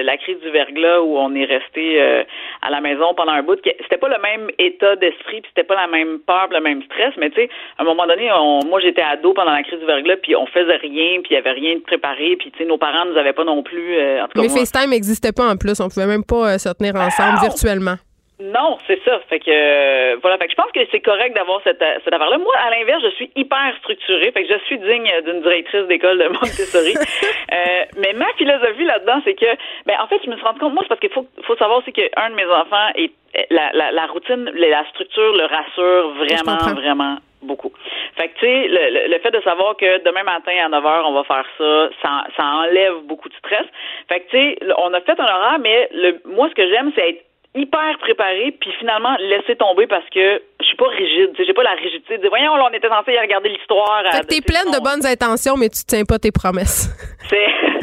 [0.03, 2.23] la crise du verglas où on est resté euh,
[2.61, 3.59] à la maison pendant un bout.
[3.63, 7.13] C'était pas le même état d'esprit, puis c'était pas la même peur le même stress,
[7.17, 8.29] mais tu sais, à un moment donné,
[8.67, 11.37] moi j'étais ado pendant la crise du verglas, puis on faisait rien, puis il y
[11.37, 13.97] avait rien de préparé, puis tu sais, nos parents nous avaient pas non plus.
[13.97, 16.57] Euh, en tout cas, Mais FaceTime n'existait pas en plus, on pouvait même pas euh,
[16.57, 17.95] se tenir ensemble virtuellement.
[18.41, 19.19] Non, c'est ça.
[19.29, 20.37] Fait que euh, voilà.
[20.37, 22.39] Fait que je pense que c'est correct d'avoir cette, euh, cette affaire-là.
[22.39, 24.31] Moi, à l'inverse, je suis hyper structurée.
[24.31, 26.95] Fait que je suis digne d'une directrice d'école de Montessori.
[27.51, 29.45] euh, mais ma philosophie là-dedans, c'est que,
[29.85, 30.73] ben en fait, je me suis rendu compte.
[30.73, 33.11] Moi, c'est parce qu'il faut, faut savoir aussi qu'un de mes enfants est
[33.49, 37.71] la, la, la routine, la structure le rassure vraiment, vraiment beaucoup.
[38.17, 41.01] Fait que, tu sais, le, le, fait de savoir que demain matin à 9 h,
[41.05, 43.65] on va faire ça, ça, ça enlève beaucoup de stress.
[44.09, 46.91] Fait que, tu sais, on a fait un horaire, mais le, moi, ce que j'aime,
[46.95, 51.53] c'est être hyper préparé puis finalement laisser tomber parce que je suis pas rigide, j'ai
[51.53, 54.03] pas la rigidité de dire voyons là on était censé y regarder l'histoire.
[54.11, 56.89] Fait que t'es pleine de bonnes intentions mais tu tiens pas tes promesses.
[57.29, 57.45] C'est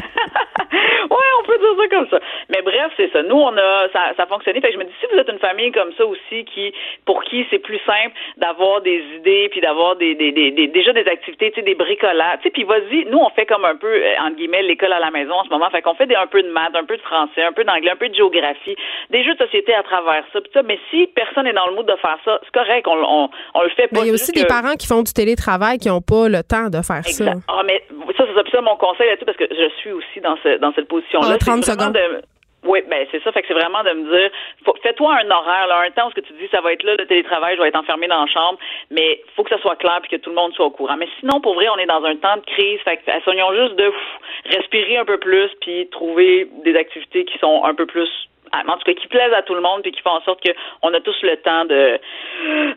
[1.09, 2.19] ouais, on peut dire ça comme ça.
[2.49, 3.23] Mais bref, c'est ça.
[3.23, 4.61] Nous, on a ça, ça a fonctionné.
[4.61, 6.73] Fait que je me dis si vous êtes une famille comme ça aussi qui
[7.05, 11.07] pour qui c'est plus simple d'avoir des idées puis d'avoir des, des, des, déjà des
[11.07, 13.87] activités, tu sais des bricolages, tu sais puis vas-y, nous on fait comme un peu
[13.87, 15.69] euh, entre guillemets l'école à la maison en ce moment.
[15.69, 17.91] Fait qu'on fait des, un peu de maths, un peu de français, un peu d'anglais,
[17.91, 18.75] un peu de géographie,
[19.09, 20.41] des jeux de société à travers ça.
[20.41, 22.97] Pis ça mais si personne n'est dans le mood de faire ça, c'est correct, on,
[22.97, 23.99] on, on, le fait pas.
[23.99, 26.43] Mais il y a aussi des parents qui font du télétravail qui n'ont pas le
[26.43, 27.25] temps de faire exact.
[27.25, 27.33] ça.
[27.47, 27.83] Ah mais
[28.17, 30.87] ça c'est ça mon conseil là-dessus parce que je suis aussi dans ce dans cette
[30.87, 31.37] position-là.
[31.37, 31.93] 30 secondes.
[31.93, 32.21] De,
[32.65, 33.31] oui, ben c'est ça.
[33.31, 34.31] Fait que c'est vraiment de me dire,
[34.83, 36.95] fais-toi un horaire, là, un temps où ce que tu dis, ça va être là,
[36.97, 38.59] le télétravail, je vais être enfermé dans la chambre,
[38.91, 40.97] mais faut que ça soit clair puis que tout le monde soit au courant.
[40.97, 42.79] Mais sinon, pour vrai, on est dans un temps de crise.
[42.81, 43.91] Fait que soignons juste de
[44.57, 48.09] respirer un peu plus puis trouver des activités qui sont un peu plus
[48.53, 50.93] en tout cas qui plaisent à tout le monde puis qui font en sorte qu'on
[50.93, 51.99] a tous le temps de,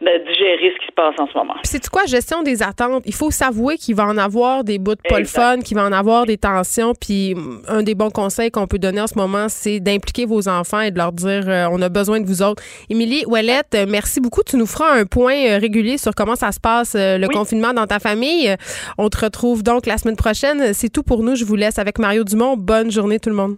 [0.01, 1.55] de digérer ce qui se passe en ce moment.
[1.63, 3.03] C'est quoi gestion des attentes?
[3.07, 5.85] Il faut s'avouer qu'il va en avoir des bouts de pas le fun, qu'il va
[5.85, 7.35] en avoir des tensions puis
[7.69, 10.91] un des bons conseils qu'on peut donner en ce moment c'est d'impliquer vos enfants et
[10.91, 12.63] de leur dire euh, on a besoin de vous autres.
[12.89, 16.53] Émilie Ouellette, euh, merci beaucoup, tu nous feras un point euh, régulier sur comment ça
[16.53, 18.55] se passe le confinement dans ta famille.
[18.99, 20.75] On te retrouve donc la semaine prochaine.
[20.75, 22.57] C'est tout pour nous, je vous laisse avec Mario Dumont.
[22.57, 23.57] Bonne journée tout le monde.